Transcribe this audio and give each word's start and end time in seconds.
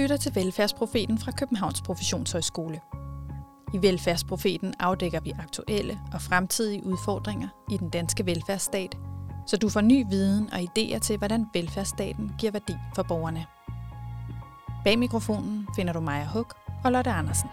lytter 0.00 0.16
til 0.16 0.34
Velfærdsprofeten 0.34 1.18
fra 1.18 1.32
Københavns 1.32 1.82
Professionshøjskole. 1.82 2.80
I 3.74 3.82
Velfærdsprofeten 3.82 4.74
afdækker 4.78 5.20
vi 5.20 5.32
aktuelle 5.38 6.00
og 6.12 6.22
fremtidige 6.22 6.84
udfordringer 6.84 7.48
i 7.70 7.76
den 7.76 7.90
danske 7.90 8.26
velfærdsstat, 8.26 8.96
så 9.46 9.56
du 9.56 9.68
får 9.68 9.80
ny 9.80 10.04
viden 10.10 10.52
og 10.52 10.58
idéer 10.58 10.98
til, 10.98 11.18
hvordan 11.18 11.46
velfærdsstaten 11.54 12.30
giver 12.38 12.52
værdi 12.52 12.74
for 12.94 13.02
borgerne. 13.02 13.46
Bag 14.84 14.98
mikrofonen 14.98 15.68
finder 15.76 15.92
du 15.92 16.00
Maja 16.00 16.26
Huk 16.26 16.54
og 16.84 16.92
Lotte 16.92 17.10
Andersen. 17.10 17.48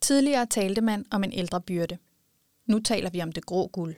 Tidligere 0.00 0.46
talte 0.46 0.80
man 0.80 1.04
om 1.10 1.24
en 1.24 1.32
ældre 1.32 1.60
byrde. 1.60 1.98
Nu 2.66 2.78
taler 2.78 3.10
vi 3.10 3.22
om 3.22 3.32
det 3.32 3.46
grå 3.46 3.66
guld. 3.66 3.94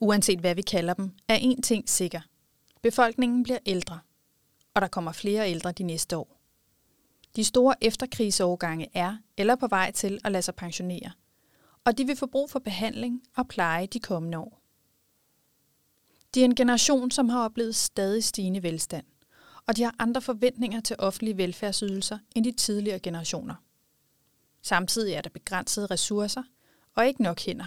Uanset 0.00 0.40
hvad 0.40 0.54
vi 0.54 0.62
kalder 0.62 0.94
dem, 0.94 1.10
er 1.28 1.36
én 1.36 1.60
ting 1.60 1.88
sikker. 1.88 2.20
Befolkningen 2.82 3.42
bliver 3.42 3.58
ældre, 3.66 4.00
og 4.74 4.80
der 4.80 4.88
kommer 4.88 5.12
flere 5.12 5.50
ældre 5.50 5.72
de 5.72 5.82
næste 5.82 6.16
år. 6.16 6.40
De 7.36 7.44
store 7.44 7.84
efterkrigsårgange 7.84 8.88
er 8.94 9.16
eller 9.36 9.56
på 9.56 9.66
vej 9.66 9.90
til 9.90 10.20
at 10.24 10.32
lade 10.32 10.42
sig 10.42 10.54
pensionere, 10.54 11.12
og 11.84 11.98
de 11.98 12.06
vil 12.06 12.16
få 12.16 12.26
brug 12.26 12.50
for 12.50 12.58
behandling 12.58 13.22
og 13.36 13.48
pleje 13.48 13.86
de 13.86 14.00
kommende 14.00 14.38
år. 14.38 14.62
De 16.34 16.40
er 16.40 16.44
en 16.44 16.54
generation, 16.54 17.10
som 17.10 17.28
har 17.28 17.44
oplevet 17.44 17.76
stadig 17.76 18.24
stigende 18.24 18.62
velstand, 18.62 19.06
og 19.66 19.76
de 19.76 19.82
har 19.82 19.94
andre 19.98 20.22
forventninger 20.22 20.80
til 20.80 20.96
offentlige 20.98 21.36
velfærdsydelser 21.36 22.18
end 22.34 22.44
de 22.44 22.52
tidligere 22.52 22.98
generationer. 22.98 23.54
Samtidig 24.62 25.14
er 25.14 25.20
der 25.20 25.30
begrænsede 25.30 25.86
ressourcer 25.86 26.42
og 26.94 27.06
ikke 27.06 27.22
nok 27.22 27.40
hænder. 27.40 27.66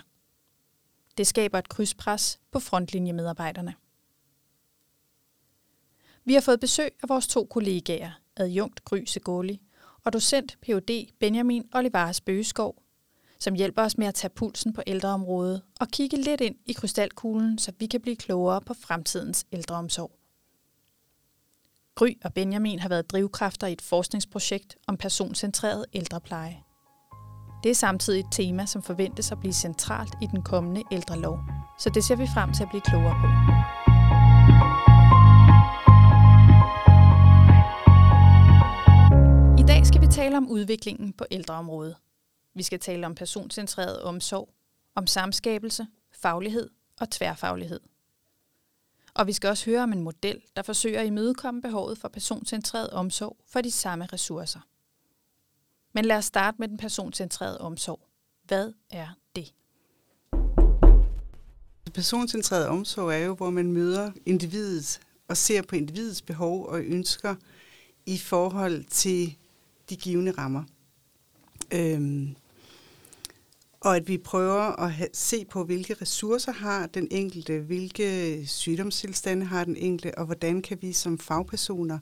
Det 1.17 1.27
skaber 1.27 1.59
et 1.59 1.69
krydspres 1.69 2.39
på 2.51 2.59
frontlinjemedarbejderne. 2.59 3.75
Vi 6.25 6.33
har 6.33 6.41
fået 6.41 6.59
besøg 6.59 6.89
af 7.03 7.09
vores 7.09 7.27
to 7.27 7.45
kollegaer, 7.45 8.11
adjunkt 8.37 8.85
Gry 8.85 9.03
Segoli 9.05 9.61
og 10.05 10.13
docent 10.13 10.57
Ph.D. 10.61 11.07
Benjamin 11.19 11.69
Olivares 11.73 12.21
Bøgeskov, 12.21 12.75
som 13.39 13.53
hjælper 13.53 13.81
os 13.81 13.97
med 13.97 14.07
at 14.07 14.13
tage 14.13 14.31
pulsen 14.35 14.73
på 14.73 14.81
ældreområdet 14.87 15.61
og 15.79 15.87
kigge 15.87 16.17
lidt 16.17 16.41
ind 16.41 16.55
i 16.65 16.73
krystalkuglen, 16.73 17.57
så 17.57 17.71
vi 17.79 17.85
kan 17.85 18.01
blive 18.01 18.15
klogere 18.15 18.61
på 18.61 18.73
fremtidens 18.73 19.45
ældreomsorg. 19.51 20.11
Gry 21.95 22.09
og 22.23 22.33
Benjamin 22.33 22.79
har 22.79 22.89
været 22.89 23.11
drivkræfter 23.11 23.67
i 23.67 23.73
et 23.73 23.81
forskningsprojekt 23.81 24.77
om 24.87 24.97
personcentreret 24.97 25.85
ældrepleje. 25.93 26.57
Det 27.63 27.69
er 27.69 27.75
samtidig 27.75 28.19
et 28.19 28.31
tema, 28.31 28.65
som 28.65 28.83
forventes 28.83 29.31
at 29.31 29.39
blive 29.39 29.53
centralt 29.53 30.13
i 30.21 30.25
den 30.31 30.41
kommende 30.41 30.83
ældrelov, 30.91 31.39
så 31.79 31.89
det 31.89 32.03
ser 32.03 32.15
vi 32.15 32.27
frem 32.33 32.53
til 32.53 32.63
at 32.63 32.69
blive 32.69 32.81
klogere 32.81 33.15
på. 33.21 33.27
Om 40.41 40.49
udviklingen 40.49 41.13
på 41.13 41.25
ældreområdet. 41.31 41.95
Vi 42.53 42.63
skal 42.63 42.79
tale 42.79 43.05
om 43.05 43.15
personcentreret 43.15 44.01
omsorg, 44.01 44.49
om 44.95 45.07
samskabelse, 45.07 45.87
faglighed 46.11 46.69
og 46.99 47.09
tværfaglighed. 47.09 47.79
Og 49.13 49.27
vi 49.27 49.33
skal 49.33 49.49
også 49.49 49.65
høre 49.65 49.83
om 49.83 49.93
en 49.93 50.01
model, 50.01 50.41
der 50.55 50.61
forsøger 50.61 51.01
at 51.01 51.07
imødekomme 51.07 51.61
behovet 51.61 51.97
for 51.97 52.07
personcentreret 52.07 52.89
omsorg 52.89 53.37
for 53.47 53.61
de 53.61 53.71
samme 53.71 54.05
ressourcer. 54.05 54.59
Men 55.93 56.05
lad 56.05 56.17
os 56.17 56.25
starte 56.25 56.57
med 56.59 56.67
den 56.67 56.77
personcentrerede 56.77 57.61
omsorg. 57.61 57.99
Hvad 58.43 58.73
er 58.89 59.07
det? 59.35 59.53
Personcentreret 61.93 62.67
omsorg 62.67 63.11
er 63.11 63.17
jo, 63.17 63.35
hvor 63.35 63.49
man 63.49 63.71
møder 63.71 64.11
individet 64.25 64.99
og 65.27 65.37
ser 65.37 65.61
på 65.61 65.75
individets 65.75 66.21
behov 66.21 66.65
og 66.65 66.81
ønsker 66.81 67.35
i 68.05 68.17
forhold 68.17 68.83
til 68.83 69.37
de 69.91 69.95
givende 69.95 70.31
rammer. 70.31 70.63
Øhm, 71.73 72.35
og 73.81 73.95
at 73.95 74.07
vi 74.07 74.17
prøver 74.17 74.79
at 74.79 74.91
ha- 74.93 75.07
se 75.13 75.45
på, 75.45 75.63
hvilke 75.63 75.93
ressourcer 75.93 76.51
har 76.51 76.87
den 76.87 77.07
enkelte, 77.11 77.59
hvilke 77.59 78.43
sygdomstilstande 78.47 79.45
har 79.45 79.63
den 79.63 79.75
enkelte, 79.75 80.17
og 80.17 80.25
hvordan 80.25 80.61
kan 80.61 80.77
vi 80.81 80.93
som 80.93 81.17
fagpersoner 81.17 81.99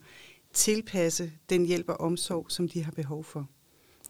tilpasse 0.53 1.31
den 1.49 1.65
hjælp 1.65 1.89
og 1.89 2.01
omsorg, 2.01 2.45
som 2.49 2.69
de 2.69 2.83
har 2.83 2.91
behov 2.91 3.23
for. 3.23 3.47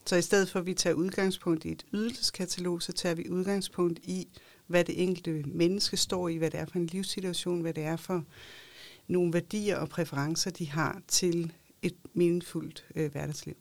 Så 0.05 0.15
i 0.15 0.21
stedet 0.21 0.49
for, 0.49 0.59
at 0.59 0.65
vi 0.65 0.73
tager 0.73 0.93
udgangspunkt 0.93 1.65
i 1.65 1.71
et 1.71 1.85
ydelseskatalog, 1.93 2.81
så 2.81 2.91
tager 2.91 3.15
vi 3.15 3.29
udgangspunkt 3.29 3.99
i, 4.03 4.27
hvad 4.67 4.83
det 4.83 5.03
enkelte 5.03 5.43
menneske 5.47 5.97
står 5.97 6.29
i, 6.29 6.35
hvad 6.35 6.51
det 6.51 6.59
er 6.59 6.65
for 6.65 6.79
en 6.79 6.85
livssituation, 6.85 7.61
hvad 7.61 7.73
det 7.73 7.83
er 7.83 7.95
for 7.95 8.23
nogle 9.07 9.33
værdier 9.33 9.77
og 9.77 9.89
præferencer, 9.89 10.51
de 10.51 10.69
har 10.69 11.01
til 11.07 11.53
et 11.81 11.95
meningsfuldt 12.13 12.85
øh, 12.95 13.11
hverdagsliv. 13.11 13.55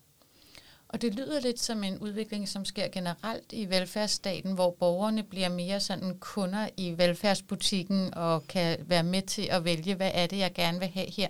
Og 0.88 1.02
det 1.02 1.14
lyder 1.14 1.40
lidt 1.40 1.60
som 1.60 1.84
en 1.84 1.98
udvikling, 1.98 2.48
som 2.48 2.64
sker 2.64 2.88
generelt 2.88 3.52
i 3.52 3.70
velfærdsstaten, 3.70 4.52
hvor 4.52 4.70
borgerne 4.70 5.22
bliver 5.22 5.48
mere 5.48 5.80
sådan 5.80 6.18
kunder 6.20 6.68
i 6.76 6.94
velfærdsbutikken 6.98 8.14
og 8.14 8.46
kan 8.48 8.78
være 8.86 9.02
med 9.02 9.22
til 9.22 9.48
at 9.50 9.64
vælge, 9.64 9.94
hvad 9.94 10.10
er 10.14 10.26
det, 10.26 10.38
jeg 10.38 10.52
gerne 10.54 10.78
vil 10.78 10.88
have 10.88 11.10
her. 11.16 11.28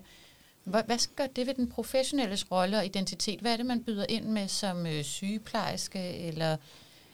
Hvad, 0.65 0.83
hvad 0.87 0.99
gør 1.17 1.27
det 1.27 1.47
ved 1.47 1.55
den 1.55 1.69
professionelles 1.69 2.51
rolle 2.51 2.77
og 2.77 2.87
identitet? 2.87 3.41
Hvad 3.41 3.53
er 3.53 3.57
det, 3.57 3.67
man 3.67 3.85
byder 3.85 4.07
ind 4.09 4.25
med 4.25 4.49
som 4.49 4.87
øh, 4.87 5.05
sygeplejerske 5.05 6.19
eller 6.19 6.57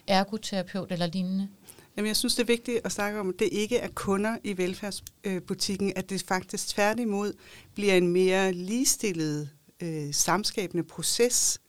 ergoterapeut 0.06 0.93
eller 0.93 1.06
lignende? 1.06 1.49
Jamen, 1.97 2.09
jeg 2.09 2.16
synes, 2.16 2.34
det 2.34 2.43
er 2.43 2.47
vigtigt 2.47 2.81
at 2.84 2.93
snakke 2.93 3.21
om, 3.21 3.28
at 3.28 3.34
det 3.38 3.49
ikke 3.53 3.78
er 3.78 3.88
kunder 3.88 4.37
i 4.44 4.59
velfærdsbutikken, 4.59 5.93
at 5.97 6.10
det 6.10 6.25
faktisk 6.28 6.69
tværtimod 6.69 7.33
bliver 7.75 7.94
en 7.94 8.09
mere 8.09 8.53
ligestillet 8.53 9.50
øh, 9.81 10.15
samskabende 10.15 10.84
proces, 10.84 11.60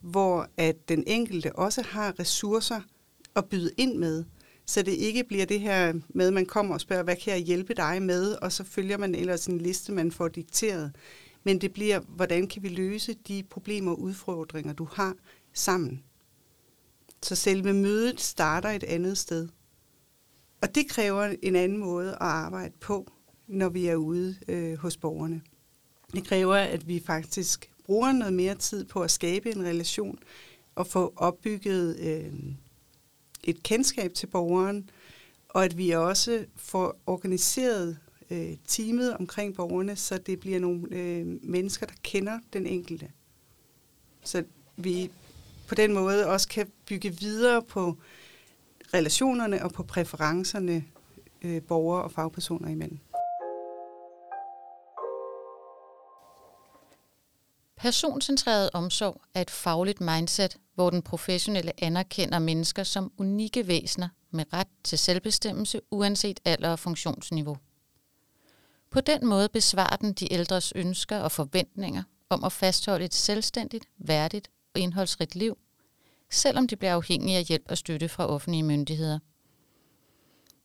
hvor 0.00 0.48
at 0.56 0.88
den 0.88 1.04
enkelte 1.06 1.56
også 1.56 1.82
har 1.82 2.20
ressourcer 2.20 2.80
at 3.36 3.44
byde 3.44 3.70
ind 3.76 3.98
med, 3.98 4.24
så 4.66 4.82
det 4.82 4.92
ikke 4.92 5.24
bliver 5.24 5.46
det 5.46 5.60
her 5.60 5.92
med, 6.08 6.26
at 6.26 6.32
man 6.32 6.46
kommer 6.46 6.74
og 6.74 6.80
spørger, 6.80 7.02
hvad 7.02 7.16
kan 7.16 7.32
jeg 7.32 7.42
hjælpe 7.42 7.74
dig 7.74 8.02
med, 8.02 8.32
og 8.32 8.52
så 8.52 8.64
følger 8.64 8.98
man 8.98 9.14
ellers 9.14 9.46
en 9.46 9.58
liste, 9.58 9.92
man 9.92 10.12
får 10.12 10.28
dikteret. 10.28 10.92
Men 11.44 11.60
det 11.60 11.72
bliver, 11.72 12.00
hvordan 12.00 12.46
kan 12.46 12.62
vi 12.62 12.68
løse 12.68 13.14
de 13.28 13.42
problemer 13.50 13.90
og 13.90 14.00
udfordringer, 14.00 14.72
du 14.72 14.88
har 14.92 15.14
sammen. 15.52 16.02
Så 17.22 17.34
selve 17.34 17.72
mødet 17.72 18.20
starter 18.20 18.68
et 18.68 18.84
andet 18.84 19.18
sted. 19.18 19.48
Og 20.60 20.74
det 20.74 20.88
kræver 20.88 21.34
en 21.42 21.56
anden 21.56 21.78
måde 21.78 22.10
at 22.10 22.16
arbejde 22.20 22.74
på, 22.80 23.12
når 23.46 23.68
vi 23.68 23.86
er 23.86 23.96
ude 23.96 24.36
øh, 24.48 24.78
hos 24.78 24.96
borgerne. 24.96 25.42
Det 26.12 26.26
kræver, 26.26 26.56
at 26.56 26.88
vi 26.88 27.02
faktisk 27.06 27.70
bruger 27.88 28.12
noget 28.12 28.34
mere 28.34 28.54
tid 28.54 28.84
på 28.84 29.02
at 29.02 29.10
skabe 29.10 29.50
en 29.50 29.64
relation 29.64 30.18
og 30.74 30.86
få 30.86 31.12
opbygget 31.16 31.98
øh, 31.98 32.32
et 33.44 33.62
kendskab 33.62 34.14
til 34.14 34.26
borgeren, 34.26 34.90
og 35.48 35.64
at 35.64 35.78
vi 35.78 35.90
også 35.90 36.44
får 36.56 36.96
organiseret 37.06 37.98
øh, 38.30 38.56
teamet 38.66 39.16
omkring 39.16 39.54
borgerne, 39.54 39.96
så 39.96 40.18
det 40.18 40.40
bliver 40.40 40.58
nogle 40.58 40.86
øh, 40.90 41.26
mennesker, 41.42 41.86
der 41.86 41.94
kender 42.02 42.38
den 42.52 42.66
enkelte. 42.66 43.10
Så 44.24 44.44
vi 44.76 45.10
på 45.68 45.74
den 45.74 45.92
måde 45.92 46.26
også 46.26 46.48
kan 46.48 46.66
bygge 46.86 47.16
videre 47.20 47.62
på 47.62 47.96
relationerne 48.94 49.64
og 49.64 49.72
på 49.72 49.82
præferencerne 49.82 50.84
øh, 51.42 51.62
borgere 51.62 52.02
og 52.02 52.12
fagpersoner 52.12 52.68
imellem. 52.68 52.98
Personcentreret 57.78 58.70
omsorg 58.72 59.20
er 59.34 59.40
et 59.40 59.50
fagligt 59.50 60.00
mindset, 60.00 60.56
hvor 60.74 60.90
den 60.90 61.02
professionelle 61.02 61.84
anerkender 61.84 62.38
mennesker 62.38 62.82
som 62.82 63.12
unikke 63.18 63.66
væsener 63.66 64.08
med 64.30 64.44
ret 64.52 64.68
til 64.84 64.98
selvbestemmelse 64.98 65.80
uanset 65.90 66.40
alder 66.44 66.68
og 66.68 66.78
funktionsniveau. 66.78 67.56
På 68.90 69.00
den 69.00 69.26
måde 69.26 69.48
besvarer 69.48 69.96
den 69.96 70.12
de 70.12 70.32
ældres 70.32 70.72
ønsker 70.76 71.18
og 71.18 71.32
forventninger 71.32 72.02
om 72.30 72.44
at 72.44 72.52
fastholde 72.52 73.04
et 73.04 73.14
selvstændigt, 73.14 73.84
værdigt 73.98 74.50
og 74.74 74.80
indholdsrigt 74.80 75.34
liv, 75.34 75.58
selvom 76.30 76.68
de 76.68 76.76
bliver 76.76 76.94
afhængige 76.94 77.38
af 77.38 77.44
hjælp 77.44 77.64
og 77.68 77.78
støtte 77.78 78.08
fra 78.08 78.26
offentlige 78.26 78.62
myndigheder. 78.62 79.18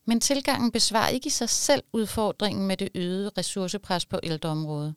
Men 0.04 0.20
tilgangen 0.20 0.72
besvarer 0.72 1.08
ikke 1.08 1.26
i 1.26 1.30
sig 1.30 1.48
selv 1.48 1.82
udfordringen 1.92 2.66
med 2.66 2.76
det 2.76 2.88
øgede 2.94 3.30
ressourcepres 3.38 4.06
på 4.06 4.20
ældreområdet. 4.22 4.94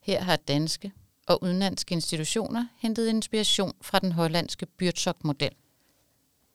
Her 0.00 0.20
har 0.20 0.36
danske 0.36 0.92
og 1.26 1.42
udenlandske 1.42 1.92
institutioner 1.92 2.66
hentet 2.78 3.08
inspiration 3.08 3.72
fra 3.82 3.98
den 3.98 4.12
hollandske 4.12 4.66
Byrtsok-model. 4.66 5.50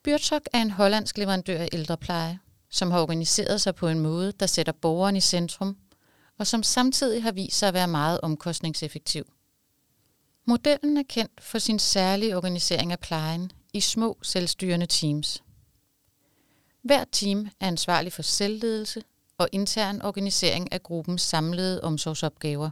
Byrtsok 0.04 0.42
er 0.54 0.62
en 0.62 0.72
hollandsk 0.72 1.18
leverandør 1.18 1.60
af 1.60 1.70
ældrepleje, 1.74 2.40
som 2.70 2.92
har 2.92 3.02
organiseret 3.02 3.62
sig 3.62 3.76
på 3.76 3.88
en 3.88 4.00
måde, 4.00 4.32
der 4.32 4.46
sætter 4.46 4.74
borgeren 4.74 5.16
i 5.16 5.22
centrum, 5.22 5.78
og 6.38 6.48
som 6.48 6.64
samtidig 6.64 7.24
har 7.24 7.32
vist 7.32 7.58
sig 7.58 7.68
at 7.68 7.74
være 7.74 7.88
meget 7.88 8.22
omkostningseffektiv. 8.22 9.26
Modellen 10.46 10.98
er 10.98 11.04
kendt 11.10 11.42
for 11.42 11.60
sin 11.60 11.80
særlige 11.80 12.38
organisering 12.38 12.92
af 12.92 13.00
plejen 13.00 13.52
i 13.74 13.80
små 13.80 14.18
selvstyrende 14.22 14.86
teams. 14.86 15.44
Hver 16.82 17.04
team 17.12 17.48
er 17.60 17.68
ansvarlig 17.68 18.14
for 18.14 18.22
selvledelse, 18.22 19.04
og 19.38 19.50
intern 19.52 20.02
organisering 20.02 20.72
af 20.74 20.84
gruppens 20.84 21.22
samlede 21.22 21.82
omsorgsopgaver. 21.84 22.70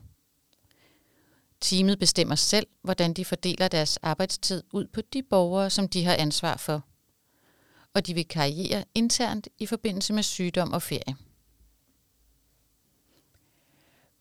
Teamet 1.63 1.99
bestemmer 1.99 2.35
selv, 2.35 2.67
hvordan 2.81 3.13
de 3.13 3.25
fordeler 3.25 3.67
deres 3.67 3.97
arbejdstid 3.97 4.63
ud 4.73 4.85
på 4.85 5.01
de 5.01 5.23
borgere, 5.23 5.69
som 5.69 5.87
de 5.87 6.05
har 6.05 6.15
ansvar 6.15 6.57
for. 6.57 6.85
Og 7.93 8.07
de 8.07 8.13
vil 8.13 8.27
karriere 8.27 8.83
internt 8.95 9.47
i 9.59 9.65
forbindelse 9.65 10.13
med 10.13 10.23
sygdom 10.23 10.73
og 10.73 10.81
ferie. 10.81 11.15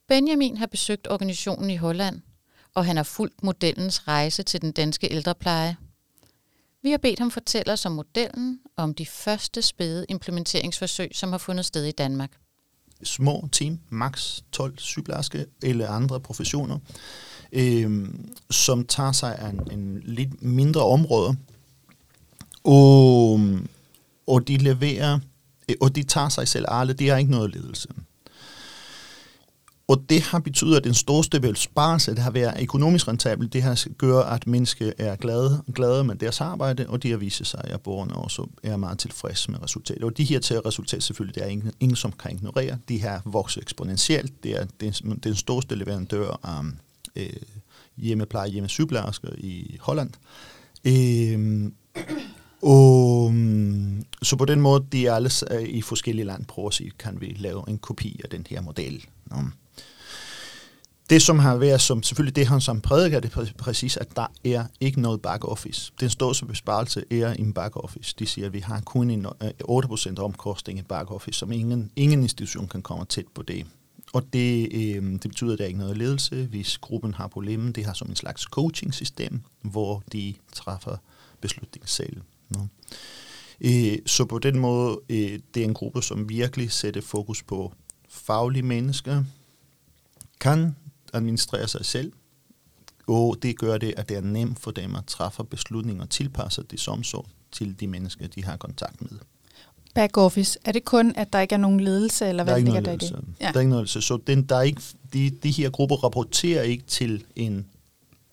Benjamin 0.08 0.56
har 0.56 0.66
besøgt 0.66 1.08
organisationen 1.10 1.70
i 1.70 1.76
Holland, 1.76 2.20
og 2.74 2.84
han 2.84 2.96
har 2.96 3.02
fulgt 3.02 3.42
modellens 3.42 4.08
rejse 4.08 4.42
til 4.42 4.62
den 4.62 4.72
danske 4.72 5.12
ældrepleje. 5.12 5.76
Vi 6.82 6.90
har 6.90 6.98
bedt 6.98 7.18
ham 7.18 7.30
fortælle 7.30 7.72
os 7.72 7.86
om 7.86 7.92
modellen 7.92 8.60
og 8.76 8.84
om 8.84 8.94
de 8.94 9.06
første 9.06 9.62
spæde 9.62 10.06
implementeringsforsøg, 10.08 11.10
som 11.14 11.30
har 11.30 11.38
fundet 11.38 11.64
sted 11.64 11.84
i 11.84 11.92
Danmark. 11.92 12.32
Små 13.02 13.48
team, 13.52 13.80
maks 13.88 14.44
12 14.52 14.78
sygeplejerske 14.78 15.46
eller 15.62 15.90
andre 15.90 16.20
professioner, 16.20 16.78
øh, 17.52 18.08
som 18.50 18.84
tager 18.84 19.12
sig 19.12 19.38
af 19.38 19.48
en, 19.48 19.60
en 19.72 20.02
lidt 20.04 20.42
mindre 20.42 20.80
område, 20.80 21.36
og, 22.64 23.40
og 24.26 24.48
de 24.48 24.56
leverer, 24.56 25.18
øh, 25.68 25.76
og 25.80 25.96
de 25.96 26.02
tager 26.02 26.28
sig 26.28 26.48
selv 26.48 26.64
alle, 26.68 26.92
de 26.92 27.08
har 27.08 27.16
ikke 27.16 27.30
noget 27.30 27.54
ledelse. 27.54 27.88
Og 29.88 30.04
det 30.08 30.22
har 30.22 30.38
betydet, 30.38 30.76
at 30.76 30.84
den 30.84 30.94
største 30.94 31.40
besparelse, 31.40 32.10
det 32.10 32.18
har 32.18 32.30
været 32.30 32.62
økonomisk 32.62 33.08
rentabelt, 33.08 33.52
det 33.52 33.62
har 33.62 33.88
gjort, 33.98 34.26
at 34.28 34.46
mennesker 34.46 34.92
er 34.98 35.16
glade, 35.16 35.62
glade 35.74 36.04
med 36.04 36.14
deres 36.14 36.40
arbejde, 36.40 36.86
og 36.88 37.02
de 37.02 37.10
har 37.10 37.16
vist 37.16 37.46
sig, 37.46 37.60
at 37.64 37.80
borgerne 37.80 38.14
også 38.14 38.46
er 38.62 38.76
meget 38.76 38.98
tilfredse 38.98 39.50
med 39.50 39.62
resultatet. 39.62 40.04
Og 40.04 40.16
de 40.16 40.24
her 40.24 40.40
til 40.40 40.60
resultat 40.60 41.02
selvfølgelig, 41.02 41.34
det 41.34 41.44
er 41.44 41.48
ingen, 41.48 41.72
ingen 41.80 41.96
som 41.96 42.12
kan 42.12 42.30
ignorere. 42.30 42.78
De 42.88 42.98
her 42.98 43.20
vokser 43.24 43.60
eksponentielt. 43.60 44.42
Det 44.42 44.60
er 44.60 44.66
den, 44.80 45.18
den 45.24 45.34
største 45.34 45.74
leverandør 45.74 46.40
af 46.42 46.64
øh, 47.16 47.42
hjemmepleje, 47.96 48.50
hjemmesygeplejersker 48.50 49.28
i 49.38 49.76
Holland. 49.80 50.10
Øh, 50.84 51.72
og, 52.62 53.34
mm, 53.34 54.04
så 54.22 54.36
på 54.36 54.44
den 54.44 54.60
måde, 54.60 54.86
de 54.92 55.06
er 55.06 55.14
alle 55.14 55.30
øh, 55.50 55.62
i 55.62 55.82
forskellige 55.82 56.26
lande 56.26 56.44
prøver 56.44 56.68
at 56.68 56.74
sige, 56.74 56.90
kan 56.98 57.20
vi 57.20 57.36
lave 57.38 57.64
en 57.68 57.78
kopi 57.78 58.20
af 58.24 58.30
den 58.30 58.46
her 58.50 58.60
model. 58.60 59.04
Nå 59.26 59.36
det, 61.12 61.22
som 61.22 61.38
har 61.38 61.56
været, 61.56 61.80
som 61.80 62.02
selvfølgelig 62.02 62.36
det, 62.36 62.46
han 62.46 62.60
som 62.60 62.80
prædiker, 62.80 63.20
det 63.20 63.36
er 63.36 63.46
præcis, 63.58 63.96
at 63.96 64.16
der 64.16 64.26
er 64.44 64.64
ikke 64.80 65.00
noget 65.00 65.22
back 65.22 65.44
office. 65.44 65.92
Den 66.00 66.10
som 66.10 66.48
besparelse 66.48 67.04
er 67.10 67.32
en 67.32 67.52
back 67.52 67.76
office. 67.76 68.14
De 68.18 68.26
siger, 68.26 68.46
at 68.46 68.52
vi 68.52 68.60
har 68.60 68.80
kun 68.80 69.10
en 69.10 69.26
øh, 69.42 69.50
8% 69.68 70.18
omkostning 70.18 70.78
i 70.78 70.82
back 70.82 71.10
office, 71.10 71.38
som 71.38 71.52
ingen, 71.52 71.90
ingen 71.96 72.22
institution 72.22 72.68
kan 72.68 72.82
komme 72.82 73.04
tæt 73.04 73.24
på 73.34 73.42
det. 73.42 73.66
Og 74.12 74.32
det, 74.32 74.68
øh, 74.72 75.12
det 75.12 75.20
betyder, 75.20 75.52
at 75.52 75.58
der 75.58 75.64
er 75.64 75.68
ikke 75.68 75.80
noget 75.80 75.96
ledelse. 75.96 76.46
Hvis 76.46 76.78
gruppen 76.78 77.14
har 77.14 77.28
problemer, 77.28 77.72
det 77.72 77.86
har 77.86 77.92
som 77.92 78.08
en 78.08 78.16
slags 78.16 78.42
coaching-system, 78.42 79.40
hvor 79.62 80.02
de 80.12 80.34
træffer 80.52 80.96
beslutninger 81.40 81.86
selv. 81.86 82.20
No. 82.50 82.60
Øh, 83.60 83.98
så 84.06 84.24
på 84.24 84.38
den 84.38 84.58
måde, 84.58 85.00
øh, 85.08 85.38
det 85.54 85.60
er 85.60 85.64
en 85.64 85.74
gruppe, 85.74 86.02
som 86.02 86.28
virkelig 86.28 86.72
sætter 86.72 87.00
fokus 87.00 87.42
på 87.42 87.72
faglige 88.08 88.62
mennesker, 88.62 89.24
kan 90.40 90.76
administrere 91.12 91.68
sig 91.68 91.84
selv, 91.84 92.12
og 93.06 93.36
det 93.42 93.58
gør 93.58 93.78
det, 93.78 93.94
at 93.96 94.08
det 94.08 94.16
er 94.16 94.20
nemt 94.20 94.58
for 94.58 94.70
dem 94.70 94.94
at 94.94 95.04
træffe 95.06 95.44
beslutninger 95.44 96.02
og 96.02 96.10
tilpasse 96.10 96.62
det 96.62 96.80
som 96.80 97.04
så 97.04 97.26
til 97.52 97.80
de 97.80 97.86
mennesker, 97.86 98.26
de 98.26 98.44
har 98.44 98.56
kontakt 98.56 99.02
med. 99.02 99.18
Back 99.94 100.16
office, 100.16 100.58
er 100.64 100.72
det 100.72 100.84
kun, 100.84 101.12
at 101.16 101.32
der 101.32 101.40
ikke 101.40 101.54
er 101.54 101.58
nogen 101.58 101.80
ledelse, 101.80 102.28
eller 102.28 102.44
hvad 102.44 102.54
der 102.54 102.60
ligger 102.60 102.80
der 102.80 102.92
i 102.92 102.96
det? 102.96 103.10
Ja. 103.40 103.46
Der 103.46 103.52
er 103.54 103.60
ikke 103.60 103.70
noget 103.70 103.82
ledelse, 103.82 104.02
så 104.02 104.16
den, 104.26 104.42
der 104.42 104.56
er 104.56 104.62
ikke, 104.62 104.82
de, 105.12 105.30
de 105.30 105.50
her 105.50 105.70
grupper 105.70 105.96
rapporterer 105.96 106.62
ikke 106.62 106.84
til 106.84 107.24
en, 107.36 107.66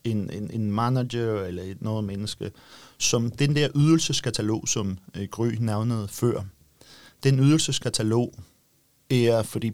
en, 0.03 0.29
en, 0.33 0.51
en 0.53 0.71
manager 0.71 1.44
eller 1.44 1.63
et 1.63 1.81
noget 1.81 2.03
menneske, 2.03 2.51
som 2.97 3.31
den 3.31 3.56
der 3.56 3.69
ydelseskatalog, 3.75 4.67
som 4.67 4.97
øh, 5.17 5.27
Gry 5.31 5.51
navnede 5.59 6.07
før, 6.07 6.41
den 7.23 7.39
ydelseskatalog 7.39 8.33
er, 9.09 9.44
fordi 9.44 9.71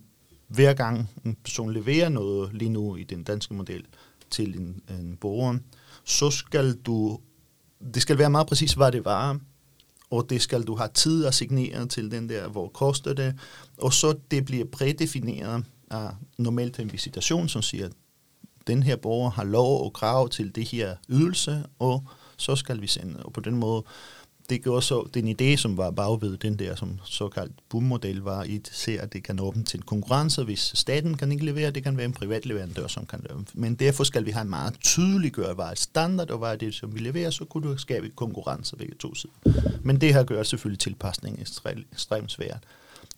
hver 0.48 0.74
gang 0.74 1.10
en 1.26 1.38
person 1.44 1.74
leverer 1.74 2.10
noget 2.10 2.54
lige 2.54 2.70
nu 2.70 2.96
i 2.96 3.04
den 3.04 3.24
danske 3.24 3.54
model 3.54 3.84
til 4.30 4.60
en, 4.60 4.82
en 4.90 5.18
borger, 5.22 5.58
så 6.04 6.30
skal 6.30 6.74
du, 6.74 7.20
det 7.94 8.02
skal 8.02 8.18
være 8.18 8.30
meget 8.30 8.48
præcis, 8.48 8.74
hvad 8.74 8.92
det 8.92 9.06
var, 9.06 9.40
og 10.16 10.30
det 10.30 10.42
skal 10.42 10.64
du 10.64 10.76
have 10.76 10.90
tid 10.94 11.26
at 11.26 11.34
signere 11.34 11.86
til 11.86 12.12
den 12.12 12.30
der, 12.30 12.48
hvor 12.48 12.68
koster 12.68 13.14
det, 13.14 13.36
og 13.78 13.94
så 13.94 14.18
det 14.32 14.46
bliver 14.46 14.66
prædefineret 14.66 15.64
af 15.92 16.10
normalt 16.38 16.80
en 16.80 16.92
visitation, 16.92 17.50
som 17.50 17.62
siger, 17.62 17.86
at 17.86 17.92
den 18.68 18.84
her 18.84 18.96
borger 18.96 19.30
har 19.30 19.44
lov 19.44 19.86
og 19.86 19.94
krav 19.94 20.30
til 20.30 20.56
det 20.56 20.68
her 20.68 20.96
ydelse, 21.10 21.64
og 21.80 22.04
så 22.38 22.56
skal 22.56 22.82
vi 22.82 22.88
sende. 22.88 23.24
Og 23.24 23.34
på 23.34 23.42
den 23.42 23.56
måde 23.56 23.84
det 24.50 24.64
gjorde 24.64 24.82
så, 24.82 25.08
den 25.14 25.28
idé, 25.28 25.56
som 25.56 25.78
var 25.78 25.92
bagved 25.92 26.38
den 26.38 26.60
der 26.60 26.76
som 26.76 27.00
såkaldt 27.04 27.54
BUM-model, 27.70 28.22
var 28.22 28.44
i 28.44 28.62
se, 28.72 29.00
at 29.02 29.14
det 29.14 29.24
kan 29.24 29.40
åbne 29.40 29.64
til 29.64 29.82
konkurrence, 29.82 30.44
hvis 30.44 30.72
staten 30.76 31.18
kan 31.18 31.32
ikke 31.32 31.46
levere, 31.46 31.72
det 31.72 31.84
kan 31.84 31.98
være 31.98 32.06
en 32.06 32.14
privat 32.14 32.46
leverandør, 32.46 32.88
som 32.88 33.06
kan 33.06 33.20
levere. 33.30 33.44
Men 33.54 33.76
derfor 33.76 34.04
skal 34.04 34.26
vi 34.26 34.32
have 34.32 34.42
en 34.42 34.50
meget 34.50 34.74
tydeliggøre, 34.82 35.54
hvad 35.54 35.66
er 35.66 35.76
standard, 35.76 36.32
og 36.32 36.38
hvad 36.38 36.50
er 36.52 36.56
det, 36.56 36.74
som 36.74 36.96
vi 36.96 37.00
leverer, 37.00 37.30
så 37.30 37.46
kunne 37.46 37.70
du 37.70 37.78
skabe 37.78 38.10
konkurrence 38.10 38.80
ved 38.80 38.98
to 39.00 39.16
sider. 39.16 39.34
Men 39.84 40.02
det 40.02 40.14
her 40.14 40.24
gør 40.24 40.44
selvfølgelig 40.44 40.80
tilpasningen 40.80 41.46
ekstremt 41.92 42.32
svært. 42.32 42.64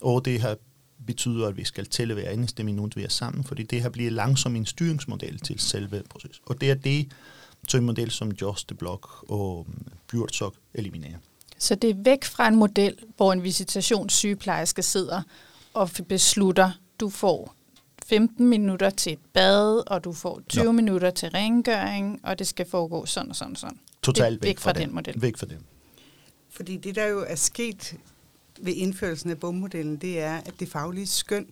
Og 0.02 0.26
det 0.26 0.42
her 0.42 0.56
betyder, 1.08 1.48
at 1.48 1.58
vi 1.58 1.64
skal 1.64 1.86
tælle 1.86 2.14
hver 2.14 2.30
eneste 2.30 2.64
minut, 2.64 2.96
vi 2.96 3.04
er 3.04 3.10
sammen, 3.10 3.44
fordi 3.44 3.64
det 3.64 3.82
her 3.82 3.90
bliver 3.90 4.12
langsomt 4.12 4.58
en 4.58 4.66
styringsmodel 4.66 5.40
til 5.40 5.60
selve 5.60 6.04
processen. 6.10 6.44
Og 6.46 6.62
det 6.62 6.72
er 6.72 6.76
det, 6.76 7.08
så 7.68 7.78
en 7.78 7.86
model 7.86 8.12
som 8.12 8.32
Just 8.32 8.68
the 8.68 8.76
Block 8.76 9.08
og 9.30 9.68
Bjørtsok 10.12 10.56
eliminerer. 10.74 11.18
Så 11.58 11.76
det 11.76 11.90
er 11.90 11.94
væk 12.04 12.24
fra 12.24 12.48
en 12.48 12.56
model, 12.56 12.96
hvor 13.18 13.34
en 13.34 13.44
visitationssygeplejerske 13.44 14.84
sidder 14.84 15.22
og 15.74 15.90
beslutter, 16.08 16.72
du 17.00 17.10
får 17.10 17.56
15 18.06 18.48
minutter 18.48 18.90
til 18.90 19.14
et 19.14 19.20
bad, 19.34 19.84
og 19.88 20.04
du 20.04 20.14
får 20.14 20.42
20 20.50 20.64
ja. 20.64 20.72
minutter 20.72 21.10
til 21.10 21.30
rengøring, 21.30 22.20
og 22.24 22.40
det 22.40 22.48
skal 22.48 22.70
foregå 22.70 23.06
sådan 23.06 23.30
og 23.30 23.36
sådan 23.36 23.52
og 23.52 23.58
sådan. 23.58 23.80
Totalt 24.04 24.42
væk, 24.44 24.50
væk 24.50 24.60
fra, 24.60 24.72
fra 24.72 24.80
den 24.80 24.96
model. 24.96 25.22
Væk 25.22 25.38
fra 25.38 25.46
den. 25.46 25.60
Fordi 26.50 26.78
det, 26.78 26.96
der 26.96 27.06
jo 27.06 27.26
er 27.28 27.36
sket 27.36 27.98
ved 28.62 28.74
indførelsen 28.74 29.30
af 29.30 29.40
bommodellen, 29.40 29.98
det 29.98 30.20
er, 30.20 30.38
at 30.38 30.54
det 30.60 30.70
faglige 30.70 31.08
skøn 31.08 31.48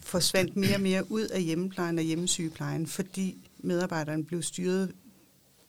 forsvandt 0.00 0.56
mere 0.56 0.74
og 0.74 0.80
mere 0.80 1.10
ud 1.12 1.22
af 1.22 1.42
hjemmeplejen 1.42 1.98
og 1.98 2.04
hjemmesygeplejen, 2.04 2.86
fordi 2.86 3.50
medarbejderne 3.58 4.24
blev 4.24 4.42
styret 4.42 4.92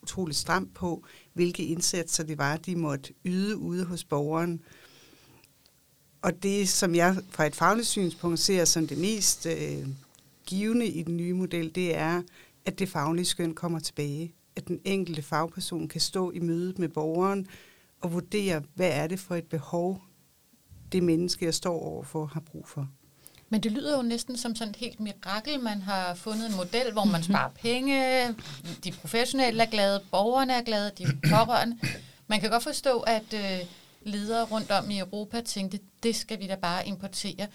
utrolig 0.03 0.35
stramt 0.35 0.73
på, 0.73 1.05
hvilke 1.33 1.65
indsatser 1.65 2.23
det 2.23 2.37
var, 2.37 2.57
de 2.57 2.75
måtte 2.75 3.13
yde 3.25 3.57
ude 3.57 3.85
hos 3.85 4.03
borgeren. 4.03 4.61
Og 6.21 6.43
det, 6.43 6.69
som 6.69 6.95
jeg 6.95 7.15
fra 7.29 7.45
et 7.45 7.55
fagligt 7.55 7.87
synspunkt 7.87 8.39
ser 8.39 8.65
som 8.65 8.87
det 8.87 8.97
mest 8.97 9.45
øh, 9.45 9.87
givende 10.45 10.87
i 10.87 11.03
den 11.03 11.17
nye 11.17 11.33
model, 11.33 11.75
det 11.75 11.95
er, 11.95 12.21
at 12.65 12.79
det 12.79 12.89
faglige 12.89 13.25
skøn 13.25 13.53
kommer 13.53 13.79
tilbage. 13.79 14.33
At 14.55 14.67
den 14.67 14.79
enkelte 14.85 15.21
fagperson 15.21 15.87
kan 15.87 16.01
stå 16.01 16.31
i 16.31 16.39
mødet 16.39 16.79
med 16.79 16.89
borgeren 16.89 17.47
og 18.01 18.13
vurdere, 18.13 18.63
hvad 18.73 18.89
er 18.93 19.07
det 19.07 19.19
for 19.19 19.35
et 19.35 19.45
behov, 19.45 20.01
det 20.91 21.03
menneske, 21.03 21.45
jeg 21.45 21.53
står 21.53 21.79
overfor, 21.79 22.25
har 22.25 22.39
brug 22.39 22.67
for. 22.67 22.89
Men 23.53 23.63
det 23.63 23.71
lyder 23.71 23.97
jo 23.97 24.01
næsten 24.01 24.37
som 24.37 24.55
sådan 24.55 24.69
et 24.69 24.75
helt 24.75 24.99
mirakel. 24.99 25.59
Man 25.59 25.81
har 25.81 26.15
fundet 26.15 26.49
en 26.49 26.55
model, 26.55 26.91
hvor 26.91 27.03
man 27.03 27.23
sparer 27.23 27.49
penge, 27.63 28.27
de 28.83 28.91
professionelle 28.91 29.63
er 29.63 29.67
glade, 29.67 30.01
borgerne 30.11 30.53
er 30.53 30.61
glade, 30.61 30.91
de 30.97 31.05
pårørende. 31.29 31.77
Man 32.27 32.39
kan 32.39 32.49
godt 32.49 32.63
forstå, 32.63 32.99
at 32.99 33.33
øh, 33.33 33.59
ledere 34.01 34.43
rundt 34.43 34.71
om 34.71 34.89
i 34.89 34.99
Europa 34.99 35.41
tænkte, 35.41 35.79
det 36.03 36.15
skal 36.15 36.39
vi 36.39 36.47
da 36.47 36.55
bare 36.55 36.87
importere. 36.87 37.47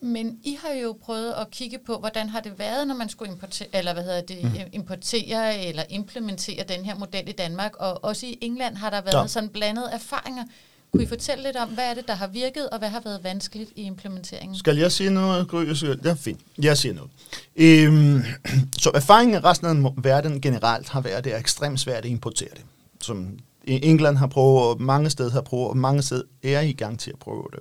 Men 0.00 0.40
I 0.44 0.58
har 0.62 0.72
jo 0.72 0.98
prøvet 1.02 1.32
at 1.32 1.50
kigge 1.50 1.78
på, 1.78 1.98
hvordan 1.98 2.28
har 2.28 2.40
det 2.40 2.58
været, 2.58 2.88
når 2.88 2.94
man 2.94 3.08
skulle 3.08 3.32
importere, 3.32 3.68
eller 3.72 3.92
hvad 3.92 4.04
hedder 4.04 4.20
det, 4.20 4.44
mm. 4.44 4.52
importere 4.72 5.58
eller 5.64 5.82
implementere 5.88 6.64
den 6.64 6.84
her 6.84 6.94
model 6.94 7.28
i 7.28 7.32
Danmark. 7.32 7.76
Og 7.76 8.04
også 8.04 8.26
i 8.26 8.38
England 8.40 8.76
har 8.76 8.90
der 8.90 9.00
været 9.00 9.22
ja. 9.22 9.26
sådan 9.26 9.48
blandede 9.50 9.90
erfaringer. 9.92 10.44
Kunne 10.92 11.02
I 11.02 11.06
fortælle 11.06 11.44
lidt 11.44 11.56
om, 11.56 11.68
hvad 11.68 11.84
er 11.84 11.94
det, 11.94 12.08
der 12.08 12.14
har 12.14 12.26
virket, 12.26 12.68
og 12.68 12.78
hvad 12.78 12.88
har 12.88 13.00
været 13.04 13.24
vanskeligt 13.24 13.70
i 13.76 13.82
implementeringen? 13.82 14.58
Skal 14.58 14.76
jeg 14.76 14.92
sige 14.92 15.10
noget, 15.10 15.48
Gry? 15.48 15.64
Ja, 16.04 16.12
fint. 16.12 16.40
Jeg 16.62 16.78
siger 16.78 16.94
noget. 16.94 17.10
Øhm, 17.56 18.22
så 18.82 18.90
erfaringen 18.94 19.36
af 19.36 19.44
resten 19.44 19.86
af 19.86 19.92
verden 19.96 20.40
generelt 20.40 20.88
har 20.88 21.00
været, 21.00 21.14
at 21.14 21.24
det 21.24 21.34
er 21.34 21.38
ekstremt 21.38 21.80
svært 21.80 22.04
at 22.04 22.10
importere 22.10 22.48
det. 22.54 22.64
Som 23.00 23.28
e- 23.68 23.70
England 23.70 24.16
har 24.16 24.26
prøvet, 24.26 24.62
og 24.62 24.82
mange 24.82 25.10
steder 25.10 25.30
har 25.30 25.40
prøvet, 25.40 25.68
og 25.68 25.76
mange 25.76 26.02
steder 26.02 26.22
er 26.42 26.60
i 26.60 26.72
gang 26.72 26.98
til 26.98 27.10
at 27.10 27.18
prøve 27.18 27.44
det. 27.52 27.60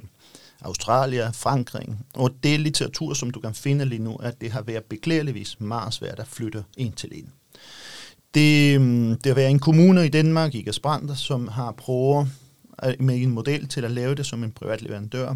Australien, 0.62 1.34
Frankrig, 1.34 1.88
og 2.14 2.32
det 2.44 2.60
litteratur, 2.60 3.14
som 3.14 3.32
du 3.32 3.40
kan 3.40 3.54
finde 3.54 3.86
lige 3.86 4.04
nu, 4.04 4.16
at 4.16 4.42
det 4.42 4.52
har 4.52 4.62
været 4.62 4.84
beklageligvis 4.84 5.60
meget 5.60 5.94
svært 5.94 6.20
at 6.20 6.28
flytte 6.28 6.64
en 6.78 6.92
til 6.92 7.10
en. 7.14 7.32
Det, 8.34 8.76
øhm, 8.76 9.16
det 9.16 9.26
har 9.26 9.34
været 9.34 9.50
en 9.50 9.60
kommune 9.60 10.06
i 10.06 10.10
Danmark, 10.10 10.56
i 10.56 10.62
Gasbrander, 10.62 11.16
som 11.16 11.48
har 11.48 11.72
prøvet 11.72 12.28
Øh, 12.86 12.94
med 13.00 13.22
en 13.22 13.32
model 13.32 13.68
til 13.68 13.86
at 13.86 13.92
lave 13.92 14.16
det 14.16 14.26
som 14.26 14.44
en 14.44 14.52
privat 14.52 14.82
leverandør. 14.82 15.36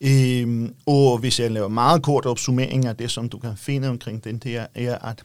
Øhm, 0.00 0.74
og 0.86 1.18
hvis 1.18 1.40
jeg 1.40 1.50
laver 1.50 1.68
meget 1.68 2.02
kort 2.02 2.26
opsummering 2.26 2.86
af 2.86 2.96
det, 2.96 3.10
som 3.10 3.28
du 3.28 3.38
kan 3.38 3.56
finde 3.56 3.88
omkring 3.88 4.24
den 4.24 4.38
der, 4.38 4.66
er, 4.74 4.98
at 4.98 5.24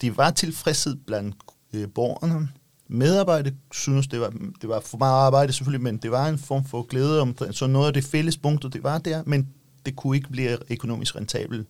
det 0.00 0.16
var 0.16 0.30
tilfredshed 0.30 0.96
blandt 1.06 1.36
øh, 1.72 1.88
borgerne. 1.94 2.48
Medarbejde 2.88 3.56
synes, 3.72 4.06
det 4.06 4.20
var, 4.20 4.32
det 4.60 4.68
var 4.68 4.80
for 4.80 4.98
meget 4.98 5.26
arbejde 5.26 5.52
selvfølgelig, 5.52 5.82
men 5.82 5.96
det 5.96 6.10
var 6.10 6.28
en 6.28 6.38
form 6.38 6.64
for 6.64 6.82
glæde 6.82 7.20
om, 7.20 7.36
så 7.50 7.66
noget 7.66 7.86
af 7.86 7.92
det 7.92 8.04
fælles 8.04 8.36
punkter, 8.36 8.68
det 8.68 8.82
var 8.82 8.98
der, 8.98 9.22
men 9.26 9.48
det 9.86 9.96
kunne 9.96 10.16
ikke 10.16 10.30
blive 10.30 10.72
økonomisk 10.72 11.16
rentabelt. 11.16 11.68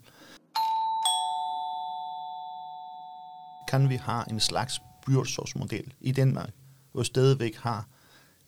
Kan 3.68 3.88
vi 3.88 3.96
have 3.96 4.24
en 4.30 4.40
slags 4.40 4.82
byrådsmodel 5.06 5.92
i 6.00 6.12
Danmark, 6.12 6.50
hvor 6.92 7.02
stadigvæk 7.02 7.56
har 7.56 7.86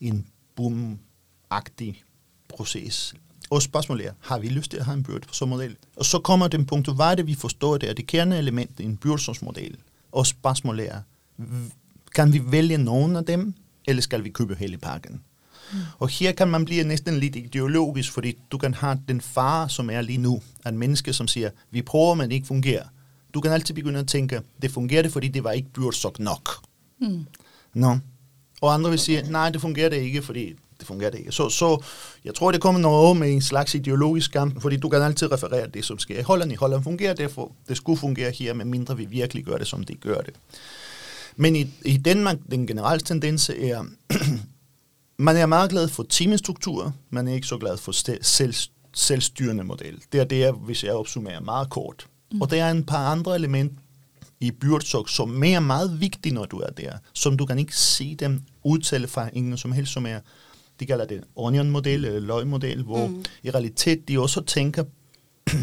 en 0.00 0.26
boom-agtig 0.56 2.02
proces. 2.48 3.14
Og 3.50 3.62
spørgsmålet 3.62 4.06
er, 4.06 4.12
har 4.20 4.38
vi 4.38 4.48
lyst 4.48 4.70
til 4.70 4.78
at 4.78 4.84
have 4.84 4.96
en 4.96 5.02
byrådsmodel? 5.02 5.76
Og 5.96 6.04
så 6.04 6.18
kommer 6.18 6.48
den 6.48 6.66
punkt, 6.66 6.94
hvad 6.94 7.06
er 7.06 7.14
det, 7.14 7.26
vi 7.26 7.34
forstår, 7.34 7.78
det 7.78 7.88
er 7.88 7.92
det 7.92 8.06
kerneelement 8.06 8.80
i 8.80 8.84
en 8.84 8.96
byrådsmodel. 8.96 9.76
Og 10.12 10.26
spørgsmålet 10.26 10.88
er, 10.90 11.00
kan 12.14 12.32
vi 12.32 12.42
vælge 12.44 12.78
nogen 12.78 13.16
af 13.16 13.24
dem, 13.24 13.54
eller 13.86 14.02
skal 14.02 14.24
vi 14.24 14.30
købe 14.30 14.54
hele 14.54 14.78
pakken? 14.78 15.22
Mm. 15.72 15.78
Og 15.98 16.08
her 16.08 16.32
kan 16.32 16.48
man 16.48 16.64
blive 16.64 16.84
næsten 16.84 17.20
lidt 17.20 17.36
ideologisk, 17.36 18.12
fordi 18.12 18.38
du 18.50 18.58
kan 18.58 18.74
have 18.74 18.98
den 19.08 19.20
far, 19.20 19.68
som 19.68 19.90
er 19.90 20.00
lige 20.00 20.18
nu, 20.18 20.42
at 20.64 20.74
menneske, 20.74 21.12
som 21.12 21.28
siger, 21.28 21.50
vi 21.70 21.82
prøver, 21.82 22.14
men 22.14 22.28
det 22.28 22.34
ikke 22.34 22.46
fungerer. 22.46 22.84
Du 23.34 23.40
kan 23.40 23.52
altid 23.52 23.74
begynde 23.74 24.00
at 24.00 24.08
tænke, 24.08 24.40
det 24.62 24.70
fungerer 24.70 25.02
det, 25.02 25.12
fordi 25.12 25.28
det 25.28 25.44
var 25.44 25.50
ikke 25.50 25.68
byrådsok 25.68 26.18
nok. 26.18 26.50
Mm. 27.00 27.26
No. 27.74 27.96
Og 28.60 28.74
andre 28.74 28.90
vil 28.90 28.98
sige, 28.98 29.22
nej, 29.30 29.50
det 29.50 29.60
fungerer 29.60 29.88
det 29.88 29.96
ikke, 29.96 30.22
fordi 30.22 30.54
det 30.78 30.86
fungerer 30.86 31.10
det 31.10 31.18
ikke. 31.18 31.32
Så, 31.32 31.48
så 31.48 31.82
jeg 32.24 32.34
tror, 32.34 32.52
det 32.52 32.60
kommer 32.60 32.80
noget 32.80 33.16
med 33.16 33.32
en 33.32 33.42
slags 33.42 33.74
ideologisk 33.74 34.32
kamp, 34.32 34.62
fordi 34.62 34.76
du 34.76 34.88
kan 34.88 35.02
altid 35.02 35.32
referere 35.32 35.66
det, 35.66 35.84
som 35.84 35.98
sker 35.98 36.18
i 36.18 36.22
Holland. 36.22 36.52
I 36.52 36.54
Holland 36.54 36.82
fungerer 36.82 37.14
det, 37.14 37.30
for 37.30 37.52
det 37.68 37.76
skulle 37.76 37.98
fungere 37.98 38.30
her, 38.30 38.54
men 38.54 38.70
mindre 38.70 38.96
vi 38.96 39.04
virkelig 39.04 39.44
gør 39.44 39.58
det, 39.58 39.66
som 39.66 39.84
de 39.84 39.94
gør 39.94 40.20
det. 40.20 40.34
Men 41.36 41.56
i, 41.56 41.66
i 41.84 41.96
Danmark, 41.96 42.36
den 42.50 42.66
generelle 42.66 43.00
tendens 43.00 43.48
er, 43.48 43.84
man 45.18 45.36
er 45.36 45.46
meget 45.46 45.70
glad 45.70 45.88
for 45.88 46.02
teamstruktur, 46.02 46.94
man 47.10 47.28
er 47.28 47.34
ikke 47.34 47.46
så 47.46 47.58
glad 47.58 47.76
for 47.76 47.92
selv, 48.22 48.54
selvstyrende 48.94 49.64
model. 49.64 50.02
Det 50.12 50.20
er 50.20 50.24
det, 50.24 50.54
hvis 50.54 50.84
jeg 50.84 50.92
opsummerer 50.92 51.40
meget 51.40 51.70
kort. 51.70 52.06
Mm. 52.32 52.40
Og 52.40 52.50
der 52.50 52.64
er 52.64 52.70
en 52.70 52.84
par 52.84 53.06
andre 53.06 53.34
elementer 53.34 53.76
i 54.40 54.50
byrådsok, 54.50 55.08
som 55.08 55.42
er 55.44 55.60
meget 55.60 56.00
vigtige, 56.00 56.34
når 56.34 56.44
du 56.44 56.58
er 56.58 56.70
der, 56.70 56.92
som 57.12 57.36
du 57.36 57.46
kan 57.46 57.58
ikke 57.58 57.76
se 57.76 58.14
dem 58.14 58.42
udtale 58.64 59.08
fra 59.08 59.30
ingen 59.32 59.58
som 59.58 59.72
helst, 59.72 59.92
som 59.92 60.06
er, 60.06 60.20
de 60.80 60.86
kalder 60.86 61.06
det 61.06 61.24
onion-model 61.36 62.04
eller 62.04 62.20
løg-model, 62.20 62.82
hvor 62.82 63.06
mm. 63.06 63.24
i 63.42 63.50
realitet 63.50 64.08
de 64.08 64.20
også 64.20 64.44
tænker 64.44 64.84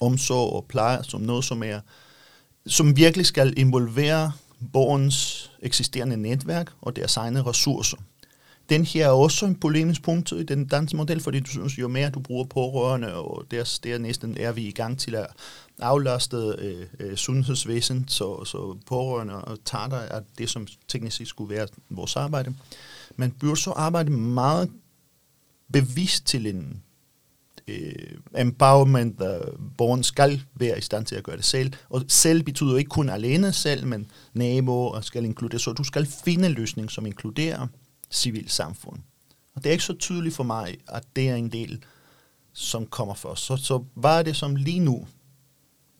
omsorg 0.00 0.52
og 0.52 0.64
pleje 0.68 1.04
som 1.04 1.20
noget, 1.20 1.44
som 1.44 1.62
er, 1.62 1.80
som 2.66 2.96
virkelig 2.96 3.26
skal 3.26 3.54
involvere 3.56 4.32
borgens 4.72 5.50
eksisterende 5.62 6.16
netværk 6.16 6.72
og 6.80 6.96
deres 6.96 7.16
egne 7.16 7.42
ressourcer. 7.42 7.96
Den 8.68 8.84
her 8.84 9.06
er 9.06 9.10
også 9.10 9.46
en 9.46 9.54
polemisk 9.54 10.02
punkt 10.02 10.32
i 10.32 10.42
den 10.42 10.66
danske 10.66 10.96
model, 10.96 11.20
fordi 11.20 11.40
du 11.40 11.50
synes, 11.50 11.78
jo 11.78 11.88
mere 11.88 12.10
du 12.10 12.20
bruger 12.20 12.44
pårørende, 12.44 13.14
og 13.14 13.44
der, 13.50 13.78
der 13.84 13.98
næsten 13.98 14.36
er 14.40 14.52
vi 14.52 14.62
i 14.62 14.70
gang 14.70 14.98
til 14.98 15.14
at 15.14 15.26
aflaste 15.78 16.36
øh, 16.36 16.86
øh, 17.00 17.16
sundhedsvæsen, 17.16 18.08
så, 18.08 18.44
så 18.44 18.76
pårørende 18.86 19.44
og 19.44 19.58
tarter 19.64 19.96
er 19.96 20.20
det, 20.38 20.50
som 20.50 20.66
teknisk 20.88 21.16
set 21.16 21.28
skulle 21.28 21.54
være 21.54 21.66
vores 21.90 22.16
arbejde. 22.16 22.54
Men 23.16 23.30
burde 23.30 23.60
så 23.60 23.70
arbejde 23.70 24.10
meget 24.10 24.70
bevidst 25.72 26.26
til 26.26 26.46
en 26.46 26.82
øh, 27.68 28.18
empowerment, 28.38 29.18
der 29.18 29.40
borgeren 29.78 30.02
skal 30.02 30.42
være 30.54 30.78
i 30.78 30.80
stand 30.80 31.06
til 31.06 31.14
at 31.14 31.24
gøre 31.24 31.36
det 31.36 31.44
selv. 31.44 31.72
Og 31.88 32.04
selv 32.08 32.42
betyder 32.42 32.76
ikke 32.76 32.88
kun 32.88 33.08
alene 33.08 33.52
selv, 33.52 33.86
men 33.86 34.10
naboer 34.34 35.00
skal 35.00 35.24
inkludere. 35.24 35.58
Så 35.58 35.72
du 35.72 35.84
skal 35.84 36.06
finde 36.06 36.46
en 36.46 36.52
løsning, 36.52 36.90
som 36.90 37.06
inkluderer 37.06 37.66
civilsamfund. 38.10 38.98
Og 39.54 39.64
det 39.64 39.70
er 39.70 39.72
ikke 39.72 39.84
så 39.84 39.94
tydeligt 39.94 40.34
for 40.34 40.44
mig, 40.44 40.76
at 40.88 41.04
det 41.16 41.28
er 41.28 41.34
en 41.34 41.52
del, 41.52 41.82
som 42.52 42.86
kommer 42.86 43.14
først. 43.14 43.42
Så, 43.44 43.56
så 43.56 43.84
hvad 43.94 44.18
er 44.18 44.22
det, 44.22 44.36
som 44.36 44.56
lige 44.56 44.80
nu, 44.80 45.06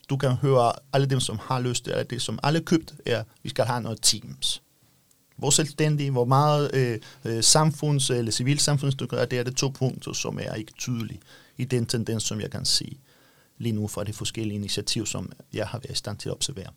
du 0.09 0.17
kan 0.17 0.31
høre 0.31 0.73
alle 0.93 1.07
dem, 1.07 1.21
som 1.21 1.39
har 1.43 1.61
lyst 1.61 1.85
til, 1.85 2.07
det, 2.11 2.23
som 2.23 2.39
alle 2.43 2.61
købt, 2.61 2.95
er, 3.07 3.25
vi 3.43 3.49
skal 3.49 3.65
have 3.65 3.81
noget 3.81 3.99
teams. 4.03 4.63
Hvor 5.37 5.51
selvstændige, 5.51 6.11
hvor 6.11 6.25
meget 6.25 6.75
øh, 6.75 6.99
øh, 7.25 7.43
samfunds- 7.43 8.11
eller 8.11 8.33
civilsamfundsstykker 8.33 9.17
er, 9.17 9.25
det 9.25 9.39
er 9.39 9.43
det 9.43 9.57
to 9.57 9.69
punkter, 9.69 10.13
som 10.13 10.39
er 10.43 10.55
ikke 10.55 10.73
tydelige 10.73 11.21
i 11.57 11.65
den 11.65 11.87
tendens, 11.87 12.23
som 12.23 12.41
jeg 12.41 12.51
kan 12.51 12.65
se 12.65 12.99
lige 13.59 13.73
nu 13.73 13.87
fra 13.87 14.05
de 14.05 14.13
forskellige 14.13 14.55
initiativer, 14.55 15.07
som 15.07 15.33
jeg 15.53 15.67
har 15.67 15.79
været 15.79 15.95
i 15.95 15.99
stand 15.99 16.19
til 16.19 16.29
at 16.29 16.35
observere. 16.35 16.71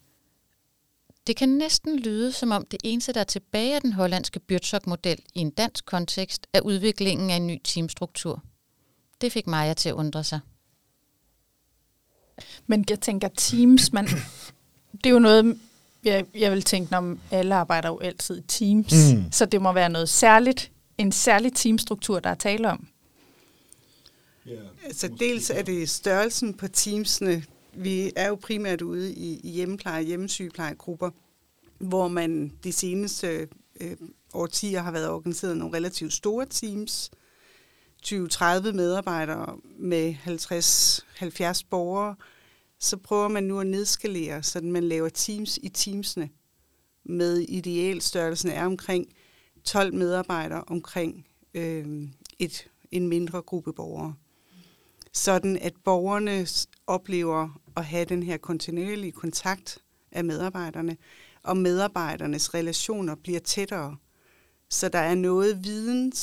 Det 1.28 1.36
kan 1.36 1.50
næsten 1.50 2.00
lyde, 2.00 2.32
som 2.32 2.52
om 2.52 2.66
det 2.72 2.80
eneste, 2.84 3.14
der 3.14 3.20
er 3.20 3.24
tilbage 3.24 3.76
af 3.76 3.82
den 3.82 3.94
hollandske 3.94 4.40
Byrtsok-model 4.40 5.20
i 5.36 5.40
en 5.40 5.50
dansk 5.50 5.86
kontekst, 5.86 6.48
er 6.54 6.62
udviklingen 6.62 7.30
af 7.30 7.36
en 7.36 7.48
ny 7.48 7.62
teamstruktur. 7.64 8.44
Det 9.22 9.32
fik 9.32 9.48
Maja 9.48 9.74
til 9.74 9.90
at 9.90 9.96
undre 9.96 10.24
sig. 10.24 10.40
Men 12.68 12.86
jeg 12.90 13.00
tænker, 13.00 13.28
teams, 13.28 13.94
man, 13.94 14.06
det 14.94 15.06
er 15.06 15.10
jo 15.10 15.20
noget, 15.20 15.60
jeg, 16.04 16.26
jeg 16.36 16.52
vil 16.52 16.62
tænke, 16.62 16.92
når 16.92 17.18
alle 17.32 17.56
arbejder 17.56 17.90
jo 17.90 18.00
altid 18.00 18.38
i 18.38 18.48
teams, 18.48 18.94
mm. 19.14 19.32
så 19.32 19.46
det 19.46 19.62
må 19.62 19.72
være 19.72 19.90
noget 19.90 20.10
særligt, 20.10 20.72
en 20.98 21.12
særlig 21.12 21.54
teamstruktur, 21.54 22.20
der 22.20 22.30
er 22.30 22.36
tale 22.36 22.70
om. 22.70 22.88
Yeah. 24.48 24.60
Altså 24.86 25.08
dels 25.20 25.50
er 25.50 25.62
det 25.62 25.90
størrelsen 25.90 26.54
på 26.54 26.68
teamsene, 26.68 27.44
vi 27.74 28.12
er 28.16 28.28
jo 28.28 28.36
primært 28.36 28.82
ude 28.82 29.14
i, 29.14 29.40
i 29.44 29.50
hjemmepleje, 29.50 30.04
hjemmesygeplejegrupper, 30.04 31.10
hvor 31.78 32.08
man 32.08 32.52
de 32.64 32.72
seneste 32.72 33.48
øh, 33.82 33.96
årtier 34.34 34.82
har 34.82 34.92
været 34.92 35.10
organiseret 35.10 35.58
nogle 35.58 35.78
relativt 35.78 36.14
store 36.14 36.46
teams, 36.46 37.12
20-30 38.06 38.72
medarbejdere 38.72 39.58
med 39.78 40.16
50-70 40.26 41.62
borgere, 41.70 42.16
så 42.80 42.98
prøver 42.98 43.28
man 43.28 43.44
nu 43.44 43.60
at 43.60 43.68
nedskalere, 43.68 44.44
så 44.44 44.62
man 44.62 44.84
laver 44.84 45.10
teams 45.10 45.60
i 45.64 45.70
teamsene 45.70 46.30
med 47.04 47.38
idealstørrelsen 47.38 48.52
er 48.52 48.66
omkring 48.66 49.06
12 49.64 49.94
medarbejdere 49.94 50.64
omkring 50.68 51.28
øh, 51.54 52.04
et, 52.40 52.68
en 52.92 53.08
mindre 53.08 53.42
gruppe 53.42 53.74
borgere 53.74 54.14
sådan 55.14 55.58
at 55.58 55.74
borgerne 55.84 56.48
oplever 56.88 57.62
at 57.78 57.86
have 57.86 58.06
den 58.06 58.24
her 58.24 58.38
kontinuerlige 58.38 59.12
kontakt 59.12 59.78
af 60.12 60.26
medarbejderne, 60.26 60.98
og 61.44 61.58
medarbejdernes 61.58 62.54
relationer 62.54 63.16
bliver 63.16 63.40
tættere. 63.40 63.96
Så 64.70 64.90
der 64.90 65.00
er 65.00 65.16
noget 65.16 65.64
viden, 65.64 66.14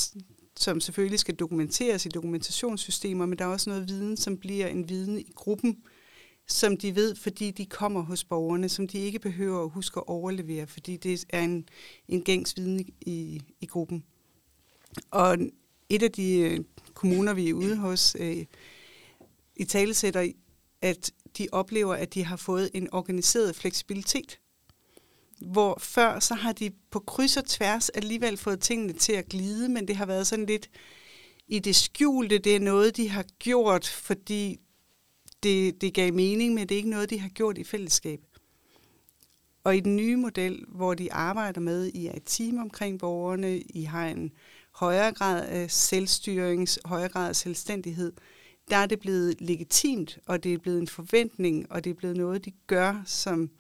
som 0.57 0.81
selvfølgelig 0.81 1.19
skal 1.19 1.35
dokumenteres 1.35 2.07
i 2.07 2.09
dokumentationssystemer, 2.09 3.27
men 3.27 3.39
der 3.39 3.45
er 3.45 3.49
også 3.49 3.71
noget 3.71 3.89
viden, 3.89 4.17
som 4.17 4.39
bliver 4.39 4.67
en 4.67 4.89
viden 4.89 5.19
i 5.19 5.33
gruppen, 5.35 5.83
som 6.47 6.77
de 6.77 6.95
ved, 6.95 7.17
fordi 7.17 7.51
de 7.51 7.67
kommer 7.67 8.01
hos 8.01 8.25
borgerne, 8.25 8.69
som 8.69 8.89
de 8.89 8.99
ikke 8.99 9.19
behøver 9.19 9.65
at 9.65 9.71
huske 9.71 10.01
at 10.01 10.05
overlevere, 10.07 10.67
fordi 10.67 10.97
det 10.97 11.25
er 11.29 11.43
en, 11.43 11.69
en 12.09 12.23
gængs 12.23 12.57
viden 12.57 12.89
i, 13.01 13.41
i 13.61 13.67
gruppen. 13.67 14.05
Og 15.11 15.39
et 15.89 16.03
af 16.03 16.13
de 16.13 16.39
øh, 16.39 16.61
kommuner, 16.95 17.35
vi 17.35 17.49
er 17.49 17.55
ude 17.55 17.77
hos, 17.77 18.17
øh, 18.21 18.45
i 19.57 19.65
talesætter, 19.65 20.33
at 20.83 21.13
de 21.39 21.49
oplever, 21.53 21.95
at 21.95 22.15
de 22.15 22.25
har 22.25 22.37
fået 22.37 22.71
en 22.75 22.89
organiseret 22.93 23.57
fleksibilitet. 23.57 24.41
Hvor 25.41 25.79
før 25.81 26.21
så 26.21 26.35
har 26.35 26.53
de 26.53 26.71
på 26.91 26.99
kryds 26.99 27.37
og 27.37 27.45
tværs 27.45 27.89
alligevel 27.89 28.37
fået 28.37 28.61
tingene 28.61 28.93
til 28.93 29.13
at 29.13 29.29
glide, 29.29 29.69
men 29.69 29.89
det 29.89 29.97
har 29.97 30.07
været 30.07 30.27
sådan 30.27 30.47
lidt 30.47 30.71
i 31.49 31.59
det 31.59 31.77
skjulte. 31.77 32.39
Det 32.39 32.57
er 32.57 32.61
noget, 32.61 32.97
de 32.97 33.09
har 33.09 33.25
gjort, 33.39 33.87
fordi 33.87 34.61
det, 35.43 35.81
det 35.81 35.95
gav 35.95 36.13
mening, 36.13 36.55
men 36.55 36.69
det 36.69 36.75
er 36.75 36.77
ikke 36.77 36.91
noget, 36.91 37.11
de 37.11 37.21
har 37.21 37.29
gjort 37.29 37.59
i 37.59 37.65
fællesskab. 37.65 38.21
Og 39.65 39.77
i 39.77 39.81
den 39.81 39.97
nye 39.97 40.17
model, 40.17 40.65
hvor 40.69 40.95
de 40.95 41.13
arbejder 41.13 41.61
med, 41.61 41.91
I 41.95 42.07
er 42.07 42.13
et 42.17 42.23
team 42.27 42.59
omkring 42.59 42.99
borgerne, 42.99 43.59
I 43.59 43.83
har 43.83 44.09
en 44.09 44.33
højere 44.73 45.13
grad 45.13 45.49
af 45.49 45.71
selvstyring, 45.71 46.69
højere 46.85 47.09
grad 47.09 47.29
af 47.29 47.37
selvstændighed, 47.37 48.13
der 48.71 48.77
er 48.77 48.87
det 48.87 49.01
blevet 49.01 49.41
legitimt, 49.41 50.19
og 50.27 50.45
det 50.45 50.55
er 50.55 50.59
blevet 50.59 50.79
en 50.79 50.89
forventning, 50.89 51.73
og 51.73 51.85
det 51.85 51.91
er 51.91 51.95
blevet 51.95 52.17
noget, 52.17 52.45
de 52.45 52.53
gør 52.67 53.03
som, 53.07 53.51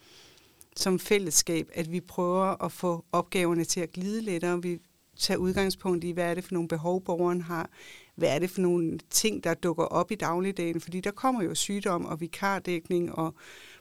som 0.77 0.99
fællesskab, 0.99 1.69
at 1.75 1.93
vi 1.93 2.01
prøver 2.01 2.65
at 2.65 2.73
få 2.73 3.05
opgaverne 3.13 3.65
til 3.65 3.81
at 3.81 3.93
glide 3.93 4.21
lettere. 4.21 4.63
Vi 4.63 4.79
tager 5.19 5.39
udgangspunkt 5.39 6.05
i, 6.05 6.11
hvad 6.11 6.25
er 6.31 6.35
det 6.35 6.45
for 6.45 6.55
nogle 6.55 6.69
behov, 6.69 7.05
borgeren 7.05 7.41
har, 7.41 7.71
hvad 8.15 8.35
er 8.35 8.39
det 8.39 8.51
for 8.51 8.61
nogle 8.61 8.99
ting, 9.11 9.45
der 9.45 9.55
dukker 9.55 9.85
op 9.85 10.11
i 10.11 10.15
dagligdagen, 10.15 10.81
fordi 10.81 11.01
der 11.01 11.11
kommer 11.11 11.43
jo 11.43 11.55
sygdom 11.55 12.05
og 12.05 12.21
vikardækning 12.21 13.13
og 13.13 13.35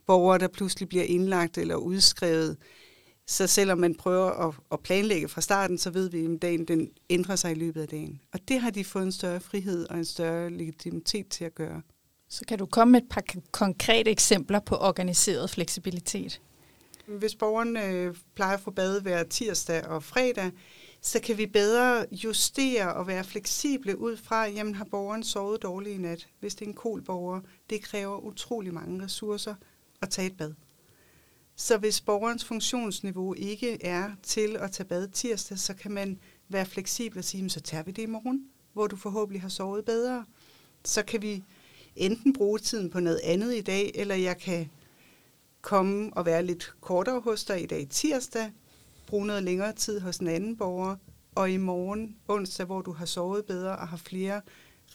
borgere, 0.06 0.38
der 0.38 0.48
pludselig 0.48 0.90
bliver 0.90 1.04
indlagt 1.04 1.58
eller 1.58 1.75
udskrevet. 1.75 2.58
Så 3.28 3.48
selvom 3.48 3.78
man 3.78 3.96
prøver 3.96 4.48
at, 4.48 4.56
at 4.72 4.80
planlægge 4.80 5.28
fra 5.28 5.42
starten, 5.42 5.78
så 5.78 5.90
ved 5.90 6.10
vi, 6.10 6.25
at 6.25 6.42
dagen 6.42 6.66
den 6.66 6.90
ændrer 7.10 7.36
sig 7.36 7.52
i 7.52 7.56
løbet 7.56 7.82
af 7.82 7.88
dagen. 7.88 8.22
Og 8.34 8.40
det 8.48 8.60
har 8.60 8.70
de 8.70 8.84
fået 8.84 9.04
en 9.04 9.12
større 9.12 9.40
frihed 9.40 9.88
og 9.90 9.98
en 9.98 10.06
større 10.06 10.50
legitimitet 10.50 11.30
til 11.30 11.46
at 11.46 11.56
gøre. 11.56 11.82
Så 12.30 12.46
kan 12.48 12.58
du 12.58 12.66
komme 12.66 12.92
med 12.92 13.02
et 13.02 13.10
par 13.10 13.24
konkrete 13.52 14.12
eksempler 14.12 14.60
på 14.60 14.75
organiseret 14.75 15.50
fleksibilitet? 15.50 16.42
Hvis 17.07 17.35
borgeren 17.35 17.77
øh, 17.77 18.15
plejer 18.35 18.53
at 18.53 18.59
få 18.59 18.71
bad 18.71 19.01
hver 19.01 19.24
tirsdag 19.24 19.88
og 19.88 20.03
fredag, 20.03 20.51
så 21.01 21.19
kan 21.19 21.38
vi 21.38 21.45
bedre 21.45 22.05
justere 22.12 22.93
og 22.93 23.07
være 23.07 23.24
fleksible 23.24 23.97
ud 23.97 24.17
fra, 24.17 24.45
jamen 24.45 24.75
har 24.75 24.85
borgeren 24.85 25.24
sovet 25.24 25.63
dårligt 25.63 25.95
i 25.95 25.97
nat? 25.97 26.27
Hvis 26.39 26.55
det 26.55 26.65
er 26.65 26.69
en 26.69 26.75
kol 26.75 27.01
borger, 27.01 27.41
det 27.69 27.81
kræver 27.81 28.17
utrolig 28.17 28.74
mange 28.74 29.03
ressourcer 29.03 29.55
at 30.01 30.09
tage 30.09 30.27
et 30.27 30.38
bad. 30.38 30.53
Så 31.55 31.77
hvis 31.77 32.01
borgerens 32.01 32.45
funktionsniveau 32.45 33.33
ikke 33.33 33.85
er 33.85 34.12
til 34.24 34.57
at 34.59 34.71
tage 34.71 34.88
bad 34.88 35.07
tirsdag, 35.07 35.59
så 35.59 35.74
kan 35.74 35.91
man 35.91 36.19
være 36.50 36.65
fleksibel 36.65 37.17
og 37.17 37.24
sige, 37.24 37.50
så 37.50 37.62
tager 37.62 37.83
vi 37.83 37.91
det 37.91 38.01
i 38.01 38.05
morgen, 38.05 38.45
hvor 38.74 38.88
du 38.88 38.95
forhåbentlig 38.95 39.41
har 39.41 39.50
sovet 39.50 39.85
bedre. 39.85 40.25
Så 40.85 41.03
kan 41.03 41.21
vi 41.21 41.43
enten 41.95 42.33
bruge 42.33 42.59
tiden 42.59 42.89
på 42.89 43.00
noget 43.00 43.19
andet 43.24 43.55
i 43.55 43.62
dag, 43.62 43.91
eller 43.95 44.15
jeg 44.15 44.38
kan 44.38 44.69
komme 45.65 46.13
og 46.13 46.25
være 46.25 46.43
lidt 46.43 46.74
kortere 46.81 47.19
hos 47.19 47.43
dig 47.43 47.63
i 47.63 47.65
dag 47.65 47.88
tirsdag, 47.89 48.51
bruge 49.07 49.27
noget 49.27 49.43
længere 49.43 49.74
tid 49.74 50.00
hos 50.00 50.17
en 50.17 50.27
anden 50.27 50.57
borger, 50.57 50.95
og 51.36 51.51
i 51.51 51.57
morgen, 51.57 52.15
onsdag, 52.27 52.65
hvor 52.65 52.81
du 52.81 52.91
har 52.91 53.05
sovet 53.05 53.45
bedre 53.45 53.77
og 53.77 53.88
har 53.88 53.98
flere 53.98 54.41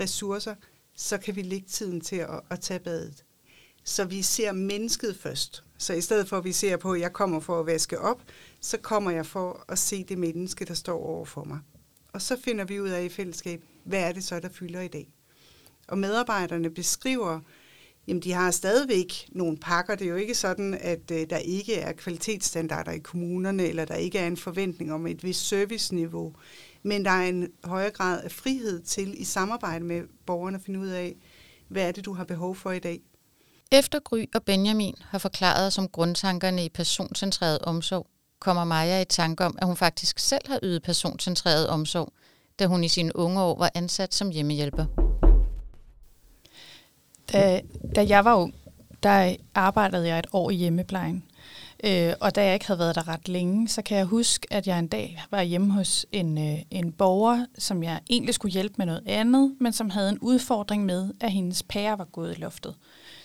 ressourcer, 0.01 0.55
så 0.95 1.19
kan 1.19 1.37
vi 1.37 1.43
lægge 1.43 1.67
tiden 1.69 2.01
til 2.01 2.17
at, 2.17 2.41
at 2.51 2.61
tage 2.61 2.81
badet. 2.81 3.25
Så 3.85 4.05
vi 4.05 4.23
ser 4.23 4.53
mennesket 4.53 5.17
først. 5.17 5.65
Så 5.79 5.93
i 5.93 6.01
stedet 6.01 6.29
for, 6.29 6.39
at 6.39 6.45
vi 6.45 6.53
ser 6.53 6.77
på, 6.77 6.93
at 6.93 7.01
jeg 7.01 7.13
kommer 7.13 7.41
for 7.41 7.61
at 7.61 7.67
vaske 7.67 7.99
op, 7.99 8.23
så 8.61 8.79
kommer 8.79 9.11
jeg 9.11 9.27
for 9.27 9.65
at 9.69 9.79
se 9.79 10.05
det 10.05 10.19
menneske, 10.19 10.65
der 10.65 10.75
står 10.75 10.99
over 10.99 11.25
for 11.25 11.45
mig. 11.45 11.59
Og 12.13 12.23
så 12.23 12.37
finder 12.45 12.65
vi 12.65 12.81
ud 12.81 12.89
af 12.89 13.05
i 13.05 13.09
fællesskab, 13.09 13.65
hvad 13.85 14.01
er 14.01 14.13
det 14.13 14.25
så, 14.25 14.41
der 14.41 14.49
fylder 14.49 14.81
i 14.81 14.89
dag. 14.89 15.13
Og 15.89 15.99
medarbejderne 15.99 16.71
beskriver, 16.71 17.41
jamen 18.07 18.23
de 18.23 18.33
har 18.33 18.51
stadigvæk 18.51 19.29
nogle 19.29 19.57
pakker. 19.57 19.95
Det 19.95 20.05
er 20.05 20.11
jo 20.11 20.17
ikke 20.17 20.35
sådan, 20.35 20.79
at 20.81 21.11
øh, 21.13 21.27
der 21.31 21.37
ikke 21.37 21.75
er 21.75 21.93
kvalitetsstandarder 21.93 22.93
i 22.93 22.99
kommunerne, 22.99 23.63
eller 23.63 23.85
der 23.85 23.95
ikke 23.95 24.19
er 24.19 24.27
en 24.27 24.37
forventning 24.37 24.93
om 24.93 25.07
et 25.07 25.25
vist 25.25 25.49
serviceniveau. 25.49 26.35
Men 26.83 27.05
der 27.05 27.11
er 27.11 27.29
en 27.29 27.49
højere 27.65 27.91
grad 27.91 28.23
af 28.23 28.33
frihed 28.33 28.83
til 28.83 29.21
i 29.21 29.25
samarbejde 29.25 29.85
med 29.85 30.03
borgerne 30.27 30.57
at 30.57 30.63
finde 30.63 30.81
ud 30.81 30.89
af, 30.89 31.17
hvad 31.69 31.89
er 31.89 31.93
det, 31.93 32.05
du 32.05 32.13
har 32.13 32.25
behov 32.25 32.57
for 32.57 32.71
i 32.71 32.79
dag. 32.79 33.01
Efter 33.73 33.99
Gry 34.01 34.25
og 34.35 34.43
Benjamin 34.43 34.95
har 35.01 35.19
forklaret 35.19 35.67
os 35.67 35.79
om 35.79 35.89
grundtankerne 35.89 36.65
i 36.65 36.69
personcentreret 36.69 37.59
omsorg, 37.59 38.07
kommer 38.41 38.65
Maja 38.65 39.01
i 39.01 39.05
tanke 39.05 39.45
om, 39.45 39.59
at 39.59 39.67
hun 39.67 39.77
faktisk 39.77 40.19
selv 40.19 40.49
har 40.49 40.59
ydet 40.63 40.83
personcentreret 40.83 41.69
omsorg, 41.69 42.13
da 42.59 42.67
hun 42.67 42.85
i 42.85 42.89
sine 42.89 43.17
unge 43.17 43.41
år 43.41 43.59
var 43.59 43.71
ansat 43.75 44.15
som 44.15 44.31
hjemmehjælper. 44.31 44.87
Da, 47.33 47.61
da 47.97 48.07
jeg 48.09 48.25
var 48.25 48.37
ung, 48.37 48.55
der 49.03 49.37
arbejdede 49.55 50.09
jeg 50.09 50.19
et 50.19 50.27
år 50.33 50.51
i 50.51 50.55
hjemmeplejen. 50.55 51.25
Øh, 51.85 52.13
og 52.21 52.35
da 52.35 52.45
jeg 52.45 52.55
ikke 52.55 52.67
havde 52.67 52.79
været 52.79 52.95
der 52.95 53.09
ret 53.09 53.29
længe, 53.29 53.69
så 53.69 53.83
kan 53.83 53.97
jeg 53.99 54.07
huske, 54.07 54.47
at 54.51 54.67
jeg 54.67 54.79
en 54.79 54.89
dag 54.89 55.23
var 55.31 55.43
hjemme 55.43 55.73
hos 55.73 56.07
en, 56.13 56.39
øh, 56.39 56.59
en 56.71 56.93
borger, 56.93 57.47
som 57.59 57.83
jeg 57.83 58.01
egentlig 58.11 58.35
skulle 58.35 58.53
hjælpe 58.53 58.75
med 58.79 58.87
noget 58.87 59.03
andet, 59.07 59.57
men 59.61 59.73
som 59.73 59.91
havde 59.91 60.09
en 60.09 60.19
udfordring 60.19 60.85
med, 60.85 61.15
at 61.21 61.33
hendes 61.33 61.63
pære 61.63 61.99
var 61.99 62.05
gået 62.05 62.37
i 62.37 62.41
loftet. 62.41 62.75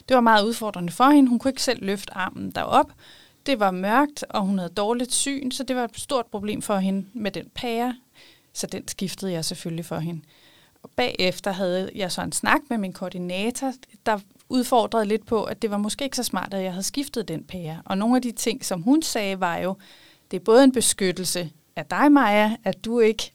Det 0.10 0.16
var 0.16 0.22
meget 0.22 0.46
udfordrende 0.46 0.94
for 0.94 1.10
hende. 1.10 1.30
Hun 1.30 1.40
kunne 1.40 1.52
ikke 1.52 1.64
selv 1.64 1.86
løfte 1.86 2.14
armen 2.14 2.52
derop. 2.52 2.92
Det 3.46 3.60
var 3.60 3.72
mørkt, 3.72 4.26
og 4.30 4.42
hun 4.42 4.58
havde 4.58 4.74
dårligt 4.78 5.14
syn, 5.14 5.52
så 5.52 5.64
det 5.64 5.76
var 5.76 5.84
et 5.84 6.00
stort 6.00 6.26
problem 6.26 6.62
for 6.62 6.78
hende 6.78 7.08
med 7.14 7.32
den 7.32 7.46
pære. 7.56 7.96
Så 8.54 8.68
den 8.68 8.88
skiftede 8.88 9.32
jeg 9.32 9.46
selvfølgelig 9.46 9.86
for 9.86 10.00
hende. 10.00 10.22
Og 10.86 10.92
bagefter 10.96 11.52
havde 11.52 11.92
jeg 11.96 12.12
så 12.12 12.22
en 12.22 12.32
snak 12.32 12.62
med 12.70 12.78
min 12.78 12.94
koordinator, 12.94 13.74
der 14.06 14.20
udfordrede 14.50 15.06
lidt 15.06 15.26
på, 15.26 15.44
at 15.44 15.62
det 15.62 15.72
var 15.72 15.78
måske 15.78 16.04
ikke 16.04 16.18
så 16.18 16.24
smart, 16.24 16.54
at 16.54 16.64
jeg 16.64 16.72
havde 16.72 16.84
skiftet 16.84 17.28
den 17.28 17.44
pære. 17.44 17.82
Og 17.86 17.98
nogle 17.98 18.16
af 18.16 18.22
de 18.22 18.32
ting, 18.32 18.66
som 18.66 18.82
hun 18.82 19.02
sagde, 19.02 19.40
var 19.40 19.58
jo, 19.58 19.76
det 20.32 20.38
er 20.38 20.44
både 20.44 20.64
en 20.64 20.72
beskyttelse 20.72 21.52
af 21.76 21.86
dig, 21.86 22.12
Maja, 22.12 22.56
at 22.64 22.86
du 22.86 23.00
ikke 23.00 23.32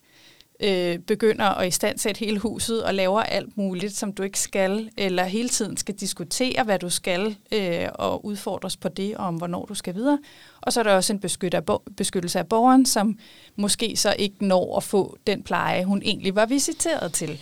øh, 0.63 0.99
begynder 0.99 1.45
at 1.45 1.67
istandsætte 1.67 2.19
hele 2.19 2.39
huset 2.39 2.83
og 2.83 2.93
laver 2.93 3.21
alt 3.21 3.57
muligt, 3.57 3.97
som 3.97 4.13
du 4.13 4.23
ikke 4.23 4.39
skal, 4.39 4.89
eller 4.97 5.23
hele 5.23 5.49
tiden 5.49 5.77
skal 5.77 5.95
diskutere, 5.95 6.63
hvad 6.63 6.79
du 6.79 6.89
skal, 6.89 7.35
øh, 7.51 7.87
og 7.95 8.25
udfordres 8.25 8.77
på 8.77 8.89
det, 8.89 9.15
og 9.15 9.25
om 9.25 9.35
hvornår 9.35 9.65
du 9.65 9.73
skal 9.73 9.95
videre. 9.95 10.19
Og 10.61 10.73
så 10.73 10.79
er 10.79 10.83
der 10.83 10.95
også 10.95 11.13
en 11.13 11.19
beskyttelse 11.97 12.39
af 12.39 12.47
borgeren, 12.47 12.85
som 12.85 13.17
måske 13.55 13.97
så 13.97 14.15
ikke 14.19 14.45
når 14.45 14.77
at 14.77 14.83
få 14.83 15.17
den 15.27 15.43
pleje, 15.43 15.83
hun 15.83 16.01
egentlig 16.01 16.35
var 16.35 16.45
visiteret 16.45 17.13
til. 17.13 17.39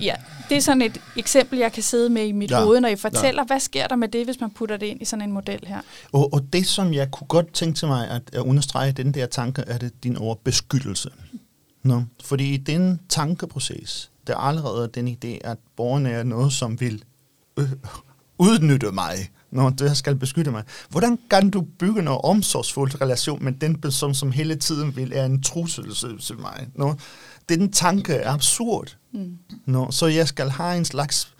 Ja, 0.00 0.14
det 0.48 0.56
er 0.56 0.60
sådan 0.60 0.82
et 0.82 1.00
eksempel, 1.16 1.58
jeg 1.58 1.72
kan 1.72 1.82
sidde 1.82 2.10
med 2.10 2.26
i 2.26 2.32
mit 2.32 2.50
ja, 2.50 2.64
hoved, 2.64 2.80
når 2.80 2.88
I 2.88 2.96
fortæller, 2.96 3.42
ja. 3.42 3.46
hvad 3.46 3.60
sker 3.60 3.86
der 3.86 3.96
med 3.96 4.08
det, 4.08 4.24
hvis 4.24 4.40
man 4.40 4.50
putter 4.50 4.76
det 4.76 4.86
ind 4.86 5.02
i 5.02 5.04
sådan 5.04 5.22
en 5.22 5.32
model 5.32 5.66
her? 5.66 5.80
Og, 6.12 6.32
og 6.32 6.52
det, 6.52 6.66
som 6.66 6.94
jeg 6.94 7.10
kunne 7.10 7.28
godt 7.28 7.52
tænke 7.52 7.78
til 7.78 7.88
mig 7.88 8.10
at, 8.10 8.22
at 8.32 8.38
understrege 8.38 8.92
den 8.92 9.14
der 9.14 9.26
tanke, 9.26 9.62
er 9.66 9.78
det 9.78 10.04
din 10.04 10.16
ord 10.16 10.38
beskyttelse. 10.44 11.10
No. 11.86 12.02
Fordi 12.24 12.54
i 12.54 12.56
den 12.56 13.00
tankeproces, 13.08 14.10
der 14.26 14.32
er 14.32 14.38
allerede 14.38 14.90
den 14.94 15.08
idé, 15.08 15.38
at 15.48 15.58
borgerne 15.76 16.10
er 16.10 16.22
noget, 16.22 16.52
som 16.52 16.80
vil 16.80 17.04
øh, 17.56 17.72
udnytte 18.38 18.92
mig, 18.92 19.30
når 19.50 19.70
det 19.70 19.96
skal 19.96 20.16
beskytte 20.16 20.50
mig. 20.50 20.62
Hvordan 20.88 21.18
kan 21.30 21.50
du 21.50 21.60
bygge 21.78 22.00
en 22.00 22.08
omsorgsfuld 22.08 23.00
relation 23.00 23.44
med 23.44 23.52
den 23.52 23.80
person, 23.80 24.14
som 24.14 24.32
hele 24.32 24.56
tiden 24.56 24.96
vil 24.96 25.12
er 25.12 25.24
en 25.24 25.42
trussel 25.42 26.18
til 26.20 26.38
mig? 26.38 26.68
No? 26.74 26.94
Den 27.48 27.72
tanke 27.72 28.14
er 28.14 28.32
absurd. 28.32 28.96
Mm. 29.12 29.38
No? 29.66 29.90
Så 29.90 30.06
jeg 30.06 30.28
skal 30.28 30.50
have 30.50 30.76
en 30.76 30.84
slags 30.84 31.34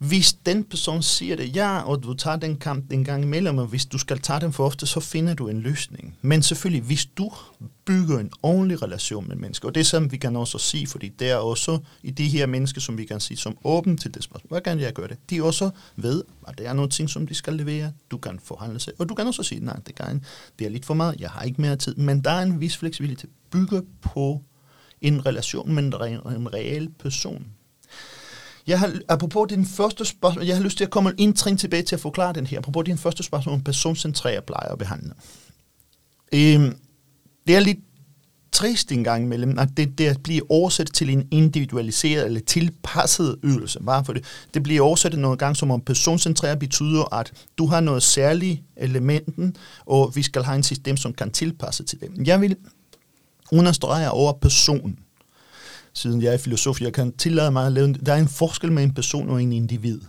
hvis 0.00 0.32
den 0.32 0.64
person 0.64 1.02
siger 1.02 1.36
det, 1.36 1.56
ja, 1.56 1.80
og 1.80 2.02
du 2.02 2.14
tager 2.14 2.36
den 2.36 2.56
kamp 2.56 2.92
en 2.92 3.04
gang 3.04 3.22
imellem, 3.22 3.58
og 3.58 3.66
hvis 3.66 3.86
du 3.86 3.98
skal 3.98 4.18
tage 4.18 4.40
den 4.40 4.52
for 4.52 4.66
ofte, 4.66 4.86
så 4.86 5.00
finder 5.00 5.34
du 5.34 5.48
en 5.48 5.60
løsning. 5.60 6.18
Men 6.22 6.42
selvfølgelig, 6.42 6.82
hvis 6.82 7.06
du 7.06 7.32
bygger 7.84 8.18
en 8.18 8.30
ordentlig 8.42 8.82
relation 8.82 9.28
med 9.28 9.36
mennesker, 9.36 9.68
og 9.68 9.74
det 9.74 9.80
er 9.80 9.84
sådan, 9.84 10.12
vi 10.12 10.16
kan 10.16 10.36
også 10.36 10.58
sige, 10.58 10.86
fordi 10.86 11.08
det 11.08 11.30
er 11.30 11.36
også 11.36 11.78
i 12.02 12.10
de 12.10 12.28
her 12.28 12.46
mennesker, 12.46 12.80
som 12.80 12.98
vi 12.98 13.04
kan 13.04 13.20
sige, 13.20 13.36
som 13.36 13.56
åben 13.64 13.98
til 13.98 14.14
det 14.14 14.24
spørgsmål, 14.24 14.48
hvad 14.48 14.60
kan 14.60 14.80
jeg 14.80 14.92
gøre 14.92 15.08
det? 15.08 15.30
De 15.30 15.42
også 15.42 15.70
ved, 15.96 16.24
at 16.48 16.58
der 16.58 16.68
er 16.68 16.72
nogle 16.72 16.90
ting, 16.90 17.10
som 17.10 17.26
de 17.26 17.34
skal 17.34 17.54
levere, 17.54 17.92
du 18.10 18.18
kan 18.18 18.38
forhandle 18.44 18.80
sig, 18.80 18.92
og 18.98 19.08
du 19.08 19.14
kan 19.14 19.26
også 19.26 19.42
sige, 19.42 19.64
nej, 19.64 19.76
det, 19.86 19.94
kan, 19.94 20.24
det 20.58 20.64
er 20.64 20.70
lidt 20.70 20.84
for 20.84 20.94
meget, 20.94 21.20
jeg 21.20 21.30
har 21.30 21.42
ikke 21.42 21.60
mere 21.60 21.76
tid, 21.76 21.94
men 21.94 22.20
der 22.20 22.30
er 22.30 22.42
en 22.42 22.60
vis 22.60 22.76
fleksibilitet, 22.76 23.30
bygger 23.50 23.80
på 24.00 24.42
en 25.00 25.26
relation 25.26 25.72
med 25.72 25.82
en, 25.82 25.92
en 26.36 26.54
reel 26.54 26.90
person, 26.98 27.46
jeg 28.70 28.78
har, 28.78 28.92
apropos 29.08 29.48
din 29.48 29.66
første 29.66 30.04
spørgsmål, 30.04 30.44
jeg 30.44 30.56
har 30.56 30.62
lyst 30.62 30.76
til 30.76 30.84
at 30.84 30.90
komme 30.90 31.12
en 31.18 31.32
trin 31.32 31.56
tilbage 31.56 31.82
til 31.82 31.94
at 31.94 32.00
forklare 32.00 32.32
den 32.32 32.46
her. 32.46 32.58
Apropos 32.58 32.84
din 32.84 32.98
første 32.98 33.22
spørgsmål 33.22 33.54
om 33.54 33.60
personcentreret 33.60 34.44
pleje 34.44 34.70
og 34.70 34.78
behandling. 34.78 35.14
Øhm, 36.34 36.76
det 37.46 37.56
er 37.56 37.60
lidt 37.60 37.78
trist 38.52 38.92
en 38.92 39.04
gang 39.04 39.24
imellem, 39.24 39.58
at 39.58 39.68
det, 39.76 39.98
det 39.98 40.22
bliver 40.22 40.42
oversat 40.48 40.90
til 40.94 41.10
en 41.10 41.28
individualiseret 41.30 42.26
eller 42.26 42.40
tilpasset 42.40 43.36
ydelse. 43.44 43.80
Bare 43.86 44.04
for 44.04 44.12
det. 44.12 44.24
det 44.54 44.62
bliver 44.62 44.82
oversat 44.82 45.18
nogle 45.18 45.36
gange 45.36 45.56
som 45.56 45.70
om 45.70 45.80
personcentreret 45.80 46.58
betyder, 46.58 47.14
at 47.14 47.32
du 47.58 47.66
har 47.66 47.80
noget 47.80 48.02
særligt 48.02 48.62
elementen, 48.76 49.56
og 49.86 50.12
vi 50.14 50.22
skal 50.22 50.42
have 50.42 50.56
en 50.56 50.62
system, 50.62 50.96
som 50.96 51.12
kan 51.12 51.30
tilpasse 51.30 51.84
til 51.84 52.00
dem. 52.00 52.24
Jeg 52.24 52.40
vil 52.40 52.56
understrege 53.52 54.10
over 54.10 54.32
personen 54.32 54.98
siden 55.94 56.22
jeg 56.22 56.34
er 56.34 56.38
filosof, 56.38 56.80
jeg 56.80 56.92
kan 56.92 57.12
tillade 57.12 57.50
mig 57.50 57.66
at 57.66 57.72
lave, 57.72 57.92
der 57.92 58.12
er 58.12 58.18
en 58.18 58.28
forskel 58.28 58.72
mellem 58.72 58.90
en 58.90 58.94
person 58.94 59.30
og 59.30 59.42
en 59.42 59.52
individ. 59.52 60.00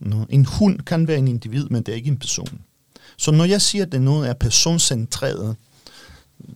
Mm. 0.00 0.12
En 0.28 0.46
hund 0.46 0.80
kan 0.80 1.08
være 1.08 1.18
en 1.18 1.28
individ, 1.28 1.64
men 1.64 1.82
det 1.82 1.92
er 1.92 1.96
ikke 1.96 2.10
en 2.10 2.18
person. 2.18 2.60
Så 3.16 3.30
når 3.30 3.44
jeg 3.44 3.62
siger, 3.62 3.84
at 3.84 3.92
det 3.92 4.02
noget 4.02 4.28
er 4.28 4.34
personcentreret, 4.34 5.56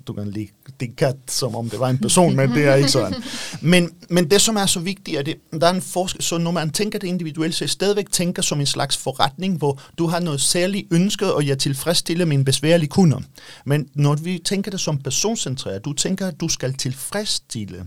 du 0.06 0.12
kan 0.12 0.30
lige 0.30 0.50
det 0.80 0.96
kat, 0.96 1.16
som 1.28 1.54
om 1.54 1.70
det 1.70 1.80
var 1.80 1.90
en 1.90 1.98
person, 1.98 2.36
men 2.36 2.50
det 2.50 2.64
er 2.64 2.74
ikke 2.74 2.90
sådan. 2.90 3.22
Men, 3.60 3.90
men 4.10 4.30
det, 4.30 4.40
som 4.40 4.56
er 4.56 4.66
så 4.66 4.80
vigtigt, 4.80 5.18
er, 5.18 5.22
det, 5.22 5.36
der 5.60 5.66
er 5.66 5.74
en 5.74 5.82
forskel. 5.82 6.22
Så 6.22 6.38
når 6.38 6.50
man 6.50 6.70
tænker 6.70 6.98
det 6.98 7.06
individuelt, 7.06 7.54
så 7.54 7.64
jeg 7.64 7.70
stadigvæk 7.70 8.10
tænker 8.10 8.42
som 8.42 8.60
en 8.60 8.66
slags 8.66 8.96
forretning, 8.96 9.58
hvor 9.58 9.80
du 9.98 10.06
har 10.06 10.20
noget 10.20 10.40
særligt 10.40 10.86
ønsket, 10.92 11.32
og 11.32 11.46
jeg 11.46 11.58
tilfredsstiller 11.58 12.24
mine 12.24 12.44
besværlige 12.44 12.88
kunder. 12.88 13.20
Men 13.64 13.88
når 13.94 14.14
vi 14.14 14.40
tænker 14.44 14.70
det 14.70 14.80
som 14.80 14.98
personcentreret, 14.98 15.84
du 15.84 15.92
tænker, 15.92 16.26
at 16.26 16.40
du 16.40 16.48
skal 16.48 16.74
tilfredsstille 16.74 17.84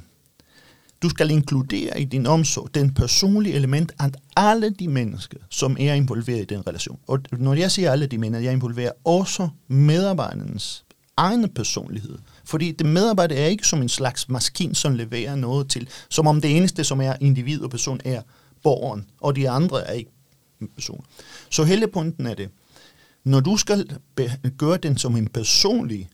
du 1.02 1.10
skal 1.10 1.32
inkludere 1.32 2.02
i 2.02 2.06
din 2.06 2.28
omsorg 2.28 2.76
den 2.76 2.94
personlige 2.94 3.56
element, 3.56 3.92
at 4.00 4.18
alle 4.36 4.70
de 4.70 4.88
mennesker, 4.88 5.38
som 5.50 5.78
er 5.80 5.94
involveret 5.94 6.42
i 6.42 6.46
den 6.46 6.68
relation, 6.68 7.00
og 7.08 7.20
når 7.32 7.54
jeg 7.54 7.72
siger 7.72 7.92
alle 7.92 8.08
de 8.08 8.18
mennesker, 8.18 8.44
jeg 8.44 8.54
involverer 8.54 8.92
også 9.04 9.50
medarbejdernes 9.68 10.86
egen 11.18 11.50
personlighed. 11.50 12.18
Fordi 12.46 12.72
det 12.72 12.86
medarbejder 12.86 13.36
er 13.36 13.46
ikke 13.46 13.68
som 13.68 13.82
en 13.82 13.90
slags 13.90 14.30
maskin, 14.30 14.76
som 14.76 14.96
leverer 14.96 15.36
noget 15.36 15.70
til, 15.70 15.90
som 16.10 16.28
om 16.28 16.42
det 16.42 16.58
eneste, 16.58 16.84
som 16.84 17.02
er 17.02 17.14
individ 17.22 17.62
og 17.62 17.70
person, 17.70 18.00
er 18.06 18.22
borgeren, 18.64 19.06
og 19.22 19.36
de 19.36 19.50
andre 19.50 19.88
er 19.88 19.94
ikke 19.94 20.12
en 20.62 20.68
person. 20.76 21.06
Så 21.50 21.64
hele 21.64 21.88
pointen 21.88 22.26
er 22.26 22.34
det. 22.34 22.50
når 23.24 23.40
du 23.40 23.58
skal 23.58 23.90
gøre 24.58 24.78
den 24.78 24.98
som 24.98 25.16
en 25.16 25.28
personlig 25.28 26.10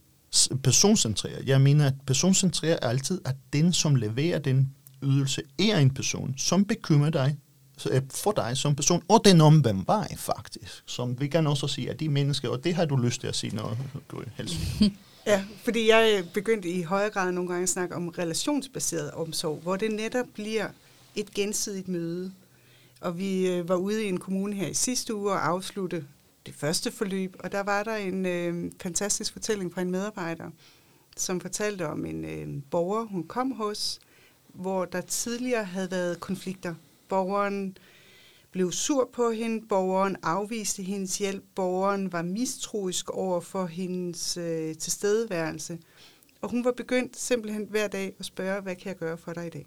personcentreret. 0.63 1.47
Jeg 1.47 1.61
mener, 1.61 1.87
at 1.87 1.93
personcentreret 2.07 2.79
er 2.81 2.87
altid, 2.87 3.21
at 3.25 3.35
den, 3.53 3.73
som 3.73 3.95
leverer 3.95 4.39
den 4.39 4.75
ydelse, 5.03 5.41
er 5.59 5.77
en 5.77 5.89
person, 5.89 6.33
som 6.37 6.65
bekymrer 6.65 7.09
dig 7.09 7.37
øh, 7.91 8.01
for 8.09 8.31
dig 8.31 8.57
som 8.57 8.75
person, 8.75 9.03
og 9.09 9.21
den 9.25 9.41
omvendt 9.41 9.87
vej 9.87 10.15
faktisk, 10.17 10.83
som 10.85 11.19
vi 11.19 11.27
kan 11.27 11.47
også 11.47 11.67
sige, 11.67 11.89
at 11.89 11.99
de 11.99 12.09
mennesker, 12.09 12.49
og 12.49 12.63
det 12.63 12.75
har 12.75 12.85
du 12.85 12.95
lyst 12.95 13.21
til 13.21 13.27
at 13.27 13.35
sige 13.35 13.55
noget, 13.55 13.77
du 14.11 14.23
helst. 14.35 14.55
Ja, 15.27 15.43
fordi 15.63 15.89
jeg 15.89 16.23
begyndte 16.33 16.69
i 16.69 16.83
højere 16.83 17.09
grad 17.09 17.31
nogle 17.31 17.49
gange 17.49 17.63
at 17.63 17.69
snakke 17.69 17.95
om 17.95 18.07
relationsbaseret 18.07 19.11
omsorg, 19.11 19.59
hvor 19.63 19.75
det 19.75 19.91
netop 19.91 20.25
bliver 20.33 20.67
et 21.15 21.33
gensidigt 21.33 21.87
møde. 21.87 22.31
Og 23.01 23.17
vi 23.17 23.47
øh, 23.47 23.69
var 23.69 23.75
ude 23.75 24.05
i 24.05 24.09
en 24.09 24.19
kommune 24.19 24.55
her 24.55 24.67
i 24.67 24.73
sidste 24.73 25.15
uge 25.15 25.31
og 25.31 25.47
afslutte 25.47 26.05
det 26.45 26.55
første 26.55 26.91
forløb, 26.91 27.35
og 27.39 27.51
der 27.51 27.63
var 27.63 27.83
der 27.83 27.95
en 27.95 28.25
øh, 28.25 28.71
fantastisk 28.81 29.33
fortælling 29.33 29.73
fra 29.73 29.81
en 29.81 29.91
medarbejder, 29.91 30.49
som 31.17 31.41
fortalte 31.41 31.87
om 31.87 32.05
en 32.05 32.25
øh, 32.25 32.63
borger, 32.71 33.03
hun 33.03 33.27
kom 33.27 33.51
hos, 33.51 33.99
hvor 34.47 34.85
der 34.85 35.01
tidligere 35.01 35.63
havde 35.63 35.91
været 35.91 36.19
konflikter. 36.19 36.75
Borgeren 37.09 37.77
blev 38.51 38.71
sur 38.71 39.09
på 39.13 39.31
hende, 39.31 39.67
borgeren 39.67 40.17
afviste 40.23 40.83
hendes 40.83 41.17
hjælp, 41.17 41.43
borgeren 41.55 42.11
var 42.11 42.21
mistroisk 42.21 43.09
over 43.09 43.39
for 43.39 43.65
hendes 43.65 44.37
øh, 44.37 44.75
tilstedeværelse, 44.75 45.79
og 46.41 46.49
hun 46.49 46.65
var 46.65 46.71
begyndt 46.71 47.17
simpelthen 47.17 47.67
hver 47.69 47.87
dag 47.87 48.15
at 48.19 48.25
spørge, 48.25 48.61
hvad 48.61 48.75
kan 48.75 48.87
jeg 48.87 48.97
gøre 48.97 49.17
for 49.17 49.33
dig 49.33 49.47
i 49.47 49.49
dag? 49.49 49.65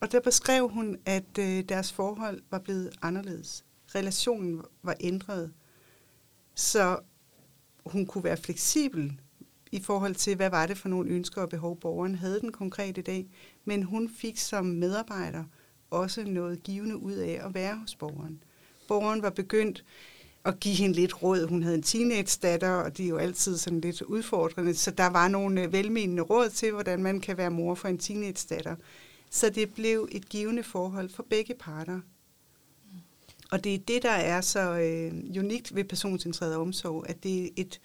Og 0.00 0.12
der 0.12 0.20
beskrev 0.20 0.68
hun, 0.68 0.98
at 1.06 1.38
øh, 1.38 1.64
deres 1.68 1.92
forhold 1.92 2.42
var 2.50 2.58
blevet 2.58 2.90
anderledes. 3.02 3.64
Relationen 3.94 4.62
var 4.82 4.96
ændret, 5.00 5.52
så 6.54 6.98
hun 7.86 8.06
kunne 8.06 8.24
være 8.24 8.36
fleksibel 8.36 9.20
i 9.72 9.80
forhold 9.80 10.14
til, 10.14 10.36
hvad 10.36 10.50
var 10.50 10.66
det 10.66 10.78
for 10.78 10.88
nogle 10.88 11.10
ønsker 11.10 11.42
og 11.42 11.48
behov, 11.48 11.80
borgeren 11.80 12.14
havde 12.14 12.40
den 12.40 12.52
konkrete 12.52 13.02
dag. 13.02 13.26
Men 13.64 13.82
hun 13.82 14.08
fik 14.08 14.38
som 14.38 14.66
medarbejder 14.66 15.44
også 15.90 16.24
noget 16.24 16.62
givende 16.62 16.96
ud 16.96 17.12
af 17.12 17.40
at 17.44 17.54
være 17.54 17.76
hos 17.76 17.94
borgeren. 17.94 18.42
Borgeren 18.88 19.22
var 19.22 19.30
begyndt 19.30 19.84
at 20.44 20.60
give 20.60 20.74
hende 20.74 20.94
lidt 20.94 21.22
råd. 21.22 21.48
Hun 21.48 21.62
havde 21.62 21.76
en 21.76 21.82
teenage-datter, 21.82 22.70
og 22.70 22.96
det 22.96 23.04
er 23.04 23.08
jo 23.08 23.16
altid 23.16 23.56
sådan 23.56 23.80
lidt 23.80 24.02
udfordrende, 24.02 24.74
så 24.74 24.90
der 24.90 25.06
var 25.06 25.28
nogle 25.28 25.62
øh, 25.62 25.72
velmenende 25.72 26.22
råd 26.22 26.50
til, 26.50 26.72
hvordan 26.72 27.02
man 27.02 27.20
kan 27.20 27.36
være 27.36 27.50
mor 27.50 27.74
for 27.74 27.88
en 27.88 27.98
teenage-datter. 27.98 28.76
Så 29.30 29.50
det 29.50 29.74
blev 29.74 30.08
et 30.12 30.28
givende 30.28 30.62
forhold 30.62 31.10
for 31.10 31.26
begge 31.30 31.54
parter. 31.54 32.00
Og 33.54 33.64
det 33.64 33.74
er 33.74 33.78
det, 33.78 34.02
der 34.02 34.10
er 34.10 34.40
så 34.40 34.60
øh, 34.60 35.12
unikt 35.38 35.74
ved 35.74 35.84
personcentreret 35.84 36.56
omsorg, 36.56 37.04
at 37.08 37.22
det 37.22 37.44
er 37.44 37.48
et, 37.56 37.80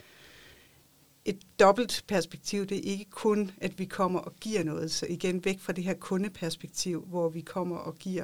et 1.25 1.39
dobbelt 1.59 2.03
perspektiv. 2.07 2.65
Det 2.65 2.77
er 2.77 2.91
ikke 2.91 3.05
kun, 3.09 3.51
at 3.61 3.79
vi 3.79 3.85
kommer 3.85 4.19
og 4.19 4.35
giver 4.41 4.63
noget. 4.63 4.91
Så 4.91 5.05
igen 5.09 5.45
væk 5.45 5.59
fra 5.59 5.73
det 5.73 5.83
her 5.83 5.93
kundeperspektiv, 5.93 7.05
hvor 7.05 7.29
vi 7.29 7.41
kommer 7.41 7.75
og 7.75 7.95
giver 7.95 8.23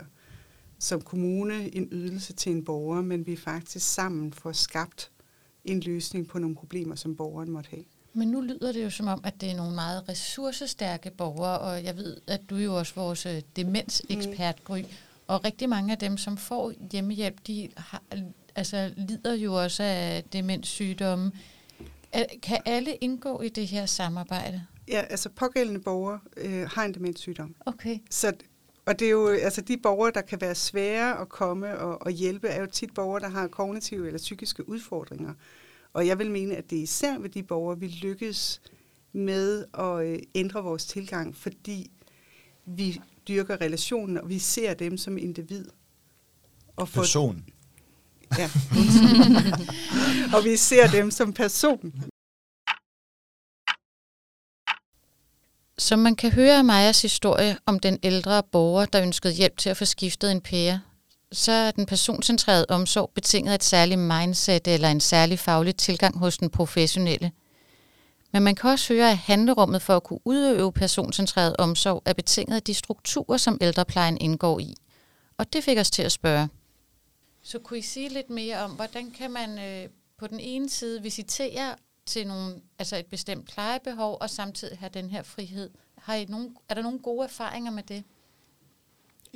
som 0.80 1.02
kommune 1.02 1.76
en 1.76 1.88
ydelse 1.92 2.34
til 2.34 2.52
en 2.52 2.66
borger, 2.66 3.02
men 3.02 3.28
vi 3.28 3.36
faktisk 3.36 3.94
sammen 3.94 4.34
får 4.34 4.52
skabt 4.52 5.12
en 5.66 5.80
løsning 5.80 6.28
på 6.28 6.40
nogle 6.40 6.56
problemer, 6.56 6.96
som 6.96 7.16
borgeren 7.16 7.52
måtte 7.52 7.70
have. 7.70 7.84
Men 8.14 8.28
nu 8.28 8.42
lyder 8.42 8.72
det 8.72 8.84
jo 8.84 8.90
som 8.90 9.08
om, 9.08 9.22
at 9.24 9.42
det 9.42 9.52
er 9.52 9.56
nogle 9.56 9.76
meget 9.76 10.10
ressourcestærke 10.10 11.12
borgere, 11.12 11.60
og 11.60 11.84
jeg 11.84 11.98
ved, 11.98 12.18
at 12.28 12.42
du 12.50 12.56
er 12.56 12.64
jo 12.64 12.78
også 12.78 12.96
vores 12.96 13.26
øh, 13.26 13.42
demensekspert, 13.56 14.64
Gry, 14.64 14.82
og 15.28 15.46
rigtig 15.46 15.70
mange 15.70 15.92
af 15.92 15.98
dem, 15.98 16.18
som 16.18 16.38
får 16.38 16.74
hjemmehjælp, 16.92 17.48
de 17.48 17.70
har, 17.78 18.02
altså, 18.56 18.94
lider 18.98 19.34
jo 19.34 19.54
også 19.54 19.84
af 19.84 20.24
demenssygdomme. 20.34 21.32
Kan 22.44 22.58
alle 22.66 22.96
indgå 22.96 23.42
i 23.42 23.50
det 23.50 23.68
her 23.68 23.86
samarbejde? 23.86 24.66
Ja, 24.88 25.02
altså 25.10 25.30
pågældende 25.30 25.80
borgere 25.80 26.20
øh, 26.38 26.70
har 26.70 26.86
en 26.86 26.94
demenssygdom. 26.94 27.56
Okay. 27.66 27.98
Så, 28.10 28.34
og 28.86 29.00
det 29.00 29.06
er 29.06 29.12
jo, 29.12 29.28
altså 29.28 29.62
de 29.62 29.78
borgere, 29.78 30.12
der 30.12 30.22
kan 30.22 30.42
være 30.42 30.56
svære 30.56 31.22
at 31.22 31.30
komme 31.30 31.80
og, 31.80 32.02
og 32.02 32.12
hjælpe, 32.12 32.48
er 32.48 32.62
jo 32.62 32.68
tit 32.68 32.94
borgere, 32.94 33.20
der 33.20 33.30
har 33.30 33.48
kognitive 33.48 34.08
eller 34.08 34.18
psykiske 34.18 34.70
udfordringer. 34.70 35.34
Og 35.94 36.08
jeg 36.08 36.20
vil 36.20 36.32
mene, 36.32 36.56
at 36.56 36.70
det 36.70 36.78
er 36.78 36.84
især 36.84 37.20
ved 37.20 37.30
de 37.30 37.44
borgere, 37.44 37.80
vi 37.80 37.88
lykkes 37.88 38.62
med 39.14 39.66
at 39.74 40.06
øh, 40.06 40.20
ændre 40.36 40.64
vores 40.64 40.86
tilgang, 40.86 41.36
fordi 41.36 41.92
vi 42.66 43.02
dyrker 43.28 43.62
relationen, 43.62 44.18
og 44.18 44.30
vi 44.30 44.40
ser 44.40 44.74
dem 44.74 44.98
som 44.98 45.18
individ. 45.18 45.66
Og 46.76 46.90
for, 46.90 47.02
person. 47.02 47.46
Ja. 48.38 48.50
og 50.38 50.44
vi 50.44 50.58
ser 50.58 50.88
dem 50.88 51.12
som 51.12 51.34
person. 51.34 51.94
Som 55.78 56.00
man 56.00 56.16
kan 56.16 56.32
høre 56.32 56.58
af 56.58 56.66
Majas 56.66 57.02
historie 57.02 57.58
om 57.66 57.80
den 57.80 58.00
ældre 58.04 58.44
borger, 58.44 58.86
der 58.86 59.02
ønskede 59.02 59.34
hjælp 59.34 59.58
til 59.58 59.70
at 59.70 59.78
få 59.78 59.86
skiftet 59.86 60.32
en 60.32 60.42
pære, 60.42 60.82
så 61.32 61.52
er 61.52 61.72
den 61.72 61.86
personcentrerede 61.86 62.66
omsorg 62.70 63.12
betinget 63.16 63.52
af 63.52 63.56
et 63.56 63.64
særligt 63.64 64.00
mindset 64.00 64.68
eller 64.68 64.90
en 64.90 65.00
særlig 65.00 65.40
faglig 65.40 65.76
tilgang 65.76 66.18
hos 66.18 66.38
den 66.38 66.50
professionelle. 66.50 67.32
Men 68.36 68.44
man 68.44 68.56
kan 68.56 68.70
også 68.70 68.94
høre, 68.94 69.12
at 69.12 69.18
handlerummet 69.18 69.82
for 69.82 69.96
at 69.96 70.04
kunne 70.04 70.20
udøve 70.26 70.72
personcentreret 70.72 71.56
omsorg 71.58 72.02
er 72.06 72.14
betinget 72.14 72.56
af 72.56 72.64
de 72.64 72.74
strukturer, 72.74 73.38
som 73.38 73.58
ældreplejen 73.62 74.18
indgår 74.22 74.60
i. 74.60 74.76
Og 75.38 75.54
det 75.54 75.64
fik 75.64 75.78
os 75.78 75.92
til 75.92 76.04
at 76.04 76.12
spørge. 76.12 76.50
Så 77.42 77.60
kunne 77.60 77.80
I 77.80 77.82
sige 77.82 78.10
lidt 78.10 78.30
mere 78.30 78.58
om, 78.60 78.72
hvordan 78.72 79.12
kan 79.12 79.32
man 79.32 79.60
øh, 79.60 79.90
på 80.18 80.28
den 80.28 80.40
ene 80.40 80.70
side 80.70 81.02
visitere 81.02 81.76
til 82.06 82.28
nogle, 82.28 82.56
altså 82.80 82.98
et 82.98 83.06
bestemt 83.06 83.50
plejebehov, 83.50 84.18
og 84.22 84.30
samtidig 84.30 84.78
have 84.78 84.90
den 84.94 85.10
her 85.10 85.24
frihed? 85.24 85.70
Har 85.98 86.16
I 86.16 86.26
nogen, 86.26 86.56
er 86.70 86.74
der 86.74 86.82
nogle 86.82 87.00
gode 87.00 87.24
erfaringer 87.24 87.72
med 87.72 87.84
det? 87.84 88.04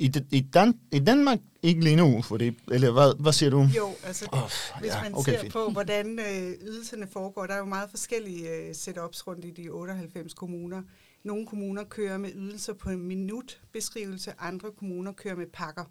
I, 0.00 0.12
i, 0.30 0.40
Dan, 0.40 0.80
I 0.92 0.98
Danmark 0.98 1.38
ikke 1.62 1.80
lige 1.80 1.96
nu, 1.96 2.22
for 2.22 2.36
det, 2.36 2.54
eller 2.70 2.90
hvad, 2.90 3.22
hvad 3.22 3.32
siger 3.32 3.50
du? 3.50 3.68
Jo, 3.76 3.88
altså 4.04 4.28
oh, 4.32 4.80
hvis 4.80 4.92
ja, 4.92 5.02
man 5.02 5.14
okay, 5.14 5.32
ser 5.32 5.40
fint. 5.40 5.52
på, 5.52 5.70
hvordan 5.70 6.18
øh, 6.18 6.52
ydelserne 6.62 7.06
foregår, 7.06 7.46
der 7.46 7.54
er 7.54 7.58
jo 7.58 7.64
meget 7.64 7.90
forskellige 7.90 8.50
øh, 8.50 8.74
setups 8.74 9.26
rundt 9.26 9.44
i 9.44 9.50
de 9.50 9.68
98 9.68 10.34
kommuner. 10.34 10.82
Nogle 11.22 11.46
kommuner 11.46 11.84
kører 11.84 12.18
med 12.18 12.30
ydelser 12.34 12.72
på 12.72 12.90
en 12.90 13.02
minutbeskrivelse, 13.02 14.32
andre 14.38 14.70
kommuner 14.72 15.12
kører 15.12 15.36
med 15.36 15.46
pakker. 15.46 15.84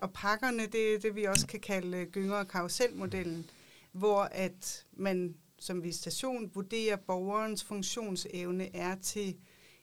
Og 0.00 0.12
pakkerne, 0.12 0.66
det 0.66 0.94
er 0.94 0.98
det, 0.98 1.16
vi 1.16 1.24
også 1.24 1.46
kan 1.46 1.60
kalde 1.60 1.98
øh, 1.98 2.06
gynger- 2.06 2.36
og 2.36 2.48
karuselmodellen, 2.48 3.50
hvor 3.92 4.28
at 4.32 4.84
man 4.92 5.34
som 5.58 5.82
visitation 5.82 6.50
vurderer 6.54 6.96
borgerens 6.96 7.64
funktionsevne 7.64 8.76
er 8.76 8.94
til 9.02 9.36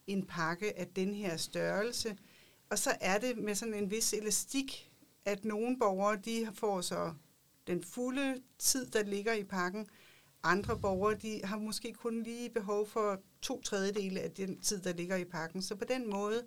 en 0.07 0.25
pakke 0.25 0.79
af 0.79 0.87
den 0.87 1.15
her 1.15 1.37
størrelse– 1.37 2.15
og 2.73 2.79
så 2.79 2.95
er 3.01 3.17
det 3.17 3.37
med 3.37 3.55
sådan 3.55 3.73
en 3.73 3.91
vis 3.91 4.13
elastik, 4.13 4.91
at 5.25 5.45
nogle 5.45 5.79
borgere 5.79 6.15
de 6.25 6.49
får 6.53 6.81
så 6.81 7.13
den 7.67 7.83
fulde 7.83 8.41
tid, 8.59 8.85
der 8.85 9.03
ligger 9.03 9.33
i 9.33 9.43
pakken. 9.43 9.87
Andre 10.43 10.79
borgere 10.79 11.15
de 11.15 11.41
har 11.43 11.57
måske 11.57 11.93
kun 11.93 12.23
lige 12.23 12.49
behov 12.49 12.87
for 12.87 13.21
to 13.41 13.61
tredjedele 13.61 14.19
af 14.19 14.31
den 14.31 14.61
tid, 14.61 14.81
der 14.81 14.93
ligger 14.93 15.15
i 15.15 15.25
pakken. 15.25 15.61
Så 15.61 15.75
på 15.75 15.85
den 15.85 16.09
måde 16.09 16.43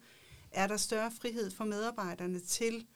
er 0.50 0.66
der 0.66 0.76
større 0.76 1.10
frihed 1.10 1.50
for 1.50 1.64
medarbejderne 1.64 2.40
til 2.40 2.86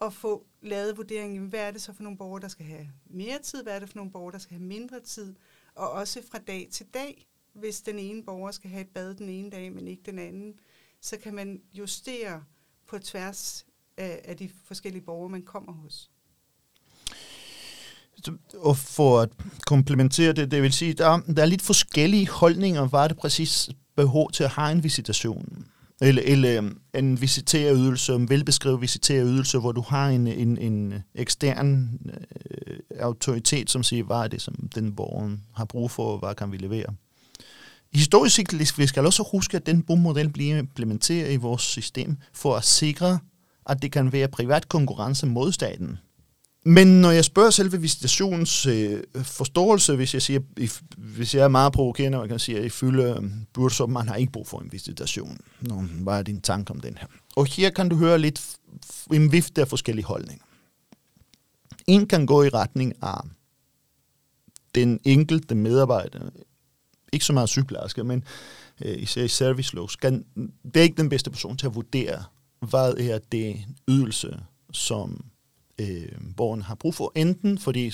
at 0.00 0.12
få 0.12 0.46
lavet 0.62 0.96
vurderingen, 0.96 1.46
hvad 1.46 1.60
er 1.60 1.70
det 1.70 1.82
så 1.82 1.92
for 1.92 2.02
nogle 2.02 2.18
borgere, 2.18 2.42
der 2.42 2.48
skal 2.48 2.66
have 2.66 2.88
mere 3.06 3.38
tid, 3.38 3.62
hvad 3.62 3.74
er 3.74 3.78
det 3.78 3.88
for 3.88 3.96
nogle 3.96 4.12
borgere, 4.12 4.32
der 4.32 4.38
skal 4.38 4.56
have 4.56 4.66
mindre 4.66 5.00
tid, 5.00 5.34
og 5.74 5.90
også 5.90 6.22
fra 6.30 6.38
dag 6.38 6.68
til 6.72 6.86
dag, 6.94 7.28
hvis 7.52 7.82
den 7.82 7.98
ene 7.98 8.22
borger 8.22 8.50
skal 8.50 8.70
have 8.70 8.80
et 8.80 8.90
bad 8.94 9.14
den 9.14 9.28
ene 9.28 9.50
dag, 9.50 9.72
men 9.72 9.88
ikke 9.88 10.02
den 10.06 10.18
anden, 10.18 10.60
så 11.00 11.18
kan 11.18 11.34
man 11.34 11.62
justere 11.74 12.44
på 12.88 12.98
tværs 12.98 13.66
af, 13.96 14.20
af 14.24 14.36
de 14.36 14.50
forskellige 14.64 15.02
borgere, 15.02 15.28
man 15.28 15.42
kommer 15.42 15.72
hos. 15.72 16.10
Og 18.56 18.76
for 18.76 19.20
at 19.20 19.28
komplementere 19.66 20.32
det, 20.32 20.50
det 20.50 20.62
vil 20.62 20.72
sige, 20.72 20.92
der, 20.92 21.20
der 21.36 21.42
er 21.42 21.46
lidt 21.46 21.62
forskellige 21.62 22.28
holdninger, 22.28 22.88
hvad 22.88 23.00
er 23.00 23.08
det 23.08 23.16
præcis 23.16 23.68
behov 23.96 24.30
til 24.32 24.44
at 24.44 24.50
have 24.50 24.72
en 24.72 24.84
visitation. 24.84 25.66
Eller, 26.00 26.22
eller 26.24 26.58
øhm, 26.58 26.80
en 26.94 27.20
visiterydelse, 27.20 28.14
en 28.14 28.28
velbeskrevet 28.28 28.80
visiterydelse, 28.80 29.58
hvor 29.58 29.72
du 29.72 29.80
har 29.80 30.08
en, 30.08 30.26
en, 30.26 30.58
en 30.58 30.94
ekstern 31.14 32.00
øh, 32.50 32.78
autoritet, 33.00 33.70
som 33.70 33.82
siger, 33.82 34.04
hvad 34.04 34.16
er 34.16 34.28
det, 34.28 34.42
som 34.42 34.54
den 34.74 34.96
borger 34.96 35.36
har 35.54 35.64
brug 35.64 35.90
for, 35.90 36.12
og 36.12 36.18
hvad 36.18 36.34
kan 36.34 36.52
vi 36.52 36.56
levere. 36.56 36.94
Historisk 37.96 38.36
set, 38.36 38.78
vi 38.78 38.86
skal 38.86 39.06
også 39.06 39.28
huske, 39.32 39.56
at 39.56 39.66
den 39.66 39.82
bommodel 39.82 40.28
bliver 40.28 40.58
implementeret 40.58 41.32
i 41.32 41.36
vores 41.36 41.62
system 41.62 42.16
for 42.32 42.56
at 42.56 42.64
sikre, 42.64 43.18
at 43.66 43.82
det 43.82 43.92
kan 43.92 44.12
være 44.12 44.28
privat 44.28 44.68
konkurrence 44.68 45.26
mod 45.26 45.52
staten. 45.52 45.98
Men 46.64 47.00
når 47.00 47.10
jeg 47.10 47.24
spørger 47.24 47.50
selve 47.50 47.80
visitationens 47.80 48.66
øh, 48.66 49.02
forståelse, 49.22 49.96
hvis 49.96 50.14
jeg, 50.14 50.22
siger, 50.22 50.40
if, 50.56 50.80
hvis 50.96 51.34
jeg 51.34 51.44
er 51.44 51.48
meget 51.48 51.72
provokerende, 51.72 52.20
og 52.20 52.28
kan 52.28 52.38
sige, 52.38 52.58
at 52.58 52.64
i 52.64 52.68
fylde 52.68 53.02
øh, 53.02 53.30
burde, 53.52 53.74
så 53.74 53.86
man 53.86 54.08
har 54.08 54.14
ikke 54.14 54.32
brug 54.32 54.48
for 54.48 54.58
en 54.58 54.72
visitation. 54.72 55.38
Nå, 55.60 55.74
hvad 55.74 56.18
er 56.18 56.22
din 56.22 56.40
tanke 56.40 56.70
om 56.70 56.80
den 56.80 56.98
her? 57.00 57.06
Og 57.36 57.46
her 57.46 57.70
kan 57.70 57.88
du 57.88 57.96
høre 57.96 58.18
lidt 58.18 58.56
en 59.12 59.32
vifte 59.32 59.60
af 59.60 59.68
forskellige 59.68 60.04
holdninger. 60.04 60.44
En 61.86 62.06
kan 62.06 62.26
gå 62.26 62.42
i 62.42 62.48
retning 62.48 62.92
af, 63.02 63.20
den 64.74 65.00
enkelte 65.04 65.54
medarbejder, 65.54 66.30
ikke 67.12 67.24
så 67.24 67.32
meget 67.32 67.48
sygeplejerske, 67.48 68.04
men 68.04 68.24
øh, 68.84 69.02
især 69.02 69.22
i 69.22 69.28
servicelov, 69.28 69.88
skal, 69.88 70.24
det 70.64 70.76
er 70.76 70.82
ikke 70.82 71.02
den 71.02 71.08
bedste 71.08 71.30
person 71.30 71.56
til 71.56 71.66
at 71.66 71.74
vurdere, 71.74 72.24
hvad 72.60 72.94
er 72.94 73.18
det 73.32 73.56
ydelse, 73.88 74.40
som 74.72 75.24
øh, 75.78 76.08
borgerne 76.36 76.62
har 76.62 76.74
brug 76.74 76.94
for. 76.94 77.12
Enten 77.14 77.58
fordi, 77.58 77.92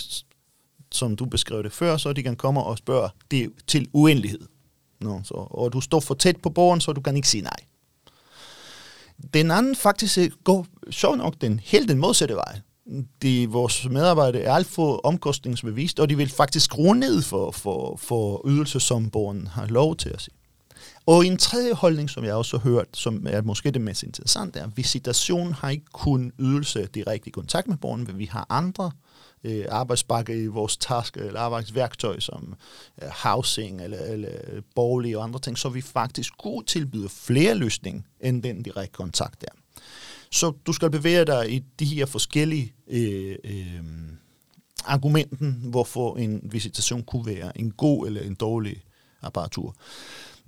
som 0.93 1.17
du 1.17 1.25
beskrev 1.25 1.63
det 1.63 1.73
før, 1.73 1.97
så 1.97 2.13
de 2.13 2.23
kan 2.23 2.37
komme 2.37 2.63
og 2.63 2.79
spørge 2.79 3.09
det 3.31 3.51
til 3.67 3.89
uendelighed. 3.93 4.41
Nå, 5.01 5.21
så, 5.25 5.35
og 5.35 5.73
du 5.73 5.81
står 5.81 6.01
for 6.01 6.15
tæt 6.15 6.37
på 6.37 6.51
borgeren, 6.51 6.81
så 6.81 6.93
du 6.93 7.01
kan 7.01 7.17
ikke 7.17 7.29
sige 7.29 7.43
nej. 7.43 7.57
Den 9.35 9.51
anden 9.51 9.77
faktisk 9.77 10.19
øh, 10.19 10.31
går 10.45 10.67
sjovt 10.91 11.19
nok 11.19 11.35
den 11.41 11.61
helt 11.61 11.89
den 11.89 11.99
modsatte 11.99 12.35
vej. 12.35 12.61
De, 13.23 13.47
vores 13.47 13.89
medarbejdere 13.91 14.43
er 14.43 14.55
alt 14.55 14.67
for 14.67 15.01
omkostningsbevist, 15.05 16.01
og 16.01 16.09
de 16.09 16.17
vil 16.17 16.31
faktisk 16.31 16.65
skrue 16.65 16.97
ned 16.97 17.23
for, 17.23 17.51
for, 17.51 17.97
for 17.97 18.43
ydelse, 18.49 18.81
som 18.81 19.11
borgeren 19.11 19.47
har 19.47 19.67
lov 19.67 19.97
til 19.97 20.09
at 20.09 20.21
sige. 20.21 20.35
Og 21.07 21.27
en 21.27 21.37
tredje 21.37 21.75
holdning, 21.75 22.11
som 22.11 22.25
jeg 22.25 22.35
også 22.35 22.59
har 22.59 22.71
hørt, 22.71 22.87
som 22.95 23.27
er 23.31 23.43
måske 23.43 23.71
det 23.71 23.81
mest 23.81 24.03
interessante, 24.03 24.59
er, 24.59 24.65
at 24.65 24.77
visitation 24.77 25.53
har 25.53 25.71
ikke 25.71 25.87
kun 25.93 26.33
ydelse 26.39 26.87
direkte 26.87 27.29
i 27.29 27.31
kontakt 27.31 27.69
med 27.69 27.77
borgeren, 27.77 28.05
men 28.05 28.19
vi 28.19 28.25
har 28.25 28.47
andre 28.49 28.91
øh, 29.45 29.65
arbejdsbakke 29.69 30.43
i 30.43 30.47
vores 30.47 30.77
task 30.77 31.17
eller 31.17 31.41
arbejdsværktøj, 31.41 32.21
som 32.21 32.55
øh, 33.03 33.09
housing 33.23 33.81
eller, 33.81 33.99
eller 33.99 34.31
bolig 34.75 35.17
og 35.17 35.25
andre 35.25 35.41
ting, 35.41 35.59
så 35.59 35.69
vi 35.69 35.81
faktisk 35.81 36.33
kunne 36.39 36.65
tilbyde 36.65 37.09
flere 37.09 37.55
løsninger 37.55 38.03
end 38.21 38.43
den 38.43 38.63
direkte 38.63 38.93
kontakt 38.93 39.41
der. 39.41 39.62
Så 40.33 40.53
du 40.67 40.73
skal 40.73 40.91
bevæge 40.91 41.25
dig 41.25 41.53
i 41.53 41.63
de 41.79 41.85
her 41.85 42.07
forskellige 42.07 42.75
øh, 42.89 43.37
øh, 43.45 43.83
argumenten, 44.85 45.59
hvorfor 45.65 46.17
en 46.17 46.41
visitation 46.53 47.03
kunne 47.03 47.27
være 47.27 47.59
en 47.59 47.71
god 47.71 48.07
eller 48.07 48.21
en 48.21 48.35
dårlig 48.35 48.83
apparatur. 49.23 49.77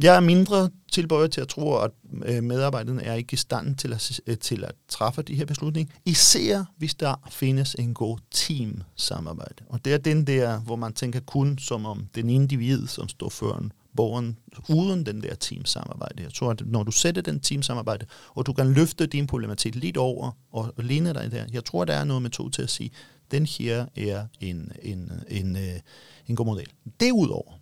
Jeg 0.03 0.17
er 0.17 0.21
mindre 0.21 0.71
tilbøjet 0.93 1.33
til 1.33 1.41
at 1.41 1.49
tro, 1.49 1.77
at 1.77 1.91
øh, 2.25 2.43
medarbejderne 2.43 3.03
er 3.03 3.15
ikke 3.15 3.35
i 3.35 3.37
stand 3.37 3.77
til 3.77 3.93
at, 3.93 4.21
øh, 4.27 4.39
til 4.39 4.65
at 4.65 4.75
træffe 4.89 5.23
de 5.23 5.35
her 5.35 5.45
beslutninger, 5.45 5.95
især 6.05 6.65
hvis 6.77 6.95
der 6.95 7.15
findes 7.31 7.75
en 7.79 7.95
god 7.95 8.19
team-samarbejde. 8.31 9.65
Og 9.69 9.85
det 9.85 9.95
er 9.95 9.99
den 9.99 10.27
der, 10.27 10.61
hvor 10.61 10.77
man 10.77 10.93
tænker 10.93 11.21
kun 11.21 11.59
som 11.59 11.87
om 11.87 12.07
den 12.15 12.31
individ, 12.31 12.87
som 12.87 13.09
står 13.09 13.29
foran 13.29 13.73
borgeren, 13.97 14.39
uden 14.69 15.07
den 15.07 15.23
der 15.23 15.35
team-samarbejde. 15.35 16.23
Jeg 16.23 16.33
tror, 16.33 16.51
at 16.51 16.63
når 16.67 16.83
du 16.83 16.91
sætter 16.91 17.23
den 17.23 17.41
team-samarbejde, 17.41 18.07
og 18.35 18.47
du 18.47 18.53
kan 18.53 18.73
løfte 18.73 19.07
din 19.07 19.27
problematik 19.27 19.75
lidt 19.75 19.97
over 19.97 20.31
og 20.53 20.75
ligne 20.79 21.15
dig 21.15 21.31
der, 21.33 21.45
jeg 21.53 21.65
tror, 21.65 21.85
der 21.85 21.95
er 21.95 22.05
noget 22.05 22.23
metode 22.23 22.51
til 22.51 22.63
at 22.63 22.71
sige, 22.71 22.91
den 23.31 23.47
her 23.47 23.87
er 23.97 24.27
en, 24.41 24.73
en, 24.83 25.13
en, 25.29 25.57
en, 25.57 25.81
en 26.27 26.37
god 26.37 26.47
model. 26.47 26.69
Derudover, 27.01 27.53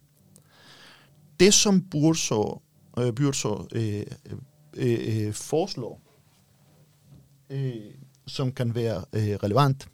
det, 1.41 1.55
som 1.55 1.83
Burso, 1.91 2.63
øh, 2.99 3.15
Burso 3.15 3.67
øh, 3.73 4.07
øh, 4.77 5.27
øh, 5.27 5.33
foreslår, 5.33 6.01
øh, 7.51 7.75
som 8.27 8.53
kan 8.53 8.75
være 8.75 9.05
øh, 9.13 9.35
relevant, 9.43 9.89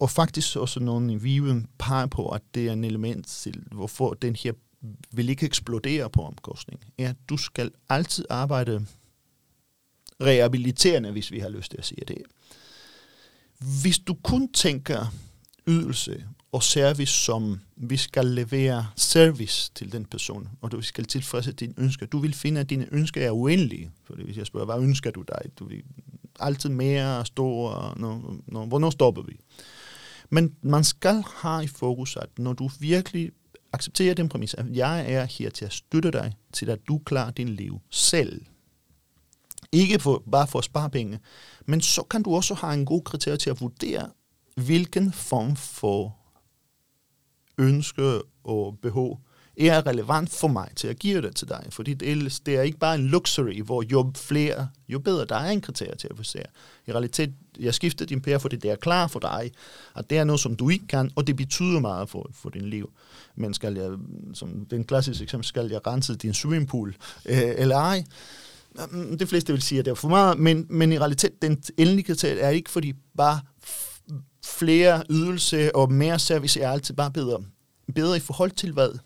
og 0.00 0.10
faktisk 0.10 0.56
også 0.56 0.80
nogle 0.80 1.12
i 1.12 1.16
Viven 1.16 1.66
peger 1.78 2.06
på, 2.06 2.28
at 2.28 2.42
det 2.54 2.68
er 2.68 2.72
en 2.72 2.84
element 2.84 3.26
til, 3.26 3.62
hvorfor 3.72 4.14
den 4.14 4.36
her 4.36 4.52
vil 5.12 5.28
ikke 5.28 5.46
eksplodere 5.46 6.10
på 6.10 6.22
omkostning, 6.22 6.80
er, 6.98 7.08
at 7.08 7.16
du 7.28 7.36
skal 7.36 7.70
altid 7.88 8.24
arbejde 8.30 8.86
rehabiliterende, 10.22 11.12
hvis 11.12 11.32
vi 11.32 11.38
har 11.38 11.48
lyst 11.48 11.70
til 11.70 11.78
at 11.78 11.84
sige 11.84 12.04
det. 12.08 12.22
Hvis 13.82 13.98
du 13.98 14.14
kun 14.14 14.52
tænker 14.52 15.06
ydelse 15.66 16.24
og 16.52 16.62
service, 16.62 17.12
som 17.12 17.60
vi 17.76 17.96
skal 17.96 18.26
levere 18.26 18.86
service 18.96 19.70
til 19.74 19.92
den 19.92 20.04
person, 20.04 20.48
og 20.60 20.72
du 20.72 20.82
skal 20.82 21.04
tilfredse 21.04 21.52
dine 21.52 21.74
ønsker. 21.76 22.06
Du 22.06 22.18
vil 22.18 22.34
finde, 22.34 22.60
at 22.60 22.70
dine 22.70 22.86
ønsker 22.92 23.26
er 23.26 23.30
uendelige. 23.30 23.90
For 24.04 24.14
hvis 24.14 24.36
jeg 24.36 24.46
spørger, 24.46 24.66
hvad 24.66 24.88
ønsker 24.88 25.10
du 25.10 25.22
dig? 25.22 25.50
Du 25.58 25.64
vil 25.64 25.82
altid 26.40 26.68
mere, 26.68 27.26
stor, 27.26 27.94
no, 27.96 28.20
no, 28.46 28.66
hvornår 28.66 28.90
stopper 28.90 29.22
vi? 29.22 29.40
Men 30.30 30.56
man 30.62 30.84
skal 30.84 31.24
have 31.36 31.64
i 31.64 31.66
fokus, 31.66 32.16
at 32.16 32.38
når 32.38 32.52
du 32.52 32.70
virkelig 32.80 33.30
accepterer 33.72 34.14
den 34.14 34.28
præmis, 34.28 34.54
at 34.54 34.66
jeg 34.68 35.12
er 35.12 35.24
her 35.24 35.50
til 35.50 35.64
at 35.64 35.72
støtte 35.72 36.10
dig, 36.10 36.34
til 36.52 36.70
at 36.70 36.78
du 36.88 36.98
klarer 36.98 37.30
din 37.30 37.48
liv 37.48 37.80
selv. 37.90 38.46
Ikke 39.72 39.98
for, 39.98 40.22
bare 40.32 40.46
for 40.46 40.58
at 40.58 40.64
spare 40.64 40.90
penge, 40.90 41.20
men 41.66 41.80
så 41.80 42.02
kan 42.02 42.22
du 42.22 42.34
også 42.34 42.54
have 42.54 42.74
en 42.74 42.86
god 42.86 43.02
kriterie 43.02 43.36
til 43.36 43.50
at 43.50 43.60
vurdere, 43.60 44.10
hvilken 44.56 45.12
form 45.12 45.56
for 45.56 46.16
ønske 47.58 48.20
og 48.44 48.78
behov 48.82 49.20
er 49.68 49.86
relevant 49.86 50.30
for 50.30 50.48
mig 50.48 50.68
til 50.76 50.88
at 50.88 50.98
give 50.98 51.22
det 51.22 51.36
til 51.36 51.48
dig. 51.48 51.66
Fordi 51.70 51.94
det, 51.94 52.40
det 52.46 52.56
er 52.56 52.62
ikke 52.62 52.78
bare 52.78 52.94
en 52.94 53.06
luxury, 53.06 53.62
hvor 53.62 53.82
jo 53.82 54.12
flere, 54.16 54.68
jo 54.88 54.98
bedre 54.98 55.24
der 55.24 55.36
er 55.36 55.50
en 55.50 55.60
kriterie 55.60 55.96
til 55.96 56.08
at 56.10 56.16
forsere. 56.16 56.46
I 56.86 56.92
realitet, 56.92 57.32
jeg 57.60 57.74
skifter 57.74 58.06
din 58.06 58.20
pære, 58.20 58.40
fordi 58.40 58.56
det 58.56 58.70
er 58.70 58.76
klar 58.76 59.06
for 59.06 59.20
dig, 59.20 59.50
at 59.96 60.10
det 60.10 60.18
er 60.18 60.24
noget, 60.24 60.40
som 60.40 60.56
du 60.56 60.68
ikke 60.68 60.86
kan, 60.86 61.10
og 61.16 61.26
det 61.26 61.36
betyder 61.36 61.80
meget 61.80 62.08
for, 62.08 62.30
for 62.32 62.50
din 62.50 62.70
liv. 62.70 62.90
Men 63.36 63.54
skal 63.54 63.74
jeg, 63.74 63.90
som 64.34 64.66
den 64.70 64.84
klassiske 64.84 65.22
eksempel, 65.22 65.46
skal 65.46 65.68
jeg 65.70 65.86
rense 65.86 66.14
din 66.14 66.34
swimmingpool, 66.34 66.96
øh, 67.26 67.38
eller 67.56 67.76
ej? 67.76 68.04
Mm, 68.90 69.18
de 69.18 69.26
fleste 69.26 69.52
vil 69.52 69.62
sige, 69.62 69.78
at 69.78 69.84
det 69.84 69.90
er 69.90 69.94
for 69.94 70.08
meget, 70.08 70.38
men, 70.38 70.66
men 70.68 70.92
i 70.92 70.98
realitet, 70.98 71.42
den 71.42 71.62
endelige 71.78 72.04
kriterie 72.04 72.40
er 72.40 72.50
ikke, 72.50 72.70
fordi 72.70 72.92
bare 73.16 73.40
flere 74.44 75.02
ydelse 75.10 75.76
og 75.76 75.92
mere 75.92 76.18
service 76.18 76.60
er 76.60 76.70
altid 76.70 76.94
bare 76.94 77.10
bedre. 77.10 77.42
Bedre 77.94 78.16
i 78.16 78.20
forhold 78.20 78.50
til 78.50 78.72
hvad? 78.72 78.98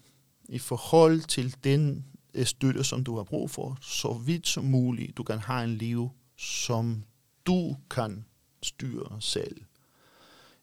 I 0.49 0.59
forhold 0.59 1.21
til 1.21 1.55
den 1.65 2.05
øh, 2.35 2.47
støtte, 2.47 2.85
som 2.85 3.05
du 3.05 3.17
har 3.17 3.23
brug 3.25 3.51
for, 3.51 3.79
så 3.81 4.13
vidt 4.13 4.49
som 4.49 4.65
muligt, 4.65 5.17
du 5.17 5.23
kan 5.23 5.39
have 5.39 5.65
en 5.65 5.77
liv, 5.77 6.11
som 6.39 7.05
du 7.47 7.77
kan 7.91 8.25
styre 8.63 9.17
selv. 9.21 9.57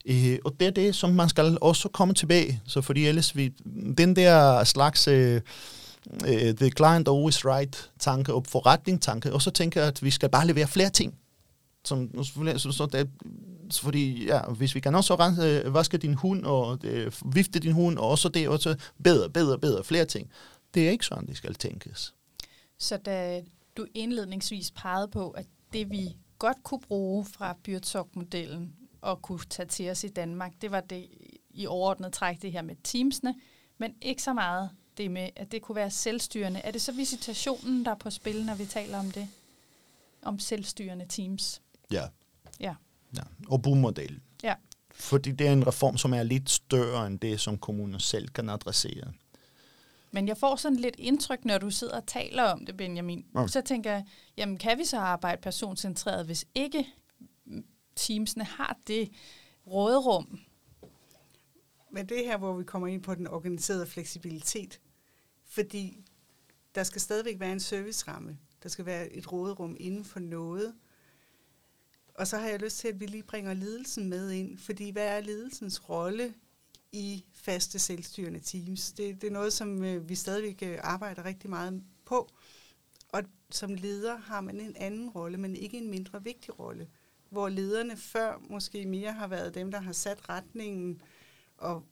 Øh, 0.05 0.39
og 0.45 0.55
det 0.59 0.67
er 0.67 0.71
det, 0.71 0.95
som 0.95 1.09
man 1.09 1.29
skal 1.29 1.57
også 1.61 1.89
komme 1.89 2.13
tilbage. 2.13 2.61
Så 2.65 2.81
fordi 2.81 3.05
ellers 3.05 3.35
vi, 3.35 3.47
den 3.97 4.15
der 4.15 4.63
slags 4.63 5.07
øh, 5.07 5.41
øh 6.27 6.53
the 6.55 6.69
client 6.69 7.07
always 7.07 7.45
right 7.45 7.91
tanke 7.99 8.33
og 8.33 8.45
forretning 8.47 9.01
tanke, 9.01 9.33
og 9.33 9.41
så 9.41 9.51
tænker 9.51 9.81
jeg, 9.81 9.87
at 9.87 10.03
vi 10.03 10.11
skal 10.11 10.29
bare 10.29 10.47
levere 10.47 10.67
flere 10.67 10.89
ting. 10.89 11.20
Som, 11.83 12.23
så, 12.23 12.71
så 12.71 12.85
det, 12.85 13.09
fordi 13.73 14.25
ja, 14.25 14.41
hvis 14.41 14.75
vi 14.75 14.79
kan 14.79 14.95
også 14.95 15.15
rense, 15.15 15.41
øh, 15.41 15.73
vaske 15.73 15.97
din 15.97 16.13
hund 16.13 16.45
og 16.45 16.79
øh, 16.83 17.11
vifte 17.25 17.59
din 17.59 17.71
hund, 17.71 17.97
og 17.97 18.09
også 18.09 18.29
det, 18.29 18.49
også 18.49 18.75
bedre, 19.03 19.29
bedre, 19.29 19.59
bedre, 19.59 19.83
flere 19.83 20.05
ting. 20.05 20.31
Det 20.73 20.87
er 20.87 20.91
ikke 20.91 21.05
sådan, 21.05 21.27
det 21.27 21.37
skal 21.37 21.55
tænkes. 21.55 22.13
Så 22.77 22.97
da 22.97 23.41
du 23.77 23.85
indledningsvis 23.93 24.71
pegede 24.71 25.07
på, 25.07 25.29
at 25.29 25.45
det 25.73 25.91
vi 25.91 26.17
godt 26.39 26.63
kunne 26.63 26.81
bruge 26.81 27.25
fra 27.25 27.57
Byrtok-modellen 27.63 28.73
og 29.01 29.21
kunne 29.21 29.39
tage 29.49 29.67
til 29.67 29.89
os 29.89 30.03
i 30.03 30.07
Danmark, 30.07 30.53
det 30.61 30.71
var 30.71 30.81
det 30.81 31.07
i 31.49 31.65
overordnet 31.65 32.13
træk, 32.13 32.41
det 32.41 32.51
her 32.51 32.61
med 32.61 32.75
teamsene, 32.83 33.35
men 33.77 33.95
ikke 34.01 34.23
så 34.23 34.33
meget 34.33 34.69
det 34.97 35.11
med, 35.11 35.29
at 35.35 35.51
det 35.51 35.61
kunne 35.61 35.75
være 35.75 35.91
selvstyrende. 35.91 36.59
Er 36.59 36.71
det 36.71 36.81
så 36.81 36.91
visitationen, 36.91 37.85
der 37.85 37.91
er 37.91 37.95
på 37.95 38.09
spil, 38.09 38.45
når 38.45 38.55
vi 38.55 38.65
taler 38.65 38.99
om 38.99 39.11
det? 39.11 39.27
Om 40.21 40.39
selvstyrende 40.39 41.05
teams? 41.09 41.61
Ja. 41.91 42.08
Ja. 42.60 42.75
ja. 43.15 43.21
Og 43.47 43.62
bommodel. 43.62 44.19
Ja. 44.43 44.56
Fordi 44.91 45.32
det 45.32 45.47
er 45.47 45.54
en 45.54 45.67
reform, 45.67 45.97
som 45.97 46.13
er 46.13 46.23
lidt 46.23 46.49
større 46.49 47.08
end 47.08 47.19
det, 47.19 47.39
som 47.39 47.58
kommunen 47.58 47.99
selv 47.99 48.27
kan 48.27 48.49
adressere. 48.49 49.13
Men 50.12 50.27
jeg 50.27 50.38
får 50.38 50.56
sådan 50.56 50.75
lidt 50.75 50.95
indtryk, 50.97 51.45
når 51.45 51.58
du 51.58 51.69
sidder 51.69 51.95
og 51.95 52.08
taler 52.08 52.43
om 52.43 52.65
det, 52.65 52.77
Benjamin. 52.77 53.25
Ja. 53.36 53.47
Så 53.47 53.62
tænker 53.62 53.91
jeg, 53.91 54.06
jamen 54.38 54.58
kan 54.58 54.77
vi 54.77 54.86
så 54.86 54.97
arbejde 54.97 55.41
personcentreret, 55.41 56.25
hvis 56.25 56.45
ikke 56.56 56.88
teamsene 57.95 58.43
har 58.43 58.77
det 58.88 59.10
råderum? 59.67 60.39
Men 61.91 62.10
det 62.10 62.19
er 62.19 62.25
her, 62.25 62.38
hvor 62.38 62.54
vi 62.54 62.63
kommer 62.63 62.88
ind 62.88 63.04
på 63.04 63.15
den 63.15 63.27
organiserede 63.27 63.88
fleksibilitet. 63.88 64.80
Fordi 65.45 66.04
der 66.75 66.84
skal 66.84 67.01
stadigvæk 67.01 67.39
være 67.39 67.51
en 67.51 67.60
serviceramme. 67.60 68.38
Der 68.63 68.69
skal 68.69 68.86
være 68.86 69.10
et 69.13 69.32
råderum 69.32 69.75
inden 69.80 70.06
for 70.06 70.19
noget. 70.19 70.73
Og 72.13 72.28
så 72.28 72.38
har 72.38 72.47
jeg 72.47 72.60
lyst 72.60 72.78
til, 72.78 72.88
at 72.88 73.00
vi 73.00 73.06
lige 73.06 73.24
bringer 73.24 73.54
ledelsen 73.54 74.10
med 74.10 74.32
ind, 74.32 74.58
fordi 74.58 74.89
hvad 74.89 75.08
er 75.08 75.21
ledelsens 75.21 75.89
rolle 75.89 76.34
i 76.91 77.26
faste 77.34 77.80
selvstyrende 77.80 78.39
teams? 78.39 78.91
Det, 78.91 79.21
det 79.21 79.28
er 79.28 79.32
noget, 79.32 79.54
som 79.54 79.84
øh, 79.84 80.10
vi 80.10 80.15
stadigvæk 80.15 80.63
øh, 80.63 80.80
arbejder 80.82 81.26
rigtig 81.26 81.50
meget 81.50 81.84
på. 82.06 82.30
Og 83.10 83.24
som 83.50 83.74
leder 83.74 84.17
har 84.17 84.41
man 84.41 84.60
en 84.60 84.76
anden 84.76 85.10
rolle, 85.10 85.38
men 85.38 85.56
ikke 85.56 85.78
en 85.78 85.89
mindre 85.89 86.24
vigtig 86.24 86.60
rolle. 86.60 86.88
Hvor 87.30 87.50
lederne 87.50 87.97
før 87.97 88.41
måske 88.50 88.86
mere 88.86 89.12
har 89.12 89.28
været 89.28 89.56
dem, 89.56 89.71
der 89.71 89.82
har 89.82 89.93
sat 89.93 90.30
retningen 90.30 91.02
og 91.58 91.84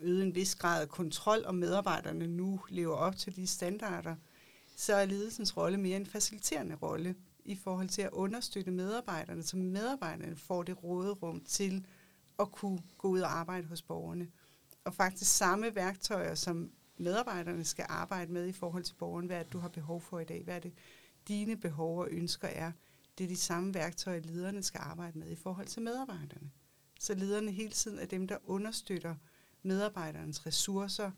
øget 0.00 0.22
en 0.22 0.34
vis 0.34 0.54
grad 0.54 0.82
af 0.82 0.88
kontrol, 0.88 1.44
og 1.44 1.54
medarbejderne 1.54 2.26
nu 2.26 2.60
lever 2.68 2.96
op 2.96 3.16
til 3.16 3.36
de 3.36 3.46
standarder, 3.46 4.16
så 4.76 4.94
er 4.94 5.04
ledelsens 5.04 5.56
rolle 5.56 5.78
mere 5.78 5.96
en 5.96 6.06
faciliterende 6.06 6.74
rolle 6.74 7.14
i 7.44 7.56
forhold 7.56 7.88
til 7.88 8.02
at 8.02 8.10
understøtte 8.12 8.70
medarbejderne, 8.70 9.42
så 9.42 9.56
medarbejderne 9.56 10.36
får 10.36 10.62
det 10.62 10.84
råderum 10.84 11.40
til 11.40 11.86
at 12.38 12.52
kunne 12.52 12.78
gå 12.98 13.08
ud 13.08 13.20
og 13.20 13.38
arbejde 13.38 13.66
hos 13.66 13.82
borgerne. 13.82 14.28
og 14.84 14.94
faktisk 14.94 15.36
samme 15.36 15.74
værktøjer, 15.74 16.34
som 16.34 16.70
medarbejderne 16.96 17.64
skal 17.64 17.86
arbejde 17.88 18.32
med 18.32 18.46
i 18.46 18.52
forhold 18.52 18.84
til 18.84 18.94
borgeren. 18.94 19.26
Hvad 19.26 19.38
er 19.38 19.42
det, 19.42 19.52
du 19.52 19.58
har 19.58 19.68
behov 19.68 20.00
for 20.00 20.18
i 20.20 20.24
dag? 20.24 20.44
Hvad 20.44 20.56
er 20.56 20.60
det, 20.60 20.72
dine 21.28 21.56
behov 21.56 21.98
og 21.98 22.08
ønsker 22.10 22.48
er? 22.48 22.72
Det 23.18 23.24
er 23.24 23.28
de 23.28 23.36
samme 23.36 23.74
værktøjer, 23.74 24.20
lederne 24.20 24.62
skal 24.62 24.80
arbejde 24.84 25.18
med 25.18 25.30
i 25.30 25.36
forhold 25.36 25.66
til 25.66 25.82
medarbejderne. 25.82 26.50
Så 27.00 27.14
lederne 27.14 27.50
hele 27.50 27.70
tiden 27.70 27.98
er 27.98 28.06
dem, 28.06 28.28
der 28.28 28.36
understøtter 28.44 29.14
medarbejdernes 29.62 30.46
ressourcer, 30.46 31.10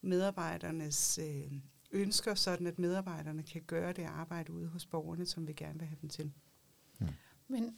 medarbejdernes 0.00 1.18
øh, 1.18 1.52
ønsker, 1.92 2.34
sådan 2.34 2.66
at 2.66 2.78
medarbejderne 2.78 3.42
kan 3.42 3.62
gøre 3.66 3.92
det 3.92 4.04
arbejde 4.04 4.52
ude 4.52 4.68
hos 4.68 4.86
borgerne, 4.86 5.26
som 5.26 5.46
vi 5.48 5.52
gerne 5.52 5.78
vil 5.78 5.88
have 5.88 5.98
dem 6.02 6.08
til. 6.08 6.32
Men 7.48 7.76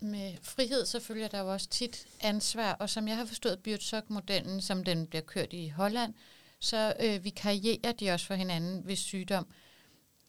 med 0.00 0.34
frihed 0.42 0.86
så 0.86 1.00
følger 1.00 1.28
der 1.28 1.40
jo 1.40 1.52
også 1.52 1.68
tit 1.68 2.06
ansvar, 2.20 2.72
og 2.72 2.90
som 2.90 3.08
jeg 3.08 3.16
har 3.16 3.24
forstået 3.24 3.58
Byrtsok-modellen, 3.58 4.60
som 4.60 4.84
den 4.84 5.06
bliver 5.06 5.22
kørt 5.22 5.52
i 5.52 5.68
Holland, 5.68 6.14
så 6.60 6.94
øh, 7.00 7.24
vi 7.24 7.30
karrierer 7.30 7.92
de 7.92 8.10
også 8.10 8.26
for 8.26 8.34
hinanden 8.34 8.86
ved 8.86 8.96
sygdom. 8.96 9.46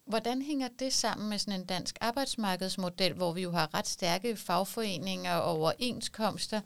Hvordan 0.04 0.42
hænger 0.42 0.68
det 0.78 0.92
sammen 0.92 1.28
med 1.28 1.38
sådan 1.38 1.60
en 1.60 1.66
dansk 1.66 1.98
arbejdsmarkedsmodel, 2.00 3.12
hvor 3.12 3.32
vi 3.32 3.42
jo 3.42 3.50
har 3.50 3.74
ret 3.74 3.86
stærke 3.86 4.36
fagforeninger 4.36 5.34
og 5.34 5.58
overenskomster? 5.58 6.60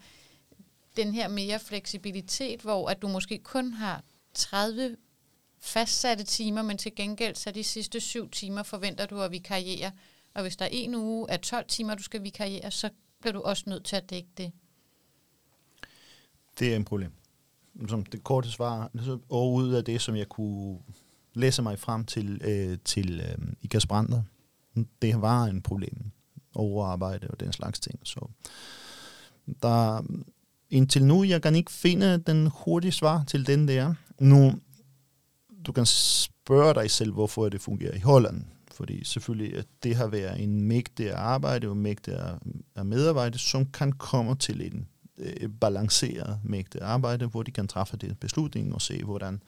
Den 0.97 1.15
her 1.15 1.29
mere 1.29 1.59
fleksibilitet, 1.59 2.61
hvor 2.61 2.89
at 2.89 3.03
du 3.03 3.09
måske 3.09 3.39
kun 3.39 3.73
har 3.73 4.05
30 4.35 4.97
fastsatte 5.63 6.25
timer, 6.25 6.63
men 6.63 6.79
til 6.79 6.95
gengæld 6.95 7.35
så 7.35 7.51
de 7.51 7.65
sidste 7.65 8.01
syv 8.01 8.31
timer 8.31 8.63
forventer 8.63 9.07
du 9.07 9.21
at 9.21 9.31
vi 9.31 9.39
karrierer. 9.39 9.91
Og 10.35 10.43
hvis 10.43 10.57
der 10.57 10.65
er 10.65 10.69
en 10.73 10.95
uge 10.95 11.31
af 11.31 11.41
12 11.41 11.67
timer, 11.69 11.95
du 11.95 12.03
skal 12.03 12.23
vikariere, 12.23 12.71
så 12.71 12.91
bliver 13.21 13.33
du 13.33 13.41
også 13.41 13.65
nødt 13.67 13.85
til 13.85 13.97
at 13.97 14.11
dække 14.11 14.29
det. 14.37 14.53
Det 16.59 16.73
er 16.73 16.77
en 16.77 16.85
problem. 16.85 17.13
Som 17.89 18.05
det 18.05 18.25
korte 18.25 18.51
svar, 18.51 18.91
og 19.29 19.53
ud 19.53 19.73
af 19.73 19.85
det, 19.85 20.01
som 20.01 20.17
jeg 20.17 20.29
kunne 20.29 20.79
læse 21.35 21.63
mig 21.63 21.79
frem 21.79 22.05
til, 22.05 22.41
øh, 22.45 22.79
til 22.85 23.21
øh, 23.21 23.53
Ikas 23.63 23.87
Brander, 23.87 24.23
det 25.03 25.21
var 25.21 25.45
en 25.45 25.63
problem. 25.63 26.11
Overarbejde 26.55 27.29
og 27.29 27.41
den 27.41 27.53
slags 27.53 27.81
ting. 27.81 28.01
Så 28.05 28.29
der, 29.63 30.03
indtil 30.71 31.05
nu, 31.05 31.25
jeg 31.25 31.43
kan 31.43 31.55
ikke 31.55 31.73
finde 31.73 32.19
den 32.19 32.47
hurtige 32.47 32.93
svar 32.93 33.25
til 33.25 33.47
den 33.47 33.69
der. 33.69 33.95
Nu, 34.19 34.53
du 35.67 35.73
kan 35.73 35.87
spørge 35.87 36.75
dig 36.75 36.91
selv, 36.91 37.13
hvorfor 37.13 37.49
det 37.49 37.61
fungerer 37.61 37.95
i 37.95 38.01
Holland. 38.01 38.45
Fordi 38.73 39.05
selvfølgelig, 39.05 39.59
at 39.59 39.67
det 39.83 39.97
har 39.97 40.07
været 40.07 40.43
en 40.43 40.61
mægtig 40.61 41.13
arbejde 41.13 41.69
og 41.69 41.77
mægtig 41.77 42.15
af 42.77 42.85
medarbejde, 42.85 43.39
som 43.39 43.67
kan 43.67 43.93
komme 43.93 44.37
til 44.37 44.67
en 44.67 44.89
øh, 45.19 45.51
balanceret 45.61 46.39
mægtig 46.45 46.81
arbejde, 46.81 47.27
hvor 47.27 47.43
de 47.43 47.51
kan 47.51 47.69
træffe 47.69 47.97
det 47.97 48.19
beslutning 48.19 48.75
og 48.75 48.83
se, 48.83 49.05
hvordan 49.05 49.43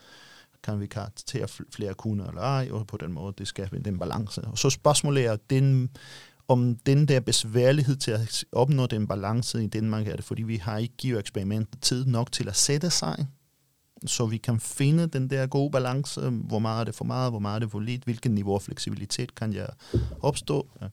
kan 0.62 0.80
vi 0.80 0.86
karaktere 0.86 1.48
flere 1.48 1.94
kunder 1.94 2.28
eller 2.28 2.42
ej, 2.42 2.68
og 2.70 2.86
på 2.86 2.96
den 2.96 3.12
måde, 3.12 3.34
det 3.38 3.48
skaber 3.48 3.78
den 3.78 3.98
balance. 3.98 4.40
Og 4.40 4.58
så 4.58 4.70
spørgsmålet 4.70 5.26
er, 5.26 5.36
den, 5.50 5.90
om 6.48 6.76
den 6.76 7.08
der 7.08 7.20
besværlighed 7.20 7.96
til 7.96 8.10
at 8.10 8.44
opnå 8.52 8.86
den 8.86 9.06
balance 9.06 9.64
i 9.64 9.66
Danmark 9.66 10.08
er 10.08 10.16
det, 10.16 10.24
fordi 10.24 10.42
vi 10.42 10.56
har 10.56 10.78
ikke 10.78 10.96
givet 10.96 11.18
eksperimentet 11.18 11.80
tid 11.80 12.06
nok 12.06 12.32
til 12.32 12.48
at 12.48 12.56
sætte 12.56 12.90
sig, 12.90 13.26
så 14.06 14.26
vi 14.26 14.36
kan 14.36 14.60
finde 14.60 15.06
den 15.06 15.30
der 15.30 15.46
gode 15.46 15.70
balance, 15.70 16.20
øh, 16.20 16.32
hvor 16.32 16.58
meget 16.58 16.80
er 16.80 16.84
det 16.84 16.94
for 16.94 17.04
meget, 17.04 17.32
hvor 17.32 17.38
meget 17.38 17.54
er 17.54 17.58
det 17.58 17.70
for 17.70 17.80
lidt, 17.80 18.04
hvilken 18.04 18.34
niveau 18.34 18.54
af 18.54 18.62
fleksibilitet 18.62 19.34
kan 19.34 19.52
jeg 19.52 19.68
opstå. 20.20 20.68
Ja. 20.80 20.88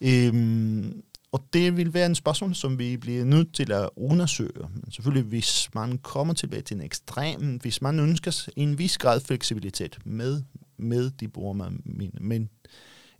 Øhm, 0.00 1.02
og 1.32 1.44
det 1.52 1.76
vil 1.76 1.94
være 1.94 2.06
en 2.06 2.14
spørgsmål, 2.14 2.54
som 2.54 2.78
vi 2.78 2.96
bliver 2.96 3.24
nødt 3.24 3.54
til 3.54 3.72
at 3.72 3.90
undersøge. 3.96 4.68
Men 4.74 4.90
selvfølgelig, 4.90 5.28
hvis 5.28 5.68
man 5.74 5.98
kommer 5.98 6.34
tilbage 6.34 6.62
til 6.62 6.76
en 6.76 6.82
ekstrem, 6.82 7.56
hvis 7.56 7.82
man 7.82 7.98
ønsker 7.98 8.48
en 8.56 8.78
vis 8.78 8.98
grad 8.98 9.20
fleksibilitet 9.20 9.98
med, 10.04 10.42
med 10.76 11.10
de 11.10 11.28
bruger 11.28 11.52
man, 11.52 11.82
men, 12.20 12.50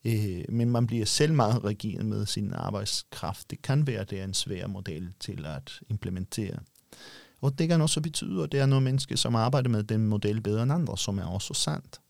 øh, 0.05 0.45
men 0.49 0.71
man 0.71 0.87
bliver 0.87 1.07
selv 1.07 1.35
meget 1.35 1.65
rigid 1.65 1.99
med 1.99 2.27
sin 2.27 2.53
arbejdskraft. 2.53 3.51
Det 3.51 3.63
kan 3.63 3.87
være, 3.87 4.01
at 4.01 4.11
det 4.11 4.21
er 4.21 4.25
en 4.25 4.35
svær 4.35 4.67
model 4.67 5.13
til 5.21 5.47
at 5.47 5.81
implementere. 5.91 6.59
Og 7.45 7.59
det 7.59 7.69
kan 7.69 7.81
også 7.81 8.01
betyde, 8.01 8.43
at 8.43 8.53
det 8.53 8.61
er 8.61 8.67
nogle 8.67 8.85
mennesker, 8.85 9.17
som 9.17 9.35
arbejder 9.35 9.69
med 9.69 9.83
den 9.83 10.07
model 10.07 10.41
bedre 10.41 10.63
end 10.63 10.73
andre, 10.73 10.99
som 10.99 11.19
er 11.19 11.25
også 11.25 11.55
sandt. 11.55 12.01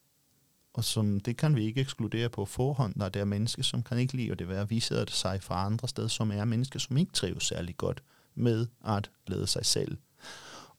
Og 0.75 0.85
som, 0.85 1.20
det 1.20 1.37
kan 1.37 1.57
vi 1.57 1.64
ikke 1.64 1.81
ekskludere 1.81 2.29
på 2.29 2.44
forhånd, 2.44 2.92
når 2.97 3.09
det 3.09 3.20
er 3.20 3.25
mennesker, 3.25 3.62
som 3.62 3.83
kan 3.83 3.99
ikke 3.99 4.16
lide, 4.16 4.31
og 4.31 4.38
det 4.38 4.49
være 4.49 4.68
viser 4.68 5.05
det 5.05 5.11
sig 5.11 5.42
fra 5.42 5.66
andre 5.66 5.88
steder, 5.88 6.09
som 6.09 6.31
er 6.31 6.44
mennesker, 6.44 6.79
som 6.79 6.97
ikke 6.97 7.12
trives 7.12 7.44
særlig 7.44 7.77
godt 7.77 8.03
med 8.35 8.66
at 8.87 9.11
lede 9.27 9.47
sig 9.47 9.66
selv. 9.66 9.97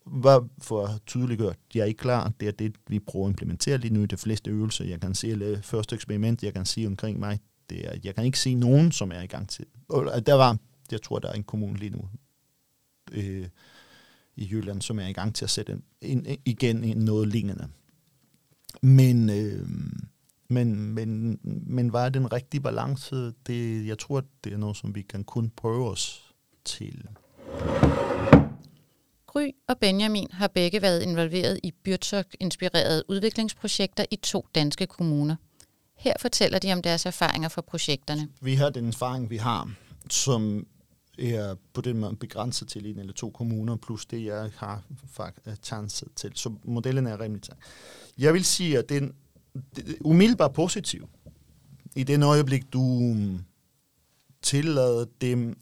Hvad 0.06 0.50
for 0.62 0.86
at 0.86 1.02
tydeliggøre, 1.08 1.54
jeg 1.74 1.82
er 1.82 1.86
ikke 1.86 1.98
klar, 1.98 2.32
det 2.39 2.48
er 2.48 2.52
det, 2.52 2.76
vi 2.88 3.00
prøver 3.00 3.26
at 3.26 3.30
implementere 3.30 3.78
lige 3.78 3.94
nu 3.94 4.04
i 4.04 4.06
de 4.06 4.18
fleste 4.18 4.52
øvelser. 4.52 4.86
Jeg 4.86 5.02
kan 5.02 5.15
se, 5.15 5.28
eller 5.28 5.62
første 5.62 5.96
eksperiment, 5.96 6.44
jeg 6.44 6.54
kan 6.54 6.65
sige 6.65 6.88
omkring 6.88 7.20
mig, 7.20 7.39
det 7.70 7.88
er, 7.88 7.96
jeg 8.04 8.15
kan 8.15 8.26
ikke 8.26 8.39
se 8.39 8.54
nogen, 8.54 8.91
som 8.91 9.12
er 9.12 9.22
i 9.22 9.28
gang 9.28 9.50
til. 9.50 9.65
Der 10.26 10.34
var, 10.34 10.58
jeg 10.91 11.02
tror, 11.02 11.20
der 11.20 11.30
er 11.30 11.34
en 11.34 11.44
kommune 11.44 11.78
lige 11.78 11.89
nu, 11.89 12.10
øh, 13.12 13.48
i 14.38 14.48
Jylland, 14.52 14.82
som 14.82 15.00
er 15.00 15.08
i 15.08 15.13
gang 15.13 15.36
til 15.36 15.45
at 15.45 15.50
sætte 15.50 15.78
ind, 16.02 16.26
igen 16.45 16.84
ind 16.84 17.04
noget 17.04 17.28
lignende. 17.28 17.67
Men, 18.82 19.30
øh, 19.30 19.67
men, 20.50 20.93
men, 20.93 21.39
men 21.67 21.89
hvad 21.89 22.02
er 22.02 22.10
den 22.10 22.34
rigtige 22.34 22.62
balance? 22.62 23.15
Det, 23.48 23.88
jeg 23.88 24.00
tror, 24.00 24.24
det 24.43 24.54
er 24.54 24.58
noget, 24.58 24.78
som 24.78 24.95
vi 24.95 25.02
kan 25.02 25.24
kun 25.24 25.52
prøve 25.58 25.89
os 25.89 26.34
til. 26.65 27.08
Gry 29.28 29.50
og 29.67 29.78
Benjamin 29.78 30.28
har 30.32 30.48
begge 30.48 30.82
været 30.82 31.04
involveret 31.04 31.60
i 31.63 31.71
Byrtok-inspirerede 31.71 33.04
udviklingsprojekter 33.10 34.06
i 34.12 34.15
to 34.15 34.48
danske 34.56 34.88
kommuner. 34.88 35.36
Her 35.98 36.13
fortæller 36.19 36.60
de 36.60 36.74
om 36.74 36.82
deres 36.82 37.06
erfaringer 37.06 37.50
fra 37.50 37.62
projekterne. 37.62 38.28
Vi 38.41 38.56
har 38.56 38.69
den 38.69 38.88
erfaring, 38.88 39.30
vi 39.30 39.38
har, 39.38 39.71
som 40.10 40.67
er 41.19 41.56
på 41.73 41.82
den 41.82 41.97
måde 41.97 42.15
begrænset 42.15 42.67
til 42.67 42.86
en 42.86 42.99
eller 42.99 43.13
to 43.13 43.30
kommuner, 43.30 43.75
plus 43.75 44.06
det, 44.06 44.25
jeg 44.25 44.51
har 44.56 44.84
chance 45.63 46.06
øh, 46.06 46.12
til. 46.15 46.32
Så 46.36 46.54
modellen 46.63 47.08
er 47.08 47.19
rimelig 47.19 47.43
tak. 47.43 47.58
Jeg 48.17 48.34
vil 48.34 48.45
sige, 48.45 48.78
at 48.78 48.89
den 48.89 49.13
umiddelbart 50.01 50.54
positiv. 50.54 51.10
I 51.95 52.04
den 52.04 52.23
øjeblik, 52.23 52.73
du 52.73 52.82
mm, 53.15 53.39
tillader 54.41 55.06
dem 55.21 55.58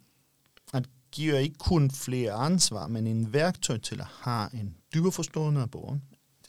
at 0.74 0.90
give 1.12 1.42
ikke 1.42 1.58
kun 1.58 1.92
flere 1.92 2.32
ansvar, 2.32 2.88
men 2.88 3.08
en 3.08 3.34
værktøj 3.34 3.78
til 3.78 4.00
at 4.00 4.08
have 4.20 4.54
en 4.54 4.76
dybere 4.94 5.12
forstående 5.12 5.62
af 5.62 5.72
borgeren, 5.72 6.02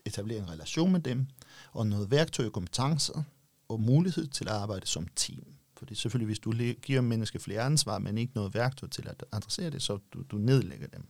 etablere 0.05 0.39
en 0.39 0.51
relation 0.51 0.93
med 0.93 1.01
dem, 1.01 1.27
og 1.73 1.87
noget 1.87 2.11
værktøj 2.11 2.47
og 2.47 2.53
kompetencer, 2.53 3.23
og 3.69 3.81
mulighed 3.81 4.27
til 4.27 4.49
at 4.49 4.55
arbejde 4.55 4.87
som 4.87 5.07
team. 5.17 5.54
Fordi 5.85 5.95
selvfølgelig, 5.95 6.27
hvis 6.27 6.39
du 6.39 6.53
giver 6.83 7.01
mennesker 7.01 7.39
flere 7.39 7.61
ansvar, 7.61 7.99
men 7.99 8.19
ikke 8.19 8.33
noget 8.35 8.55
værktøj 8.55 8.89
til 8.89 9.09
at 9.09 9.25
adressere 9.33 9.71
det, 9.71 9.83
så 9.83 9.99
du, 10.13 10.23
du 10.23 10.37
nedlægger 10.37 10.87
dem. 10.87 11.07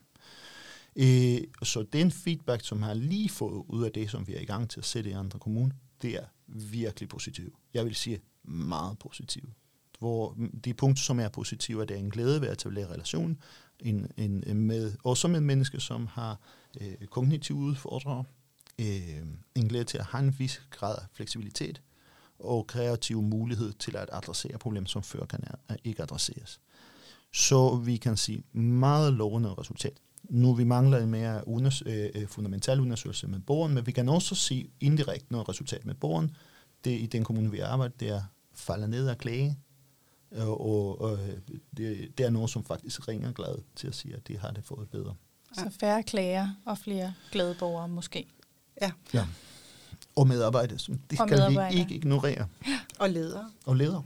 Øh, 0.96 1.40
så 1.62 1.86
den 1.92 2.10
feedback, 2.10 2.64
som 2.64 2.82
har 2.82 2.94
lige 2.94 3.28
fået 3.28 3.64
ud 3.68 3.84
af 3.84 3.92
det, 3.92 4.10
som 4.10 4.26
vi 4.26 4.34
er 4.34 4.40
i 4.40 4.44
gang 4.44 4.70
til 4.70 4.80
at 4.80 4.84
sætte 4.84 5.10
i 5.10 5.12
andre 5.12 5.38
kommuner, 5.38 5.74
det 6.02 6.14
er 6.14 6.24
virkelig 6.46 7.08
positivt. 7.08 7.54
Jeg 7.74 7.84
vil 7.84 7.94
sige 7.94 8.20
meget 8.44 8.98
positivt. 8.98 9.52
Hvor 9.98 10.34
mm, 10.36 10.60
de 10.60 10.74
punkter, 10.74 11.02
som 11.02 11.20
er 11.20 11.28
positive, 11.28 11.82
er 11.82 11.86
det 11.86 11.98
en 11.98 12.10
glæde 12.10 12.40
ved 12.40 12.48
at 12.48 12.54
etablere 12.54 12.92
relation 12.92 13.38
en, 13.80 14.10
en, 14.16 14.60
med, 14.60 14.92
også 15.04 15.28
med 15.28 15.40
mennesker, 15.40 15.78
som 15.78 16.06
har 16.06 16.40
øh, 16.80 17.06
kognitive 17.10 17.58
udfordringer, 17.58 18.24
øh, 18.78 19.26
en 19.54 19.68
glæde 19.68 19.84
til 19.84 19.98
at 19.98 20.04
have 20.04 20.24
en 20.24 20.38
vis 20.38 20.62
grad 20.70 20.96
af 20.96 21.06
fleksibilitet, 21.12 21.82
og 22.38 22.66
kreativ 22.66 23.22
mulighed 23.22 23.72
til 23.72 23.96
at 23.96 24.08
adressere 24.12 24.58
problemer, 24.58 24.88
som 24.88 25.02
før 25.02 25.24
kan 25.24 25.40
ikke 25.84 26.02
adresseres. 26.02 26.60
Så 27.32 27.76
vi 27.76 27.96
kan 27.96 28.16
sige 28.16 28.42
meget 28.58 29.12
lovende 29.12 29.54
resultat. 29.54 30.00
Nu 30.22 30.54
vi 30.54 30.64
mangler 30.64 30.98
en 30.98 31.10
mere 31.10 31.48
unders- 31.48 31.88
øh, 31.88 32.10
øh, 32.14 32.28
fundamental 32.28 32.80
undersøgelse 32.80 33.26
med 33.26 33.40
borgeren, 33.40 33.74
men 33.74 33.86
vi 33.86 33.92
kan 33.92 34.08
også 34.08 34.34
se 34.34 34.70
indirekte 34.80 35.26
noget 35.30 35.48
resultat 35.48 35.86
med 35.86 35.94
borgeren. 35.94 36.36
Det 36.84 37.00
i 37.00 37.06
den 37.06 37.24
kommune, 37.24 37.50
vi 37.50 37.58
arbejder, 37.58 37.94
det 38.00 38.08
er 38.08 38.22
falder 38.54 38.86
ned 38.86 39.08
af 39.08 39.18
klage, 39.18 39.58
og, 40.30 41.00
og 41.00 41.18
det, 41.76 42.18
det 42.18 42.26
er 42.26 42.30
noget, 42.30 42.50
som 42.50 42.64
faktisk 42.64 43.08
ringer 43.08 43.32
glad 43.32 43.62
til 43.76 43.86
at 43.86 43.94
sige, 43.94 44.14
at 44.14 44.28
de 44.28 44.38
har 44.38 44.50
det 44.50 44.64
fået 44.64 44.90
bedre. 44.90 45.14
Så 45.52 45.70
færre 45.80 46.02
klager 46.02 46.48
og 46.66 46.78
flere 46.78 47.14
glade 47.32 47.56
borgere 47.58 47.88
måske. 47.88 48.26
Ja. 48.80 48.92
ja. 49.14 49.26
Og 50.16 50.28
medarbejdere. 50.28 50.78
Det 51.10 51.20
og 51.20 51.28
kan 51.28 51.38
vi 51.72 51.78
ikke 51.78 51.94
ignorere. 51.94 52.48
Og 52.98 53.10
ledere. 53.10 53.50
Og 53.66 53.76
ledere. 53.76 54.02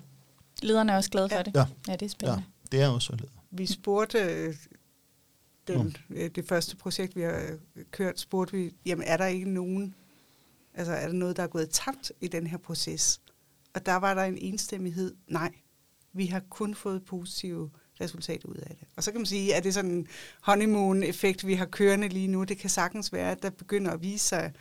Lederne 0.62 0.92
er 0.92 0.96
også 0.96 1.10
glade 1.10 1.28
for 1.28 1.36
ja. 1.36 1.42
det. 1.42 1.54
Ja. 1.54 1.66
ja, 1.88 1.92
det 1.92 2.02
er 2.02 2.08
spændende. 2.08 2.44
Ja, 2.72 2.76
det 2.76 2.84
er 2.84 2.88
også 2.88 3.12
ledere. 3.12 3.30
Vi 3.50 3.66
spurgte 3.66 4.18
øh, 4.18 4.54
den, 5.68 5.96
mm. 6.08 6.30
det 6.30 6.48
første 6.48 6.76
projekt, 6.76 7.16
vi 7.16 7.22
har 7.22 7.42
kørt, 7.90 8.20
spurgte 8.20 8.56
vi, 8.56 8.74
jamen 8.86 9.04
er 9.06 9.16
der 9.16 9.26
ikke 9.26 9.50
nogen, 9.50 9.94
altså 10.74 10.92
er 10.92 11.06
der 11.06 11.14
noget, 11.14 11.36
der 11.36 11.42
er 11.42 11.46
gået 11.46 11.70
tabt 11.70 12.12
i 12.20 12.28
den 12.28 12.46
her 12.46 12.58
proces? 12.58 13.20
Og 13.74 13.86
der 13.86 13.96
var 13.96 14.14
der 14.14 14.22
en 14.22 14.38
enstemmighed, 14.38 15.14
nej, 15.28 15.52
vi 16.12 16.26
har 16.26 16.42
kun 16.50 16.74
fået 16.74 17.04
positive 17.04 17.70
resultat 18.00 18.44
ud 18.44 18.54
af 18.54 18.76
det. 18.80 18.88
Og 18.96 19.02
så 19.02 19.12
kan 19.12 19.20
man 19.20 19.26
sige, 19.26 19.54
at 19.54 19.62
det 19.62 19.68
er 19.68 19.72
sådan 19.72 19.90
en 19.90 20.06
honeymoon-effekt, 20.40 21.46
vi 21.46 21.54
har 21.54 21.66
kørende 21.66 22.08
lige 22.08 22.28
nu. 22.28 22.44
Det 22.44 22.58
kan 22.58 22.70
sagtens 22.70 23.12
være, 23.12 23.30
at 23.30 23.42
der 23.42 23.50
begynder 23.50 23.90
at 23.90 24.02
vise 24.02 24.26
sig 24.26 24.52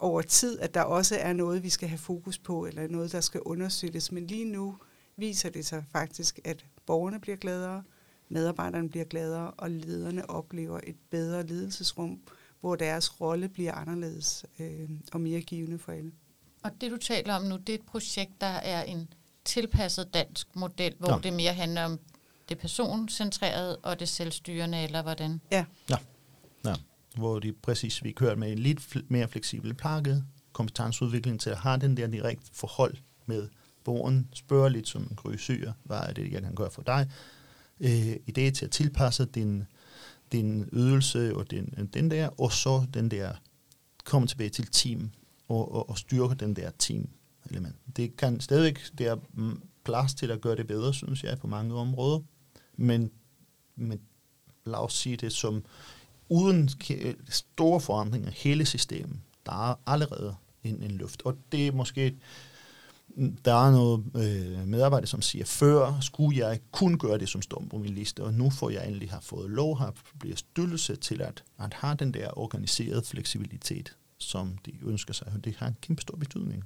over 0.00 0.22
tid, 0.22 0.58
at 0.58 0.74
der 0.74 0.82
også 0.82 1.16
er 1.18 1.32
noget, 1.32 1.62
vi 1.62 1.68
skal 1.68 1.88
have 1.88 1.98
fokus 1.98 2.38
på, 2.38 2.66
eller 2.66 2.88
noget, 2.88 3.12
der 3.12 3.20
skal 3.20 3.40
undersøges. 3.40 4.12
Men 4.12 4.26
lige 4.26 4.44
nu 4.44 4.76
viser 5.16 5.50
det 5.50 5.66
sig 5.66 5.84
faktisk, 5.92 6.38
at 6.44 6.66
borgerne 6.86 7.20
bliver 7.20 7.36
gladere, 7.36 7.82
medarbejderne 8.28 8.88
bliver 8.88 9.04
gladere, 9.04 9.50
og 9.50 9.70
lederne 9.70 10.30
oplever 10.30 10.80
et 10.84 10.96
bedre 11.10 11.46
ledelsesrum, 11.46 12.20
hvor 12.60 12.76
deres 12.76 13.20
rolle 13.20 13.48
bliver 13.48 13.72
anderledes 13.72 14.44
øh, 14.58 14.90
og 15.12 15.20
mere 15.20 15.40
givende 15.40 15.78
for 15.78 15.92
alle. 15.92 16.12
Og 16.62 16.70
det, 16.80 16.90
du 16.90 16.96
taler 16.96 17.34
om 17.34 17.42
nu, 17.42 17.56
det 17.56 17.68
er 17.68 17.78
et 17.78 17.86
projekt, 17.86 18.40
der 18.40 18.46
er 18.46 18.82
en 18.82 19.08
tilpasset 19.44 20.14
dansk 20.14 20.56
model, 20.56 20.94
hvor 20.98 21.12
ja. 21.12 21.18
det 21.22 21.32
mere 21.32 21.54
handler 21.54 21.84
om 21.84 21.98
det 22.48 22.58
personcentrerede 22.58 23.76
og 23.76 24.00
det 24.00 24.08
selvstyrende, 24.08 24.82
eller 24.82 25.02
hvordan? 25.02 25.40
Ja. 25.50 25.64
Ja, 25.90 25.96
ja 26.64 26.74
hvor 27.16 27.38
de 27.38 27.52
præcis, 27.52 28.04
vi 28.04 28.12
kører 28.12 28.36
med 28.36 28.52
en 28.52 28.58
lidt 28.58 28.80
fl- 28.80 29.04
mere 29.08 29.28
fleksibel 29.28 29.74
pakke, 29.74 30.22
kompetenceudvikling 30.52 31.40
til 31.40 31.50
at 31.50 31.58
have 31.58 31.78
den 31.78 31.96
der 31.96 32.06
direkte 32.06 32.50
forhold 32.52 32.96
med 33.26 33.48
borgeren, 33.84 34.28
spørger 34.34 34.68
lidt 34.68 34.88
som 34.88 35.02
en 35.02 35.16
krysyr, 35.16 35.72
hvad 35.84 35.98
er 35.98 36.12
det, 36.12 36.32
jeg 36.32 36.42
kan 36.42 36.54
gøre 36.54 36.70
for 36.70 36.82
dig, 36.82 37.10
øh, 37.80 38.12
idé 38.12 38.50
til 38.50 38.64
at 38.64 38.70
tilpasse 38.70 39.24
din, 39.24 39.64
din 40.32 40.68
ydelse 40.72 41.36
og 41.36 41.50
den, 41.50 41.90
den 41.94 42.10
der, 42.10 42.40
og 42.40 42.52
så 42.52 42.86
den 42.94 43.10
der, 43.10 43.32
komme 44.04 44.28
tilbage 44.28 44.50
til 44.50 44.66
team, 44.66 45.10
og, 45.48 45.72
og, 45.74 45.90
og 45.90 45.98
styrke 45.98 46.34
den 46.34 46.56
der 46.56 46.70
team 46.78 47.08
element. 47.50 47.76
Det 47.96 48.16
kan 48.16 48.40
stadigvæk, 48.40 48.80
det 48.98 49.06
er 49.06 49.16
plads 49.84 50.14
til 50.14 50.30
at 50.30 50.40
gøre 50.40 50.56
det 50.56 50.66
bedre, 50.66 50.94
synes 50.94 51.24
jeg, 51.24 51.38
på 51.38 51.46
mange 51.46 51.74
områder, 51.74 52.20
men, 52.76 53.10
men 53.76 54.00
lad 54.66 54.78
os 54.78 54.92
sige 54.92 55.16
det 55.16 55.32
som, 55.32 55.64
uden 56.28 56.70
store 57.28 57.80
forandringer 57.80 58.30
hele 58.30 58.66
systemet, 58.66 59.20
der 59.46 59.70
er 59.70 59.74
allerede 59.86 60.34
en, 60.64 60.82
en 60.82 60.90
luft. 60.90 61.22
Og 61.24 61.36
det 61.52 61.66
er 61.66 61.72
måske, 61.72 62.14
mm, 63.08 63.36
der 63.44 63.66
er 63.66 63.70
noget 63.70 64.04
øh, 64.16 64.66
medarbejder, 64.66 65.06
som 65.06 65.22
siger, 65.22 65.44
før 65.44 66.00
skulle 66.00 66.38
jeg 66.46 66.60
kun 66.72 66.98
gøre 66.98 67.18
det, 67.18 67.28
som 67.28 67.42
står 67.42 67.64
på 67.70 67.78
min 67.78 67.94
liste, 67.94 68.24
og 68.24 68.34
nu 68.34 68.50
får 68.50 68.70
jeg 68.70 68.86
endelig 68.86 69.10
har 69.10 69.20
fået 69.20 69.50
lov, 69.50 69.78
har 69.78 69.94
bliver 70.20 70.36
styrelse 70.36 70.96
til 70.96 71.22
at, 71.22 71.44
at 71.58 71.74
have 71.74 71.94
den 71.94 72.14
der 72.14 72.38
organiserede 72.38 73.02
fleksibilitet, 73.02 73.96
som 74.18 74.58
de 74.66 74.72
ønsker 74.82 75.14
sig, 75.14 75.28
og 75.34 75.44
det 75.44 75.56
har 75.56 75.66
en 75.66 75.76
kæmpe 75.80 76.02
stor 76.02 76.16
betydning. 76.16 76.64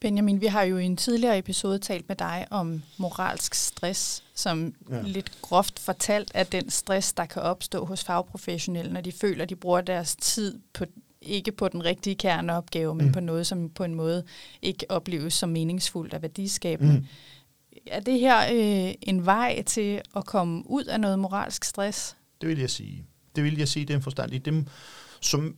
Benjamin, 0.00 0.40
vi 0.40 0.46
har 0.46 0.62
jo 0.62 0.78
i 0.78 0.84
en 0.84 0.96
tidligere 0.96 1.38
episode 1.38 1.78
talt 1.78 2.08
med 2.08 2.16
dig 2.16 2.46
om 2.50 2.82
moralsk 2.96 3.54
stress, 3.54 4.24
som 4.34 4.74
ja. 4.90 5.02
lidt 5.02 5.42
groft 5.42 5.78
fortalt 5.78 6.30
er 6.34 6.44
den 6.44 6.70
stress, 6.70 7.12
der 7.12 7.26
kan 7.26 7.42
opstå 7.42 7.84
hos 7.84 8.04
fagprofessionelle, 8.04 8.92
når 8.92 9.00
de 9.00 9.12
føler, 9.12 9.42
at 9.42 9.48
de 9.48 9.56
bruger 9.56 9.80
deres 9.80 10.16
tid 10.16 10.58
på 10.72 10.84
ikke 11.22 11.52
på 11.52 11.68
den 11.68 11.84
rigtige 11.84 12.16
kerneopgave, 12.16 12.94
men 12.94 13.06
mm. 13.06 13.12
på 13.12 13.20
noget, 13.20 13.46
som 13.46 13.70
på 13.70 13.84
en 13.84 13.94
måde 13.94 14.24
ikke 14.62 14.90
opleves 14.90 15.34
som 15.34 15.48
meningsfuldt 15.48 16.14
og 16.14 16.22
værdiskabende. 16.22 16.94
Mm. 16.94 17.06
Er 17.86 18.00
det 18.00 18.20
her 18.20 18.38
øh, 18.38 18.94
en 19.02 19.26
vej 19.26 19.62
til 19.62 20.00
at 20.16 20.26
komme 20.26 20.70
ud 20.70 20.84
af 20.84 21.00
noget 21.00 21.18
moralsk 21.18 21.64
stress? 21.64 22.16
Det 22.40 22.48
vil 22.48 22.58
jeg 22.58 22.70
sige. 22.70 23.04
Det 23.36 23.44
vil 23.44 23.58
jeg 23.58 23.68
sige, 23.68 23.86
det 23.86 23.94
er 23.94 23.96
en 23.96 24.02
forstand 24.02 24.32
i 24.32 24.38
dem, 24.38 24.66
som 25.20 25.56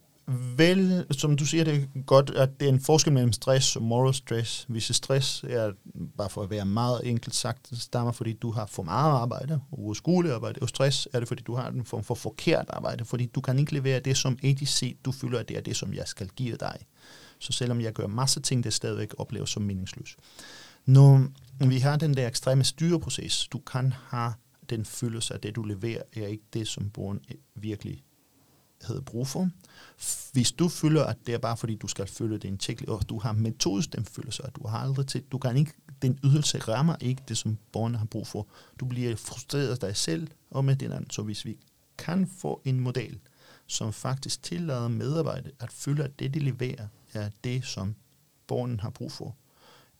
vel, 0.56 1.06
som 1.10 1.36
du 1.36 1.46
siger 1.46 1.64
det 1.64 1.74
er 1.74 2.02
godt, 2.02 2.30
at 2.30 2.60
det 2.60 2.68
er 2.68 2.72
en 2.72 2.80
forskel 2.80 3.12
mellem 3.12 3.32
stress 3.32 3.76
og 3.76 3.82
moral 3.82 4.14
stress. 4.14 4.64
Hvis 4.68 4.84
stress 4.84 5.44
er, 5.48 5.72
bare 6.16 6.30
for 6.30 6.42
at 6.42 6.50
være 6.50 6.64
meget 6.66 7.00
enkelt 7.04 7.34
sagt, 7.34 7.78
stammer 7.78 8.12
fordi 8.12 8.32
du 8.32 8.50
har 8.50 8.66
for 8.66 8.82
meget 8.82 9.12
arbejde, 9.12 9.60
og 9.72 9.96
skolearbejde, 9.96 10.58
og 10.62 10.68
stress 10.68 11.08
er 11.12 11.18
det 11.18 11.28
fordi 11.28 11.42
du 11.42 11.54
har 11.54 11.70
en 11.70 11.84
form 11.84 12.04
for 12.04 12.14
forkert 12.14 12.66
arbejde, 12.68 13.04
fordi 13.04 13.26
du 13.26 13.40
kan 13.40 13.58
ikke 13.58 13.72
levere 13.72 14.00
det 14.00 14.16
som 14.16 14.38
ADC, 14.42 14.96
du 15.04 15.12
føler, 15.12 15.38
at 15.38 15.48
det 15.48 15.56
er 15.56 15.60
det, 15.60 15.76
som 15.76 15.94
jeg 15.94 16.08
skal 16.08 16.28
give 16.28 16.56
dig. 16.56 16.76
Så 17.38 17.52
selvom 17.52 17.80
jeg 17.80 17.92
gør 17.92 18.06
masse 18.06 18.40
ting, 18.40 18.64
det 18.64 18.72
stadigvæk 18.72 19.14
opleves 19.18 19.50
som 19.50 19.62
meningsløst. 19.62 20.16
Når 20.86 21.66
vi 21.66 21.78
har 21.78 21.96
den 21.96 22.14
der 22.14 22.28
ekstreme 22.28 22.64
styreproces, 22.64 23.48
du 23.48 23.58
kan 23.58 23.92
have 24.08 24.32
den 24.70 24.84
følelse, 24.84 25.34
at 25.34 25.42
det, 25.42 25.56
du 25.56 25.62
leverer, 25.62 26.02
er 26.16 26.26
ikke 26.26 26.44
det, 26.52 26.68
som 26.68 26.90
borgeren 26.90 27.20
eh, 27.28 27.36
virkelig 27.54 28.04
hedder 28.88 29.02
brug 29.02 29.26
for. 29.26 29.50
Hvis 30.32 30.52
du 30.52 30.68
føler, 30.68 31.04
at 31.04 31.16
det 31.26 31.34
er 31.34 31.38
bare 31.38 31.56
fordi, 31.56 31.74
du 31.74 31.86
skal 31.86 32.06
følge 32.06 32.38
din 32.38 32.58
tjek, 32.58 32.82
og 32.88 33.08
du 33.08 33.18
har 33.18 33.32
metodisk 33.32 33.92
den 33.92 34.04
følelse, 34.04 34.46
at 34.46 34.56
du 34.56 34.66
har 34.66 34.78
aldrig 34.78 35.06
til, 35.06 35.22
du 35.32 35.38
kan 35.38 35.56
ikke, 35.56 35.72
den 36.02 36.18
ydelse 36.24 36.58
rammer 36.58 36.96
ikke 37.00 37.22
det, 37.28 37.36
som 37.36 37.58
borgerne 37.72 37.98
har 37.98 38.06
brug 38.06 38.26
for. 38.26 38.46
Du 38.80 38.86
bliver 38.86 39.16
frustreret 39.16 39.68
af 39.68 39.78
dig 39.78 39.96
selv 39.96 40.28
og 40.50 40.64
med 40.64 40.76
den 40.76 40.92
anden. 40.92 41.10
Så 41.10 41.22
hvis 41.22 41.44
vi 41.44 41.56
kan 41.98 42.30
få 42.38 42.62
en 42.64 42.80
model, 42.80 43.18
som 43.66 43.92
faktisk 43.92 44.42
tillader 44.42 44.88
medarbejdere 44.88 45.52
at 45.60 45.72
føle, 45.72 46.04
at 46.04 46.18
det, 46.18 46.34
de 46.34 46.38
leverer, 46.38 46.86
er 47.12 47.30
det, 47.44 47.64
som 47.64 47.94
borgerne 48.46 48.80
har 48.80 48.90
brug 48.90 49.12
for, 49.12 49.36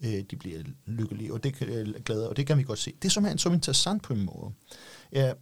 øh, 0.00 0.24
de 0.30 0.36
bliver 0.36 0.62
lykkelige, 0.86 1.32
og 1.32 1.44
det 1.44 1.54
kan, 1.54 1.68
øh, 1.68 2.02
glade, 2.04 2.28
og 2.28 2.36
det 2.36 2.46
kan 2.46 2.58
vi 2.58 2.62
godt 2.62 2.78
se. 2.78 2.94
Det, 3.02 3.12
som 3.12 3.24
er 3.24 3.36
så 3.36 3.50
interessant 3.50 4.02
på 4.02 4.12
en 4.12 4.24
måde, 4.24 4.52
er, 5.12 5.34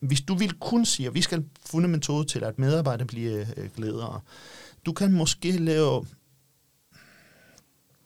hvis 0.00 0.20
du 0.20 0.34
vil 0.34 0.52
kun 0.52 0.84
sige, 0.84 1.06
at 1.06 1.14
vi 1.14 1.22
skal 1.22 1.44
finde 1.66 1.84
en 1.84 1.92
metode 1.92 2.26
til, 2.26 2.44
at 2.44 2.58
medarbejdere 2.58 3.06
bliver 3.06 3.44
øh, 3.56 3.70
glædere, 3.76 4.20
du 4.86 4.92
kan 4.92 5.12
måske 5.12 5.52
lave... 5.52 6.06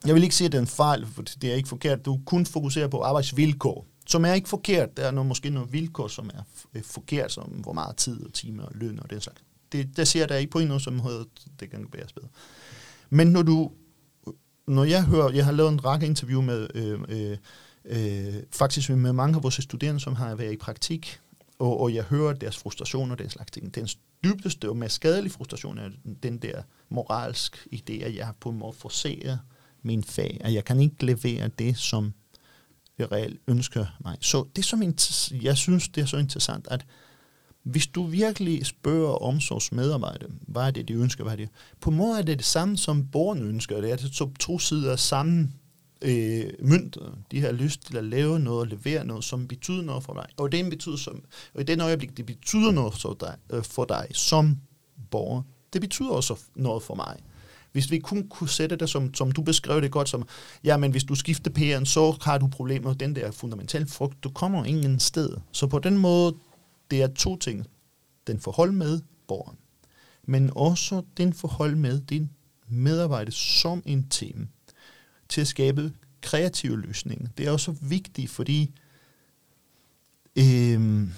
Jeg 0.07 0.15
vil 0.15 0.23
ikke 0.23 0.35
sige, 0.35 0.47
at 0.47 0.53
det 0.53 0.59
er 0.59 0.63
en 0.63 0.69
fejl, 0.69 1.07
for 1.07 1.23
det 1.23 1.51
er 1.51 1.55
ikke 1.55 1.69
forkert. 1.69 2.05
Du 2.05 2.21
kun 2.27 2.47
fokuserer 2.47 2.89
på 2.89 3.03
arbejdsvilkår, 3.03 3.87
som 4.07 4.25
er 4.25 4.33
ikke 4.33 4.49
forkert. 4.49 4.97
Der 4.97 5.07
er 5.07 5.11
noget, 5.11 5.29
måske 5.29 5.51
nogle 5.51 5.71
vilkår, 5.71 6.09
som 6.09 6.31
er 6.35 6.43
øh, 6.75 6.83
forkert, 6.83 7.33
som 7.33 7.45
hvor 7.45 7.73
meget 7.73 7.97
tid 7.97 8.27
og 8.27 8.33
timer 8.33 8.63
og 8.63 8.73
løn 8.75 9.01
og 9.01 9.11
den 9.11 9.21
slags. 9.21 9.43
Det, 9.73 9.97
der 9.97 10.05
ser 10.05 10.27
der 10.27 10.37
ikke 10.37 10.51
på 10.51 10.59
noget, 10.59 10.83
som 10.83 11.01
hedder, 11.01 11.25
det 11.61 11.71
kan 11.71 11.87
være 11.93 12.07
bedre. 12.15 12.29
Men 13.11 13.27
når 13.27 13.43
du, 13.43 13.73
når 14.67 14.85
jeg 14.85 15.05
hører, 15.05 15.31
jeg 15.31 15.45
har 15.45 15.53
lavet 15.53 15.73
en 15.73 15.85
række 15.85 16.07
interview 16.07 16.43
med, 16.43 16.69
øh, 16.75 17.01
øh, 17.09 17.37
øh, 17.85 18.43
faktisk 18.51 18.91
med 18.91 19.13
mange 19.13 19.37
af 19.37 19.43
vores 19.43 19.55
studerende, 19.55 20.01
som 20.01 20.15
har 20.15 20.35
været 20.35 20.53
i 20.53 20.57
praktik 20.57 21.21
og, 21.65 21.81
og 21.81 21.95
jeg 21.95 22.05
hører 22.05 22.33
deres 22.33 22.57
frustration 22.57 23.11
og 23.11 23.19
den 23.19 23.31
slags 23.31 23.51
ting. 23.51 23.75
Den 23.75 23.89
dybeste 24.25 24.69
og 24.69 24.77
mest 24.77 24.95
skadelige 24.95 25.33
frustration 25.33 25.79
er 25.79 25.91
den 26.23 26.39
der 26.39 26.63
moralsk 26.89 27.67
idé, 27.75 27.93
at 27.93 28.17
jeg 28.17 28.33
på 28.41 28.49
en 28.49 28.59
måde 28.59 28.73
forser 28.73 29.39
min 29.83 30.05
fag, 30.05 30.41
at 30.41 30.55
jeg 30.55 30.65
kan 30.65 30.81
ikke 30.81 31.07
levere 31.07 31.49
det, 31.49 31.77
som 31.79 32.13
jeg 32.99 33.13
reelt 33.13 33.41
ønsker 33.49 33.87
mig. 34.05 34.17
Så 34.21 34.47
det, 34.57 34.65
som 34.65 34.83
jeg 35.43 35.57
synes, 35.57 35.89
det 35.89 36.01
er 36.01 36.07
så 36.07 36.17
interessant, 36.17 36.69
at 36.71 36.87
hvis 37.63 37.87
du 37.87 38.03
virkelig 38.03 38.67
spørger 38.67 39.15
omsorgsmedarbejdere, 39.15 40.31
hvad 40.49 40.63
er 40.63 40.71
det, 40.71 40.89
de 40.89 40.93
ønsker, 40.93 41.25
hvad 41.25 41.33
er 41.33 41.37
det? 41.37 41.49
På 41.81 41.91
en 41.91 41.97
måde 41.97 42.19
er 42.19 42.23
det 42.23 42.39
det 42.39 42.47
samme, 42.47 42.77
som 42.77 43.07
borgerne 43.07 43.45
ønsker. 43.45 43.81
Det 43.81 43.93
er 43.93 43.97
to, 43.97 44.35
to 44.35 44.59
sider 44.59 44.97
sammen 44.97 45.55
øh, 46.03 46.45
mønt, 46.59 46.97
øh, 47.01 47.09
de 47.31 47.41
har 47.41 47.53
lyst 47.53 47.87
til 47.87 47.97
at 47.97 48.05
lave 48.05 48.39
noget 48.39 48.61
og 48.61 48.67
levere 48.67 49.05
noget, 49.05 49.25
som 49.25 49.49
betyder 49.49 49.83
noget 49.83 50.05
for 50.05 50.15
dig. 50.15 50.27
Og, 50.37 50.53
det 50.53 50.71
betyder 50.71 50.97
som, 50.97 51.25
og 51.55 51.61
i 51.61 51.65
den 51.65 51.81
øjeblik, 51.81 52.17
det 52.17 52.27
betyder 52.27 52.71
noget 52.71 52.95
for 52.95 53.17
dig, 53.21 53.37
øh, 53.51 53.65
for 53.65 53.85
dig 53.85 54.07
som 54.13 54.57
borger, 55.11 55.43
det 55.73 55.81
betyder 55.81 56.11
også 56.11 56.41
noget 56.55 56.83
for 56.83 56.95
mig. 56.95 57.17
Hvis 57.73 57.91
vi 57.91 57.99
kun 57.99 58.29
kunne 58.29 58.49
sætte 58.49 58.77
det, 58.77 58.91
som, 58.91 59.15
som 59.15 59.33
du 59.33 59.43
beskrev 59.43 59.83
det 59.83 59.91
godt, 59.91 60.09
som, 60.09 60.29
ja, 60.65 60.77
men 60.77 60.91
hvis 60.91 61.05
du 61.05 61.15
skifter 61.15 61.51
PR'en, 61.51 61.85
så 61.85 62.17
har 62.23 62.39
du 62.39 62.47
problemer 62.47 62.89
med 62.89 62.97
den 62.97 63.17
der 63.17 63.31
fundamentale 63.31 63.87
frugt. 63.87 64.25
Du 64.25 64.31
kommer 64.31 64.65
ingen 64.65 65.01
sted. 65.01 65.37
Så 65.53 65.67
på 65.67 65.79
den 65.79 65.99
måde, 65.99 66.37
det 66.91 67.03
er 67.03 67.07
to 67.07 67.37
ting. 67.37 67.67
Den 68.27 68.41
forhold 68.41 68.73
med 68.73 69.01
borgeren, 69.29 69.57
men 70.25 70.51
også 70.57 71.03
den 71.17 71.33
forhold 71.33 71.77
med 71.77 72.01
din 72.01 72.31
medarbejder 72.69 73.33
som 73.33 73.83
en 73.87 74.09
team 74.09 74.49
til 75.35 75.41
at 75.41 75.47
skabe 75.47 75.93
kreative 76.21 76.81
løsninger. 76.81 77.29
Det 77.39 77.47
er 77.47 77.51
også 77.51 77.75
vigtigt, 77.81 78.31
fordi 78.31 78.71
øh, 80.37 81.09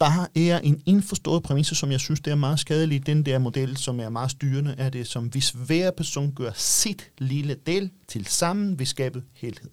der 0.00 0.26
er 0.34 0.58
en 0.58 0.82
indforstået 0.86 1.42
præmis, 1.42 1.66
som 1.66 1.90
jeg 1.90 2.00
synes, 2.00 2.20
det 2.20 2.30
er 2.30 2.34
meget 2.34 2.60
skadelig. 2.60 3.06
Den 3.06 3.26
der 3.26 3.38
model, 3.38 3.76
som 3.76 4.00
er 4.00 4.08
meget 4.08 4.30
styrende, 4.30 4.74
er 4.78 4.90
det, 4.90 5.06
som 5.06 5.24
hvis 5.24 5.50
hver 5.50 5.90
person 5.90 6.32
gør 6.32 6.50
sit 6.54 7.10
lille 7.18 7.56
del 7.66 7.90
til 8.08 8.26
sammen, 8.26 8.78
vil 8.78 8.86
skabe 8.86 9.22
helhed. 9.32 9.70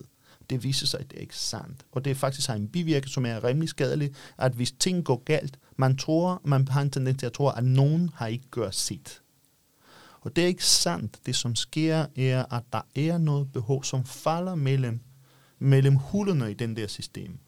Det 0.50 0.64
viser 0.64 0.88
sig, 0.88 1.00
at 1.00 1.12
det 1.12 1.18
er 1.18 1.22
ikke 1.22 1.38
sandt. 1.38 1.86
Og 1.92 2.06
det 2.06 2.12
er 2.12 2.16
faktisk 2.16 2.48
har 2.48 2.56
en 2.56 2.68
bivirkning, 2.68 3.14
som 3.14 3.26
er 3.26 3.44
rimelig 3.44 3.70
skadelig, 3.70 4.12
at 4.38 4.52
hvis 4.52 4.72
ting 4.72 5.06
går 5.06 5.24
galt, 5.24 5.60
man 5.78 5.98
tror, 5.98 6.42
man 6.44 6.68
har 6.68 6.82
en 6.82 6.90
tendens 6.90 7.20
til 7.20 7.26
at 7.26 7.34
tro, 7.34 7.48
at 7.48 7.64
nogen 7.64 8.10
har 8.16 8.28
ikke 8.28 8.46
gjort 8.52 8.76
sit. 8.76 9.22
Og 10.30 10.36
det 10.36 10.44
er 10.44 10.48
ikke 10.48 10.66
sandt. 10.66 11.20
Det, 11.26 11.36
som 11.36 11.56
sker, 11.56 12.06
er, 12.16 12.54
at 12.54 12.64
der 12.74 12.82
er 12.96 13.18
noget 13.18 13.52
behov, 13.52 13.84
som 13.84 14.06
falder 14.06 14.56
mellem, 14.56 15.00
mellem 15.60 15.96
hullerne 15.96 16.52
i 16.52 16.54
den 16.54 16.76
der 16.76 16.88
system. 16.88 17.40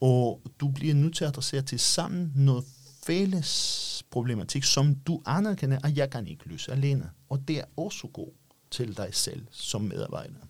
Og 0.00 0.42
du 0.60 0.68
bliver 0.68 0.94
nødt 0.94 1.16
til 1.16 1.24
at 1.24 1.28
adressere 1.28 1.62
til 1.62 1.78
sammen 1.78 2.32
noget 2.36 2.64
fælles 3.06 4.04
problematik, 4.10 4.64
som 4.64 4.94
du 4.94 5.22
anerkender, 5.26 5.78
at 5.84 5.96
jeg 5.96 6.10
kan 6.10 6.26
ikke 6.26 6.48
løse 6.48 6.72
alene. 6.72 7.10
Og 7.28 7.48
det 7.48 7.58
er 7.58 7.64
også 7.76 8.06
god 8.06 8.32
til 8.70 8.96
dig 8.96 9.08
selv 9.12 9.46
som 9.50 9.82
medarbejder. 9.82 10.40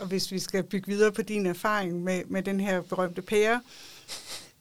Og 0.00 0.06
hvis 0.06 0.32
vi 0.32 0.38
skal 0.38 0.62
bygge 0.62 0.86
videre 0.86 1.12
på 1.12 1.22
din 1.22 1.46
erfaring 1.46 2.02
med, 2.02 2.22
med 2.24 2.42
den 2.42 2.60
her 2.60 2.82
berømte 2.82 3.22
pære, 3.22 3.62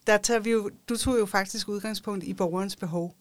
der 0.08 0.18
tager 0.18 0.40
vi 0.40 0.52
jo, 0.52 0.72
du 0.90 0.98
tog 0.98 1.20
jo 1.20 1.26
faktisk 1.26 1.70
udgangspunkt 1.70 2.24
i 2.24 2.34
borgerens 2.34 2.76
behov. 2.76 3.16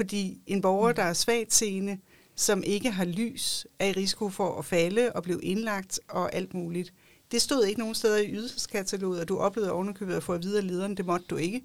Fordi 0.00 0.42
en 0.46 0.60
borger, 0.60 0.92
der 0.92 1.02
er 1.02 1.12
svagt 1.12 1.54
seende, 1.54 1.98
som 2.34 2.62
ikke 2.62 2.90
har 2.90 3.04
lys, 3.04 3.66
er 3.78 3.86
i 3.86 3.92
risiko 3.92 4.28
for 4.28 4.58
at 4.58 4.64
falde 4.64 5.12
og 5.12 5.22
blive 5.22 5.42
indlagt 5.42 6.00
og 6.08 6.34
alt 6.34 6.54
muligt. 6.54 6.94
Det 7.30 7.42
stod 7.42 7.64
ikke 7.64 7.80
nogen 7.80 7.94
steder 7.94 8.18
i 8.18 8.32
ydelseskataloget, 8.32 9.20
og 9.20 9.28
du 9.28 9.38
oplevede 9.38 9.72
ovenikøbet 9.72 10.14
at 10.14 10.22
få 10.22 10.32
at 10.32 10.42
vide 10.42 10.58
af 10.58 10.66
lederen, 10.66 10.96
det 10.96 11.06
måtte 11.06 11.26
du 11.30 11.36
ikke. 11.36 11.62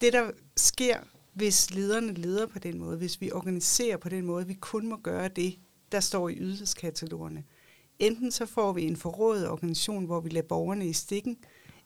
Det, 0.00 0.12
der 0.12 0.30
sker, 0.56 0.96
hvis 1.32 1.70
lederne 1.70 2.12
leder 2.12 2.46
på 2.46 2.58
den 2.58 2.78
måde, 2.78 2.96
hvis 2.96 3.20
vi 3.20 3.32
organiserer 3.32 3.96
på 3.96 4.08
den 4.08 4.26
måde, 4.26 4.46
vi 4.46 4.54
kun 4.54 4.86
må 4.86 4.96
gøre 4.96 5.28
det, 5.28 5.58
der 5.92 6.00
står 6.00 6.28
i 6.28 6.36
ydelseskatalogerne. 6.38 7.44
Enten 7.98 8.30
så 8.30 8.46
får 8.46 8.72
vi 8.72 8.82
en 8.82 8.96
forrådet 8.96 9.48
organisation, 9.48 10.04
hvor 10.04 10.20
vi 10.20 10.28
lader 10.28 10.48
borgerne 10.48 10.88
i 10.88 10.92
stikken, 10.92 11.38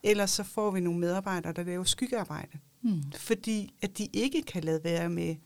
eller 0.03 0.27
så 0.27 0.43
får 0.43 0.71
vi 0.71 0.81
nogle 0.81 1.01
medarbejdere, 1.01 1.53
der 1.53 1.63
laver 1.63 1.85
skyggearbejde. 1.85 2.59
Mm. 2.83 3.03
Fordi 3.17 3.75
at 3.83 3.99
de 3.99 4.09
ikke 4.13 4.43
kan 4.43 4.65
lade 4.65 4.85
være 4.85 5.11
med 5.11 5.37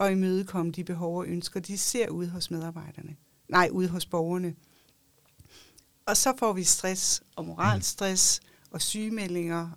at 0.00 0.12
imødekomme 0.12 0.72
de 0.72 0.84
behov 0.84 1.18
og 1.18 1.26
ønsker, 1.26 1.60
de 1.60 1.78
ser 1.78 2.08
ud 2.08 2.26
hos 2.26 2.50
medarbejderne. 2.50 3.16
Nej, 3.48 3.68
ude 3.72 3.88
hos 3.88 4.06
borgerne. 4.06 4.54
Og 6.06 6.16
så 6.16 6.32
får 6.38 6.52
vi 6.52 6.64
stress 6.64 7.22
og 7.36 7.44
moralstress 7.44 8.40
og 8.70 8.82
sygemeldinger 8.82 9.70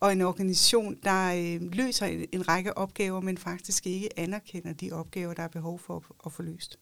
og 0.00 0.12
en 0.12 0.20
organisation, 0.20 0.96
der 1.02 1.32
øh, 1.34 1.72
løser 1.72 2.06
en, 2.06 2.26
en 2.32 2.48
række 2.48 2.78
opgaver, 2.78 3.20
men 3.20 3.38
faktisk 3.38 3.86
ikke 3.86 4.18
anerkender 4.18 4.72
de 4.72 4.92
opgaver, 4.92 5.34
der 5.34 5.42
er 5.42 5.48
behov 5.48 5.78
for 5.78 5.96
at, 5.96 6.02
at 6.26 6.32
få 6.32 6.42
løst. 6.42 6.78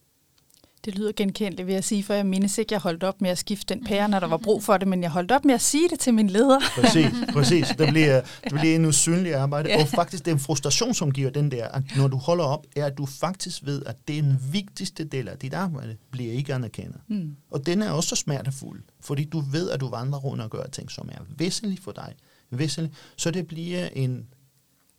Det 0.87 0.95
lyder 0.95 1.13
genkendeligt, 1.17 1.67
vil 1.67 1.73
jeg 1.73 1.85
sige, 1.85 2.03
for 2.03 2.15
jeg 2.15 2.27
mindes 2.27 2.59
ikke, 2.59 2.73
jeg 2.73 2.81
holdt 2.81 3.05
op 3.05 3.21
med 3.21 3.31
at 3.31 3.39
skifte 3.39 3.75
den 3.75 3.85
pære, 3.85 4.09
når 4.09 4.21
der 4.21 4.27
var 4.27 4.37
brug 4.37 4.63
for 4.63 4.77
det, 4.77 4.89
men 4.89 5.03
jeg 5.03 5.11
holdt 5.11 5.33
op 5.33 5.45
med 5.45 5.55
at 5.55 5.61
sige 5.61 5.89
det 5.89 6.01
til 6.01 6.15
min 6.15 6.31
leder. 6.31 6.61
Præcis, 6.81 7.07
præcis. 7.33 7.69
Det 7.79 7.89
bliver, 7.89 8.21
det 8.45 8.53
bliver 8.53 8.75
en 8.75 8.85
usynlig 8.85 9.35
arbejde. 9.35 9.69
Ja. 9.69 9.83
Og 9.83 9.89
faktisk, 9.89 10.25
det 10.25 10.31
er 10.31 10.35
en 10.35 10.41
frustration, 10.41 10.95
som 10.95 11.11
giver 11.11 11.31
den 11.31 11.51
der, 11.51 11.69
at 11.69 11.83
når 11.97 12.09
du 12.09 12.17
holder 12.17 12.45
op, 12.45 12.67
er, 12.77 12.87
at 12.87 12.99
du 12.99 13.07
faktisk 13.07 13.67
ved, 13.67 13.83
at 13.87 13.97
det 14.09 14.25
den 14.25 14.39
vigtigste 14.53 15.05
del 15.05 15.29
af 15.29 15.39
dit 15.39 15.55
arbejde, 15.55 15.97
bliver 16.11 16.33
ikke 16.33 16.55
anerkendt. 16.55 16.97
Mm. 17.09 17.37
Og 17.51 17.67
den 17.67 17.83
er 17.83 17.91
også 17.91 18.17
smertefuld, 18.17 18.83
fordi 19.01 19.25
du 19.25 19.41
ved, 19.41 19.71
at 19.71 19.81
du 19.81 19.89
vandrer 19.89 20.19
rundt 20.19 20.43
og 20.43 20.51
gør 20.51 20.65
ting, 20.73 20.91
som 20.91 21.09
er 21.13 21.19
væsentligt 21.39 21.83
for 21.83 21.93
dig. 21.93 22.15
Væsentligt. 22.51 22.95
Så 23.17 23.31
det 23.31 23.47
bliver 23.47 23.89
en 23.93 24.27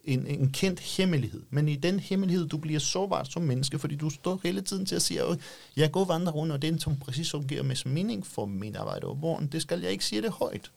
en, 0.04 0.26
en 0.26 0.50
kendt 0.50 0.80
hemmelighed. 0.80 1.42
Men 1.50 1.68
i 1.68 1.76
den 1.76 2.00
hemmelighed, 2.00 2.48
du 2.48 2.56
bliver 2.56 2.80
sårbar 2.80 3.24
som 3.24 3.42
menneske, 3.42 3.78
fordi 3.78 3.96
du 3.96 4.10
står 4.10 4.40
hele 4.42 4.60
tiden 4.60 4.86
til 4.86 4.96
at 4.96 5.02
sige, 5.02 5.22
at 5.22 5.38
jeg 5.76 5.92
går 5.92 6.04
vandre 6.04 6.32
rundt, 6.32 6.52
og 6.52 6.62
den, 6.62 6.78
som 6.78 6.96
præcis 6.96 7.30
fungerer 7.30 7.48
giver 7.48 7.62
mest 7.62 7.86
mening 7.86 8.26
for 8.26 8.46
min 8.46 8.76
arbejde 8.76 9.06
og 9.06 9.20
borgen, 9.20 9.46
det 9.46 9.62
skal 9.62 9.80
jeg 9.80 9.90
ikke 9.90 10.04
sige 10.04 10.22
det 10.22 10.30
højt. 10.30 10.70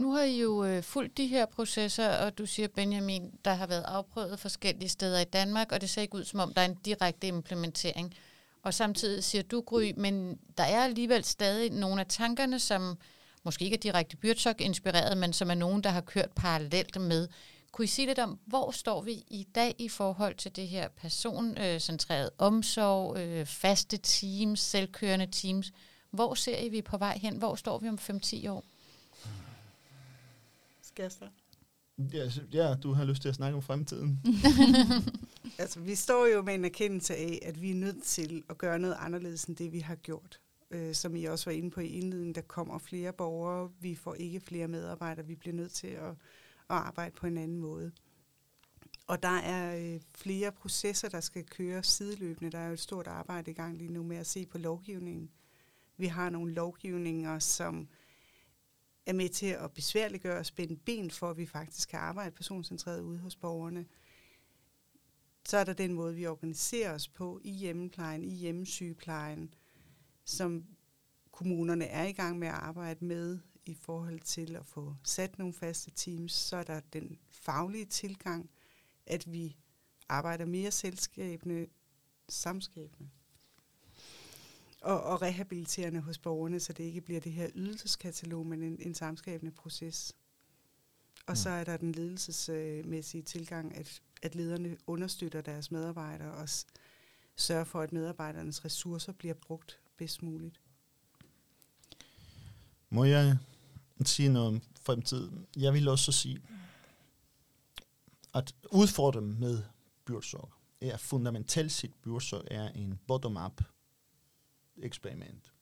Nu 0.00 0.12
har 0.12 0.22
I 0.22 0.40
jo 0.40 0.64
øh, 0.64 0.82
fulgt 0.82 1.16
de 1.16 1.26
her 1.26 1.46
processer, 1.46 2.08
og 2.08 2.38
du 2.38 2.46
siger, 2.46 2.68
Benjamin, 2.68 3.30
der 3.44 3.54
har 3.54 3.66
været 3.66 3.82
afprøvet 3.82 4.40
forskellige 4.40 4.88
steder 4.88 5.20
i 5.20 5.24
Danmark, 5.24 5.72
og 5.72 5.80
det 5.80 5.90
ser 5.90 6.02
ikke 6.02 6.14
ud, 6.14 6.24
som 6.24 6.40
om 6.40 6.54
der 6.54 6.62
er 6.62 6.66
en 6.66 6.78
direkte 6.84 7.26
implementering. 7.26 8.14
Og 8.62 8.74
samtidig 8.74 9.24
siger 9.24 9.42
du, 9.42 9.60
Gry, 9.60 9.92
men 9.96 10.38
der 10.58 10.64
er 10.64 10.84
alligevel 10.84 11.24
stadig 11.24 11.70
nogle 11.70 12.00
af 12.00 12.06
tankerne, 12.06 12.58
som 12.58 12.98
måske 13.48 13.64
ikke 13.64 13.74
er 13.74 13.80
direkte 13.80 14.16
Byrtsok 14.16 14.60
inspireret, 14.60 15.18
men 15.18 15.32
som 15.32 15.50
er 15.50 15.54
nogen, 15.54 15.84
der 15.84 15.90
har 15.90 16.00
kørt 16.00 16.30
parallelt 16.36 17.00
med. 17.00 17.28
Kunne 17.72 17.84
I 17.84 17.88
sige 17.88 18.06
lidt 18.06 18.18
om, 18.18 18.38
hvor 18.46 18.70
står 18.70 19.02
vi 19.02 19.12
i 19.12 19.46
dag 19.54 19.74
i 19.78 19.88
forhold 19.88 20.34
til 20.34 20.56
det 20.56 20.68
her 20.68 20.88
personcentreret 20.88 22.30
omsorg, 22.38 23.18
øh, 23.18 23.46
faste 23.46 23.96
teams, 23.96 24.60
selvkørende 24.60 25.26
teams? 25.26 25.72
Hvor 26.10 26.34
ser 26.34 26.58
I 26.58 26.68
vi 26.68 26.82
på 26.82 26.96
vej 26.98 27.18
hen? 27.18 27.36
Hvor 27.36 27.54
står 27.54 27.78
vi 27.78 27.88
om 27.88 27.98
5-10 27.98 28.50
år? 28.50 28.64
Skal 30.82 31.02
jeg 31.02 31.12
starte? 31.12 31.32
Ja, 31.98 32.30
ja, 32.52 32.74
du 32.74 32.92
har 32.92 33.04
lyst 33.04 33.22
til 33.22 33.28
at 33.28 33.34
snakke 33.34 33.56
om 33.56 33.62
fremtiden. 33.62 34.20
altså, 35.58 35.80
vi 35.80 35.94
står 35.94 36.26
jo 36.26 36.42
med 36.42 36.54
en 36.54 36.64
erkendelse 36.64 37.16
af, 37.16 37.38
at 37.42 37.62
vi 37.62 37.70
er 37.70 37.74
nødt 37.74 38.02
til 38.02 38.42
at 38.50 38.58
gøre 38.58 38.78
noget 38.78 38.96
anderledes 38.98 39.44
end 39.44 39.56
det, 39.56 39.72
vi 39.72 39.80
har 39.80 39.94
gjort 39.94 40.40
øh, 40.70 40.94
som 40.94 41.16
I 41.16 41.24
også 41.24 41.50
var 41.50 41.56
inde 41.56 41.70
på 41.70 41.80
i 41.80 41.88
indledningen, 41.88 42.34
der 42.34 42.40
kommer 42.40 42.78
flere 42.78 43.12
borgere, 43.12 43.70
vi 43.80 43.94
får 43.94 44.14
ikke 44.14 44.40
flere 44.40 44.68
medarbejdere, 44.68 45.26
vi 45.26 45.34
bliver 45.34 45.56
nødt 45.56 45.72
til 45.72 45.86
at, 45.86 46.10
at 46.10 46.16
arbejde 46.68 47.14
på 47.14 47.26
en 47.26 47.38
anden 47.38 47.58
måde. 47.58 47.92
Og 49.06 49.22
der 49.22 49.36
er 49.38 49.94
øh, 49.94 50.00
flere 50.14 50.52
processer, 50.52 51.08
der 51.08 51.20
skal 51.20 51.44
køre 51.44 51.82
sideløbende. 51.82 52.50
Der 52.50 52.58
er 52.58 52.66
jo 52.66 52.72
et 52.72 52.80
stort 52.80 53.06
arbejde 53.06 53.50
i 53.50 53.54
gang 53.54 53.78
lige 53.78 53.92
nu 53.92 54.02
med 54.02 54.16
at 54.16 54.26
se 54.26 54.46
på 54.46 54.58
lovgivningen. 54.58 55.30
Vi 55.96 56.06
har 56.06 56.30
nogle 56.30 56.54
lovgivninger, 56.54 57.38
som 57.38 57.88
er 59.06 59.12
med 59.12 59.28
til 59.28 59.46
at 59.46 59.72
besværliggøre 59.72 60.38
og 60.38 60.46
spænde 60.46 60.76
ben 60.76 61.10
for, 61.10 61.30
at 61.30 61.36
vi 61.36 61.46
faktisk 61.46 61.88
kan 61.88 61.98
arbejde 61.98 62.30
personcentreret 62.30 63.00
ude 63.00 63.18
hos 63.18 63.36
borgerne. 63.36 63.86
Så 65.48 65.56
er 65.56 65.64
der 65.64 65.72
den 65.72 65.92
måde, 65.92 66.14
vi 66.14 66.26
organiserer 66.26 66.94
os 66.94 67.08
på 67.08 67.40
i 67.44 67.50
hjemmeplejen, 67.50 68.24
i 68.24 68.34
hjemmesygeplejen, 68.34 69.54
som 70.28 70.64
kommunerne 71.32 71.84
er 71.84 72.04
i 72.04 72.12
gang 72.12 72.38
med 72.38 72.48
at 72.48 72.54
arbejde 72.54 73.04
med 73.04 73.38
i 73.66 73.74
forhold 73.74 74.20
til 74.20 74.56
at 74.56 74.66
få 74.66 74.94
sat 75.04 75.38
nogle 75.38 75.54
faste 75.54 75.90
teams, 75.90 76.32
så 76.32 76.56
er 76.56 76.62
der 76.62 76.80
den 76.92 77.18
faglige 77.30 77.84
tilgang, 77.84 78.50
at 79.06 79.32
vi 79.32 79.56
arbejder 80.08 80.44
mere 80.44 80.70
selskabende, 80.70 81.66
samskabende 82.28 83.10
og, 84.80 85.02
og 85.02 85.22
rehabiliterende 85.22 86.00
hos 86.00 86.18
borgerne, 86.18 86.60
så 86.60 86.72
det 86.72 86.84
ikke 86.84 87.00
bliver 87.00 87.20
det 87.20 87.32
her 87.32 87.50
ydelseskatalog, 87.54 88.46
men 88.46 88.62
en, 88.62 88.76
en 88.80 88.94
samskabende 88.94 89.52
proces. 89.52 90.16
Og 91.26 91.36
så 91.36 91.50
er 91.50 91.64
der 91.64 91.76
den 91.76 91.92
ledelsesmæssige 91.92 93.22
tilgang, 93.22 93.76
at, 93.76 94.02
at 94.22 94.34
lederne 94.34 94.76
understøtter 94.86 95.40
deres 95.40 95.70
medarbejdere 95.70 96.32
og 96.32 96.48
sørger 97.36 97.64
for, 97.64 97.80
at 97.80 97.92
medarbejdernes 97.92 98.64
ressourcer 98.64 99.12
bliver 99.12 99.34
brugt 99.34 99.80
bedst 99.98 100.22
muligt. 100.22 100.60
Må 102.90 103.04
jeg 103.04 103.38
sige 104.04 104.28
noget 104.28 104.48
om 104.48 104.62
fremtiden? 104.80 105.46
Jeg 105.56 105.72
vil 105.72 105.88
også 105.88 106.12
sige, 106.12 106.42
at 108.34 108.54
udfordringen 108.72 109.40
med 109.40 109.62
byrdsorg 110.04 110.52
er 110.80 110.96
fundamentalt 110.96 111.72
set, 111.72 111.94
byrdsorg 112.02 112.44
er 112.50 112.68
en 112.68 112.98
bottom-up 113.06 113.60
eksperiment. 114.76 115.52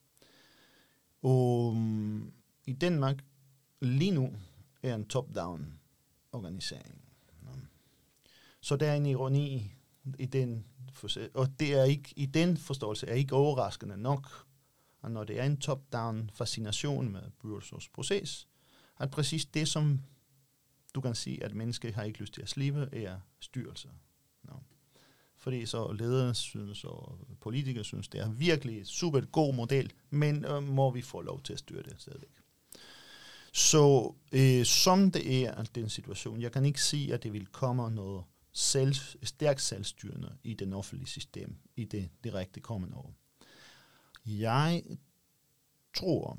Og 1.22 1.76
mm, 1.76 2.32
i 2.66 2.72
Danmark 2.72 3.24
lige 3.80 4.10
nu 4.10 4.32
er 4.82 4.94
en 4.94 5.08
top-down 5.08 5.78
organisering. 6.32 7.02
Så 8.60 8.76
der 8.76 8.90
er 8.90 8.94
en 8.94 9.06
ironi 9.06 9.72
i 10.18 10.26
den 10.26 10.66
og 11.34 11.60
det 11.60 11.74
er 11.74 11.84
ikke, 11.84 12.12
i 12.16 12.26
den 12.26 12.56
forståelse 12.56 13.06
er 13.06 13.14
ikke 13.14 13.34
overraskende 13.34 13.96
nok, 13.96 14.46
at 15.02 15.10
når 15.10 15.24
det 15.24 15.40
er 15.40 15.44
en 15.44 15.56
top-down 15.56 16.30
fascination 16.34 17.12
med 17.12 17.22
Bursos 17.38 17.88
proces, 17.88 18.48
at 19.00 19.10
præcis 19.10 19.46
det, 19.46 19.68
som 19.68 20.00
du 20.94 21.00
kan 21.00 21.14
sige, 21.14 21.44
at 21.44 21.54
mennesker 21.54 21.92
har 21.92 22.02
ikke 22.02 22.20
lyst 22.20 22.34
til 22.34 22.42
at 22.42 22.48
slippe, 22.48 22.88
er 22.92 23.20
styrelse. 23.40 23.88
No. 24.42 24.54
Fordi 25.36 25.66
så 25.66 25.92
ledere 25.92 26.34
synes, 26.34 26.84
og 26.84 27.18
politikere 27.40 27.84
synes, 27.84 28.08
det 28.08 28.20
er 28.20 28.30
virkelig 28.30 28.80
et 28.80 28.88
super 28.88 29.20
god 29.20 29.54
model, 29.54 29.92
men 30.10 30.44
øh, 30.44 30.62
må 30.62 30.90
vi 30.90 31.02
få 31.02 31.20
lov 31.20 31.42
til 31.42 31.52
at 31.52 31.58
styre 31.58 31.82
det 31.82 31.94
stadigvæk. 31.98 32.30
Så 33.52 34.14
øh, 34.32 34.64
som 34.64 35.10
det 35.10 35.46
er 35.46 35.62
den 35.62 35.88
situation, 35.88 36.40
jeg 36.40 36.52
kan 36.52 36.64
ikke 36.64 36.82
sige, 36.82 37.14
at 37.14 37.22
det 37.22 37.32
vil 37.32 37.46
komme 37.46 37.90
noget 37.90 38.24
selv, 38.56 38.94
stærkt 39.22 39.62
selvstyrende 39.62 40.36
i 40.44 40.54
den 40.54 40.72
offentlige 40.72 41.08
system 41.08 41.56
i 41.76 41.84
det 41.84 42.10
direkte 42.24 42.60
kommende 42.60 42.96
år. 42.96 43.14
Jeg 44.26 44.82
tror, 45.96 46.38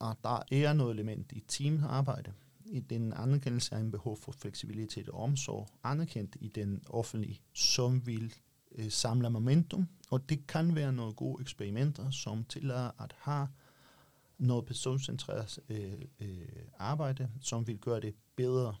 at 0.00 0.16
der 0.22 0.42
er 0.52 0.72
noget 0.72 0.92
element 0.92 1.32
i 1.32 1.40
teamarbejde, 1.48 2.32
i 2.66 2.80
den 2.80 3.12
anerkendelse 3.12 3.74
af 3.74 3.78
en 3.80 3.90
behov 3.90 4.16
for 4.16 4.32
fleksibilitet 4.32 5.08
og 5.08 5.22
omsorg, 5.22 5.68
anerkendt 5.84 6.36
i 6.40 6.48
den 6.48 6.82
offentlige, 6.86 7.40
som 7.52 8.06
vil 8.06 8.34
øh, 8.74 8.90
samle 8.90 9.30
momentum, 9.30 9.88
og 10.10 10.28
det 10.28 10.46
kan 10.46 10.74
være 10.74 10.92
nogle 10.92 11.14
gode 11.14 11.40
eksperimenter, 11.40 12.10
som 12.10 12.44
tillader 12.44 13.02
at 13.02 13.14
have 13.18 13.48
noget 14.38 14.66
personcentreret 14.66 15.58
øh, 15.68 15.92
øh, 16.20 16.48
arbejde, 16.78 17.30
som 17.40 17.66
vil 17.66 17.78
gøre 17.78 18.00
det 18.00 18.14
bedre 18.36 18.76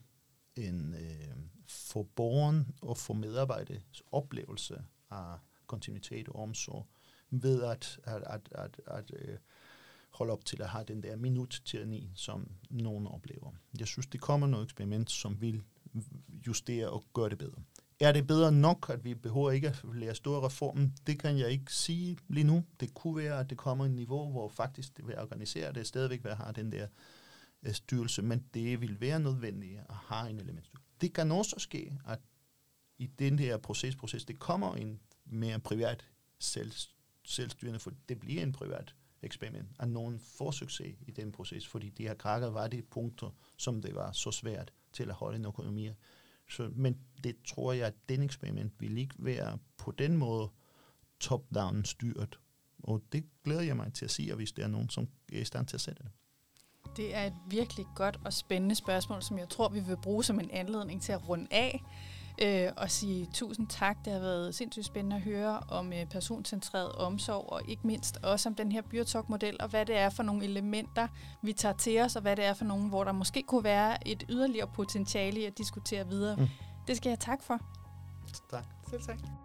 en 0.56 0.94
øh, 0.94 1.36
for 1.68 2.02
borgeren 2.02 2.74
og 2.82 2.98
for 2.98 3.14
medarbejders 3.14 4.02
oplevelse 4.12 4.82
af 5.10 5.38
kontinuitet 5.66 6.28
og 6.28 6.42
omsorg 6.42 6.86
ved 7.30 7.62
at, 7.62 8.00
at, 8.04 8.22
at, 8.26 8.48
at, 8.52 8.80
at 8.86 9.12
øh, 9.16 9.38
holde 10.10 10.32
op 10.32 10.44
til 10.44 10.62
at 10.62 10.68
have 10.68 10.84
den 10.84 11.02
der 11.02 11.16
minut 11.16 11.62
til 11.64 11.88
ni, 11.88 12.10
som 12.14 12.48
nogen 12.70 13.06
oplever. 13.06 13.52
Jeg 13.78 13.86
synes, 13.86 14.06
det 14.06 14.20
kommer 14.20 14.46
noget 14.46 14.64
eksperiment, 14.64 15.10
som 15.10 15.40
vil 15.40 15.62
justere 16.46 16.88
og 16.88 17.04
gøre 17.12 17.28
det 17.28 17.38
bedre. 17.38 17.62
er 18.00 18.12
det 18.12 18.26
bedre 18.26 18.52
nok, 18.52 18.90
at 18.90 19.04
vi 19.04 19.14
behøver 19.14 19.50
ikke 19.50 19.68
at 19.68 19.84
lære 19.94 20.14
store 20.14 20.46
reformen? 20.46 20.96
Det 21.06 21.18
kan 21.18 21.38
jeg 21.38 21.50
ikke 21.50 21.72
sige 21.72 22.18
lige 22.28 22.44
nu. 22.44 22.64
Det 22.80 22.94
kunne 22.94 23.16
være, 23.16 23.40
at 23.40 23.50
det 23.50 23.58
kommer 23.58 23.84
et 23.84 23.90
niveau, 23.90 24.30
hvor 24.30 24.48
faktisk 24.48 24.96
det 24.96 25.06
vil 25.06 25.18
organisere 25.18 25.72
det, 25.72 25.86
stadigvæk 25.86 26.24
vil 26.24 26.34
have 26.34 26.52
den 26.52 26.72
der 26.72 26.82
øh, 26.82 26.88
Øh, 27.64 27.74
styrelse, 27.74 28.22
men 28.22 28.44
det 28.54 28.80
vil 28.80 29.00
være 29.00 29.20
nødvendigt 29.20 29.78
at 29.78 29.94
have 29.94 30.30
en 30.30 30.40
elementstyrelse. 30.40 30.88
Det 31.00 31.12
kan 31.12 31.32
også 31.32 31.56
ske, 31.58 31.98
at 32.06 32.20
i 32.98 33.06
den 33.06 33.38
her 33.38 33.56
proces, 33.56 33.96
proces 33.96 34.24
det 34.24 34.38
kommer 34.38 34.74
en 34.74 35.00
mere 35.24 35.60
privat 35.60 36.06
selv, 36.38 36.72
selvstyrende, 37.24 37.80
for 37.80 37.92
det 38.08 38.20
bliver 38.20 38.42
en 38.42 38.52
privat 38.52 38.94
eksperiment, 39.22 39.68
at 39.78 39.88
nogen 39.88 40.18
får 40.18 40.50
succes 40.50 40.96
i 41.06 41.10
den 41.10 41.32
proces, 41.32 41.66
fordi 41.66 41.90
de 41.90 42.02
her 42.02 42.14
krakker 42.14 42.48
var 42.48 42.68
de 42.68 42.82
punkter, 42.82 43.30
som 43.56 43.82
det 43.82 43.94
var 43.94 44.12
så 44.12 44.30
svært 44.30 44.72
til 44.92 45.08
at 45.08 45.14
holde 45.14 45.36
en 45.36 45.44
økonomi. 45.44 45.90
Så, 46.48 46.70
men 46.74 46.98
det 47.24 47.36
tror 47.44 47.72
jeg, 47.72 47.86
at 47.86 47.94
den 48.08 48.22
eksperiment 48.22 48.72
vil 48.78 48.98
ikke 48.98 49.14
være 49.18 49.58
på 49.76 49.90
den 49.90 50.16
måde 50.16 50.50
top-down 51.20 51.84
styret. 51.84 52.38
Og 52.78 53.02
det 53.12 53.24
glæder 53.44 53.62
jeg 53.62 53.76
mig 53.76 53.92
til 53.92 54.04
at 54.04 54.10
sige, 54.10 54.34
hvis 54.34 54.52
der 54.52 54.64
er 54.64 54.68
nogen, 54.68 54.90
som 54.90 55.08
er 55.32 55.40
i 55.40 55.44
stand 55.44 55.66
til 55.66 55.76
at 55.76 55.80
sætte 55.80 56.02
det. 56.02 56.10
Det 56.96 57.16
er 57.16 57.22
et 57.22 57.34
virkelig 57.46 57.86
godt 57.94 58.18
og 58.24 58.32
spændende 58.32 58.74
spørgsmål, 58.74 59.22
som 59.22 59.38
jeg 59.38 59.48
tror, 59.48 59.68
vi 59.68 59.80
vil 59.80 59.96
bruge 59.96 60.24
som 60.24 60.40
en 60.40 60.50
anledning 60.52 61.02
til 61.02 61.12
at 61.12 61.28
runde 61.28 61.46
af 61.50 61.82
øh, 62.42 62.72
og 62.76 62.90
sige 62.90 63.26
tusind 63.34 63.66
tak. 63.68 64.04
Det 64.04 64.12
har 64.12 64.20
været 64.20 64.54
sindssygt 64.54 64.86
spændende 64.86 65.16
at 65.16 65.22
høre 65.22 65.60
om 65.68 65.92
øh, 65.92 66.06
personcentreret 66.06 66.92
omsorg, 66.92 67.52
og 67.52 67.62
ikke 67.68 67.86
mindst 67.86 68.18
også 68.22 68.48
om 68.48 68.54
den 68.54 68.72
her 68.72 68.82
Byrtok-model, 68.82 69.56
og 69.60 69.68
hvad 69.68 69.86
det 69.86 69.96
er 69.96 70.10
for 70.10 70.22
nogle 70.22 70.44
elementer, 70.44 71.08
vi 71.42 71.52
tager 71.52 71.76
til 71.76 72.00
os, 72.00 72.16
og 72.16 72.22
hvad 72.22 72.36
det 72.36 72.44
er 72.44 72.54
for 72.54 72.64
nogle, 72.64 72.88
hvor 72.88 73.04
der 73.04 73.12
måske 73.12 73.42
kunne 73.42 73.64
være 73.64 74.08
et 74.08 74.24
yderligere 74.28 74.68
potentiale 74.74 75.40
i 75.40 75.44
at 75.44 75.58
diskutere 75.58 76.08
videre. 76.08 76.36
Mm. 76.36 76.48
Det 76.86 76.96
skal 76.96 77.10
jeg 77.10 77.20
tak 77.20 77.42
for. 77.42 77.58
Tak. 78.50 78.64
Selv 78.90 79.02
tak. 79.02 79.43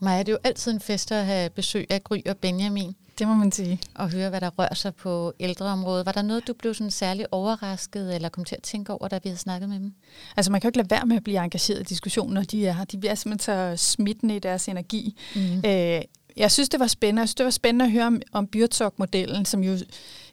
Maja, 0.00 0.18
det 0.18 0.28
er 0.28 0.32
jo 0.32 0.38
altid 0.44 0.72
en 0.72 0.80
fest 0.80 1.12
at 1.12 1.26
have 1.26 1.50
besøg 1.50 1.86
af 1.90 2.04
Gry 2.04 2.18
og 2.28 2.36
Benjamin. 2.36 2.94
Det 3.18 3.28
må 3.28 3.34
man 3.34 3.52
sige. 3.52 3.80
Og 3.94 4.10
høre, 4.10 4.30
hvad 4.30 4.40
der 4.40 4.50
rører 4.58 4.74
sig 4.74 4.94
på 4.94 5.32
ældreområdet. 5.40 6.06
Var 6.06 6.12
der 6.12 6.22
noget, 6.22 6.46
du 6.46 6.52
blev 6.52 6.74
sådan 6.74 6.90
særlig 6.90 7.26
overrasket, 7.32 8.14
eller 8.14 8.28
kom 8.28 8.44
til 8.44 8.54
at 8.56 8.62
tænke 8.62 8.92
over, 8.92 9.08
da 9.08 9.20
vi 9.22 9.28
havde 9.28 9.38
snakket 9.38 9.68
med 9.68 9.78
dem? 9.78 9.92
Altså, 10.36 10.52
man 10.52 10.60
kan 10.60 10.68
jo 10.68 10.68
ikke 10.68 10.78
lade 10.78 10.90
være 10.90 11.06
med 11.06 11.16
at 11.16 11.24
blive 11.24 11.44
engageret 11.44 11.80
i 11.80 11.82
diskussionen, 11.82 12.34
når 12.34 12.42
de 12.42 12.66
er 12.66 12.72
her. 12.72 12.84
De 12.84 12.98
bliver 12.98 13.14
simpelthen 13.14 13.76
så 13.76 13.84
smittende 13.84 14.36
i 14.36 14.38
deres 14.38 14.68
energi. 14.68 15.18
Mm. 15.34 15.62
Øh, 15.66 16.00
jeg 16.38 16.50
synes, 16.52 16.68
det 16.68 16.80
var 16.80 16.86
spændende. 16.86 17.20
Jeg 17.20 17.28
synes, 17.28 17.34
det 17.34 17.44
var 17.44 17.50
spændende 17.50 17.84
at 17.84 17.90
høre 17.90 18.06
om, 18.06 18.20
om 18.32 18.46
Byrtok-modellen, 18.46 19.44
som 19.44 19.62
jo 19.62 19.76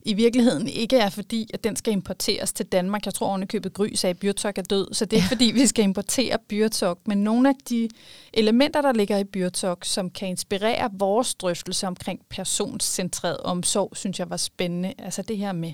i 0.01 0.13
virkeligheden 0.13 0.67
ikke 0.67 0.97
er 0.97 1.09
fordi, 1.09 1.49
at 1.53 1.63
den 1.63 1.75
skal 1.75 1.93
importeres 1.93 2.53
til 2.53 2.65
Danmark. 2.65 3.05
Jeg 3.05 3.13
tror 3.13 3.27
ovenikøbet 3.27 3.73
Gry 3.73 3.93
sagde, 3.93 4.11
at 4.11 4.19
Byrtok 4.19 4.57
er 4.57 4.61
død, 4.61 4.93
så 4.93 5.05
det 5.05 5.17
er 5.17 5.21
ja. 5.21 5.27
fordi, 5.27 5.45
vi 5.45 5.67
skal 5.67 5.83
importere 5.83 6.37
Byrtok. 6.49 6.99
Men 7.07 7.17
nogle 7.17 7.49
af 7.49 7.55
de 7.69 7.89
elementer, 8.33 8.81
der 8.81 8.93
ligger 8.93 9.17
i 9.17 9.23
Byrtok, 9.23 9.85
som 9.85 10.09
kan 10.09 10.27
inspirere 10.27 10.89
vores 10.93 11.35
drøftelse 11.35 11.87
omkring 11.87 12.21
personscentreret 12.29 13.37
omsorg, 13.37 13.97
synes 13.97 14.19
jeg 14.19 14.29
var 14.29 14.37
spændende. 14.37 14.93
Altså 14.97 15.21
det 15.21 15.37
her 15.37 15.51
med 15.51 15.73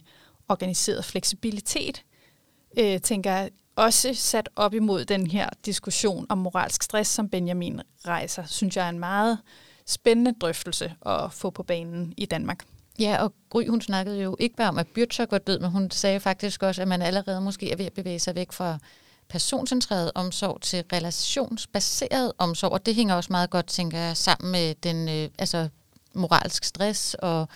organiseret 0.49 1.05
fleksibilitet, 1.05 2.03
øh, 2.77 3.01
tænker 3.01 3.31
jeg, 3.31 3.49
også 3.75 4.13
sat 4.13 4.49
op 4.55 4.73
imod 4.73 5.05
den 5.05 5.27
her 5.27 5.49
diskussion 5.65 6.25
om 6.29 6.37
moralsk 6.37 6.83
stress, 6.83 7.09
som 7.09 7.29
Benjamin 7.29 7.81
rejser, 8.07 8.43
synes 8.45 8.77
jeg 8.77 8.85
er 8.85 8.89
en 8.89 8.99
meget 8.99 9.37
spændende 9.91 10.33
drøftelse 10.41 10.93
at 11.05 11.33
få 11.33 11.49
på 11.49 11.63
banen 11.63 12.13
i 12.17 12.25
Danmark. 12.25 12.65
Ja, 12.99 13.23
og 13.23 13.33
Gry, 13.49 13.67
hun 13.67 13.81
snakkede 13.81 14.21
jo 14.21 14.35
ikke 14.39 14.55
bare 14.55 14.69
om, 14.69 14.77
at 14.77 14.87
Byrtok 14.87 15.31
var 15.31 15.37
død, 15.37 15.59
men 15.59 15.71
hun 15.71 15.91
sagde 15.91 16.19
faktisk 16.19 16.63
også, 16.63 16.81
at 16.81 16.87
man 16.87 17.01
allerede 17.01 17.41
måske 17.41 17.71
er 17.71 17.75
ved 17.75 17.85
at 17.85 17.93
bevæge 17.93 18.19
sig 18.19 18.35
væk 18.35 18.51
fra 18.51 18.77
personcentreret 19.29 20.11
omsorg 20.15 20.61
til 20.61 20.83
relationsbaseret 20.93 22.31
omsorg, 22.37 22.71
og 22.71 22.85
det 22.85 22.95
hænger 22.95 23.15
også 23.15 23.27
meget 23.31 23.49
godt, 23.49 23.67
tænker 23.67 23.97
jeg, 23.97 24.17
sammen 24.17 24.51
med 24.51 24.75
den 24.75 25.09
øh, 25.09 25.29
altså 25.39 25.69
moralsk 26.13 26.63
stress 26.63 27.13
og 27.13 27.47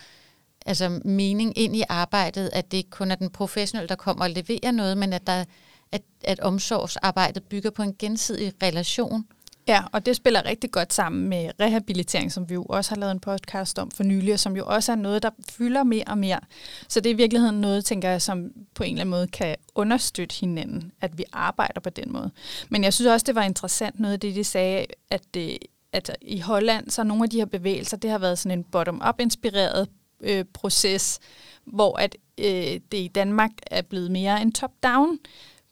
altså 0.66 1.00
mening 1.04 1.58
ind 1.58 1.76
i 1.76 1.82
arbejdet, 1.88 2.50
at 2.52 2.70
det 2.70 2.76
ikke 2.76 2.90
kun 2.90 3.10
er 3.10 3.14
den 3.14 3.30
professionelle, 3.30 3.88
der 3.88 3.94
kommer 3.94 4.24
og 4.24 4.30
leverer 4.30 4.70
noget, 4.70 4.98
men 4.98 5.12
at, 5.12 5.26
der, 5.26 5.44
at, 5.92 6.02
at 6.24 6.40
omsorgsarbejdet 6.40 7.42
bygger 7.42 7.70
på 7.70 7.82
en 7.82 7.94
gensidig 7.98 8.52
relation. 8.62 9.26
Ja, 9.68 9.82
og 9.92 10.06
det 10.06 10.16
spiller 10.16 10.44
rigtig 10.44 10.70
godt 10.70 10.92
sammen 10.92 11.28
med 11.28 11.50
rehabilitering, 11.60 12.32
som 12.32 12.48
vi 12.48 12.54
jo 12.54 12.64
også 12.64 12.90
har 12.90 12.96
lavet 12.96 13.12
en 13.12 13.20
podcast 13.20 13.78
om 13.78 13.90
for 13.90 14.04
nylig, 14.04 14.32
og 14.32 14.40
som 14.40 14.56
jo 14.56 14.66
også 14.66 14.92
er 14.92 14.96
noget, 14.96 15.22
der 15.22 15.30
fylder 15.48 15.82
mere 15.82 16.04
og 16.06 16.18
mere. 16.18 16.40
Så 16.88 17.00
det 17.00 17.10
er 17.10 17.14
i 17.14 17.16
virkeligheden 17.16 17.60
noget, 17.60 17.84
tænker 17.84 18.10
jeg, 18.10 18.22
som 18.22 18.50
på 18.74 18.82
en 18.82 18.90
eller 18.90 19.00
anden 19.00 19.10
måde 19.10 19.26
kan 19.26 19.56
understøtte 19.74 20.34
hinanden, 20.40 20.92
at 21.00 21.18
vi 21.18 21.24
arbejder 21.32 21.80
på 21.80 21.90
den 21.90 22.12
måde. 22.12 22.30
Men 22.68 22.84
jeg 22.84 22.94
synes 22.94 23.08
også, 23.08 23.24
det 23.24 23.34
var 23.34 23.42
interessant 23.42 24.00
noget 24.00 24.14
af 24.14 24.20
det, 24.20 24.34
de 24.34 24.44
sagde, 24.44 24.86
at, 25.10 25.22
det, 25.34 25.58
at 25.92 26.16
i 26.22 26.40
Holland, 26.40 26.90
så 26.90 27.04
nogle 27.04 27.24
af 27.24 27.30
de 27.30 27.38
her 27.38 27.46
bevægelser, 27.46 27.96
det 27.96 28.10
har 28.10 28.18
været 28.18 28.38
sådan 28.38 28.58
en 28.58 28.64
bottom-up 28.64 29.20
inspireret 29.20 29.88
øh, 30.20 30.44
proces, 30.52 31.18
hvor 31.64 31.98
at 31.98 32.16
øh, 32.38 32.80
det 32.92 32.98
i 32.98 33.10
Danmark 33.14 33.50
er 33.66 33.82
blevet 33.82 34.10
mere 34.10 34.42
en 34.42 34.52
top-down 34.52 35.18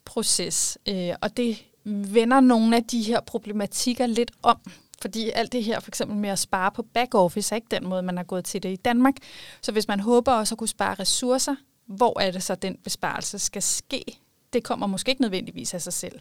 proces. 0.04 0.78
Øh, 0.88 1.10
og 1.20 1.36
det 1.36 1.64
vender 1.84 2.40
nogle 2.40 2.76
af 2.76 2.84
de 2.84 3.02
her 3.02 3.20
problematikker 3.20 4.06
lidt 4.06 4.30
om. 4.42 4.58
Fordi 5.02 5.30
alt 5.30 5.52
det 5.52 5.64
her, 5.64 5.80
for 5.80 5.90
eksempel 5.90 6.16
med 6.16 6.30
at 6.30 6.38
spare 6.38 6.70
på 6.70 6.82
back-office, 6.82 7.52
er 7.52 7.56
ikke 7.56 7.68
den 7.70 7.88
måde, 7.88 8.02
man 8.02 8.16
har 8.16 8.24
gået 8.24 8.44
til 8.44 8.62
det 8.62 8.68
i 8.68 8.76
Danmark. 8.76 9.14
Så 9.62 9.72
hvis 9.72 9.88
man 9.88 10.00
håber 10.00 10.32
også 10.32 10.54
at 10.54 10.58
kunne 10.58 10.68
spare 10.68 10.94
ressourcer, 10.94 11.54
hvor 11.86 12.20
er 12.20 12.30
det 12.30 12.42
så, 12.42 12.54
den 12.54 12.76
besparelse 12.84 13.38
skal 13.38 13.62
ske? 13.62 14.04
Det 14.52 14.64
kommer 14.64 14.86
måske 14.86 15.10
ikke 15.10 15.22
nødvendigvis 15.22 15.74
af 15.74 15.82
sig 15.82 15.92
selv. 15.92 16.20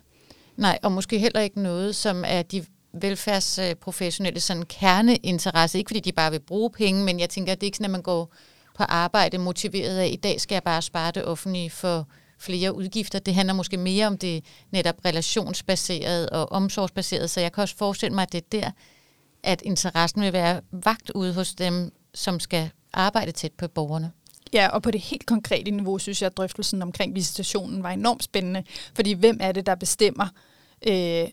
Nej, 0.58 0.80
og 0.84 0.92
måske 0.92 1.20
heller 1.20 1.42
ikke 1.42 1.62
noget, 1.62 1.96
som 1.96 2.24
er 2.28 2.42
de 2.42 2.66
velfærdsprofessionelle 2.94 4.40
sådan 4.40 4.64
kerneinteresse. 4.64 5.78
Ikke 5.78 5.90
fordi 5.90 6.00
de 6.00 6.12
bare 6.12 6.32
vil 6.32 6.40
bruge 6.40 6.70
penge, 6.72 7.04
men 7.04 7.20
jeg 7.20 7.30
tænker, 7.30 7.52
at 7.52 7.62
det 7.62 7.66
er 7.66 7.68
ikke 7.68 7.78
sådan, 7.78 7.86
at 7.86 7.92
man 7.92 8.02
går 8.02 8.34
på 8.76 8.84
arbejde 8.84 9.38
motiveret 9.38 9.98
af, 9.98 10.10
i 10.14 10.16
dag 10.16 10.42
skal 10.42 10.56
jeg 10.56 10.64
bare 10.64 10.82
spare 10.82 11.12
det 11.12 11.26
offentlige 11.26 11.70
for 11.70 12.08
flere 12.44 12.76
udgifter. 12.76 13.20
Det 13.20 13.36
handler 13.36 13.54
måske 13.54 13.78
mere 13.78 14.08
om 14.08 14.18
det 14.18 14.46
netop 14.72 14.96
relationsbaseret 15.06 16.30
og 16.30 16.52
omsorgsbaseret, 16.52 17.30
så 17.30 17.42
jeg 17.42 17.52
kan 17.52 17.62
også 17.62 17.76
forestille 17.76 18.16
mig, 18.16 18.22
at 18.22 18.32
det 18.32 18.38
er 18.38 18.60
der, 18.60 18.72
at 19.44 19.62
interessen 19.62 20.22
vil 20.22 20.34
være 20.34 20.62
vagt 20.72 21.10
ude 21.10 21.34
hos 21.34 21.54
dem, 21.54 21.92
som 22.14 22.40
skal 22.40 22.70
arbejde 22.94 23.32
tæt 23.32 23.52
på 23.52 23.68
borgerne. 23.68 24.12
Ja, 24.54 24.68
og 24.68 24.82
på 24.82 24.92
det 24.92 25.02
helt 25.02 25.26
konkrete 25.26 25.72
niveau, 25.72 25.98
synes 25.98 26.22
jeg, 26.22 26.28
at 26.28 26.38
drøftelsen 26.38 26.82
omkring 26.82 27.16
visitationen 27.16 27.84
var 27.84 27.90
enormt 27.90 28.24
spændende. 28.24 28.64
Fordi 28.96 29.14
hvem 29.14 29.38
er 29.42 29.52
det, 29.52 29.66
der 29.66 29.76
bestemmer, 29.76 30.28
øh, 30.88 31.28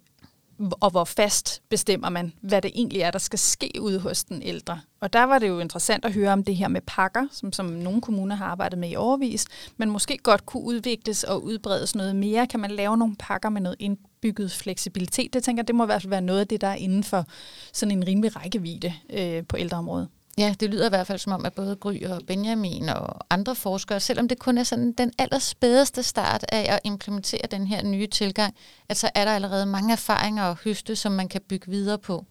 og 0.80 0.90
hvor 0.90 1.04
fast 1.04 1.62
bestemmer 1.68 2.08
man, 2.08 2.32
hvad 2.40 2.62
det 2.62 2.70
egentlig 2.74 3.00
er, 3.00 3.11
der 3.11 3.18
skal 3.18 3.38
ske 3.38 3.70
ude 3.80 3.98
hos 3.98 4.24
den 4.24 4.42
ældre. 4.42 4.80
Og 5.00 5.12
der 5.12 5.22
var 5.22 5.38
det 5.38 5.48
jo 5.48 5.58
interessant 5.58 6.04
at 6.04 6.12
høre 6.12 6.32
om 6.32 6.44
det 6.44 6.56
her 6.56 6.68
med 6.68 6.80
pakker, 6.86 7.26
som, 7.32 7.52
som 7.52 7.66
nogle 7.66 8.00
kommuner 8.00 8.36
har 8.36 8.46
arbejdet 8.46 8.78
med 8.78 8.90
i 8.90 8.96
overvis, 8.96 9.46
men 9.76 9.90
måske 9.90 10.18
godt 10.22 10.46
kunne 10.46 10.62
udvikles 10.62 11.24
og 11.24 11.44
udbredes 11.44 11.94
noget 11.94 12.16
mere. 12.16 12.46
Kan 12.46 12.61
man 12.61 12.70
lave 12.70 12.96
nogle 12.96 13.16
pakker 13.18 13.48
med 13.48 13.61
noget 13.61 13.76
indbygget 13.78 14.52
fleksibilitet? 14.52 15.32
Det 15.32 15.42
tænker 15.42 15.62
jeg, 15.62 15.68
det 15.68 15.74
må 15.74 15.84
i 15.84 15.86
hvert 15.86 16.02
fald 16.02 16.11
være 16.11 16.20
noget 16.20 16.40
af 16.40 16.48
det, 16.48 16.61
der 16.61 16.68
er 16.68 16.74
inden 16.74 17.04
for 17.04 17.24
sådan 17.72 17.96
en 17.96 18.06
rimelig 18.06 18.36
rækkevidde 18.36 18.92
øh, 19.11 19.44
på 19.48 19.56
ældreområdet. 19.56 20.08
Ja, 20.41 20.55
det 20.61 20.70
lyder 20.70 20.86
i 20.86 20.88
hvert 20.88 21.07
fald 21.07 21.18
som 21.18 21.32
om, 21.32 21.45
at 21.45 21.53
både 21.53 21.76
Gry 21.76 22.05
og 22.05 22.20
Benjamin 22.26 22.88
og 22.88 23.20
andre 23.30 23.55
forskere, 23.55 24.01
selvom 24.01 24.28
det 24.28 24.38
kun 24.38 24.59
er 24.59 24.62
sådan 24.62 24.93
den 24.93 25.12
allerspædeste 25.18 26.03
start 26.03 26.45
af 26.53 26.74
at 26.74 26.80
implementere 26.84 27.47
den 27.51 27.66
her 27.66 27.84
nye 27.84 28.07
tilgang, 28.07 28.55
at 28.88 28.97
så 28.97 29.11
er 29.14 29.24
der 29.24 29.32
allerede 29.32 29.66
mange 29.66 29.93
erfaringer 29.93 30.45
og 30.45 30.57
høste, 30.64 30.97
som 30.97 31.12
man 31.12 31.28
kan 31.28 31.41
bygge 31.49 31.70
videre 31.70 31.99
på. 31.99 32.24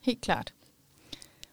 Helt 0.00 0.20
klart. 0.20 0.52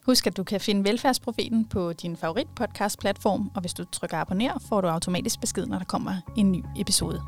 Husk, 0.06 0.28
at 0.28 0.38
du 0.38 0.44
kan 0.44 0.62
finde 0.62 0.90
Velfærdsprofeten 0.90 1.66
på 1.66 1.94
din 1.94 2.18
favorit 2.18 2.48
podcast 2.56 3.00
platform, 3.00 3.52
og 3.56 3.62
hvis 3.62 3.74
du 3.74 3.84
trykker 3.84 4.18
abonner, 4.18 4.64
får 4.70 4.82
du 4.82 4.88
automatisk 4.88 5.40
besked, 5.40 5.66
når 5.66 5.78
der 5.78 5.86
kommer 5.86 6.16
en 6.38 6.52
ny 6.52 6.64
episode. 6.80 7.22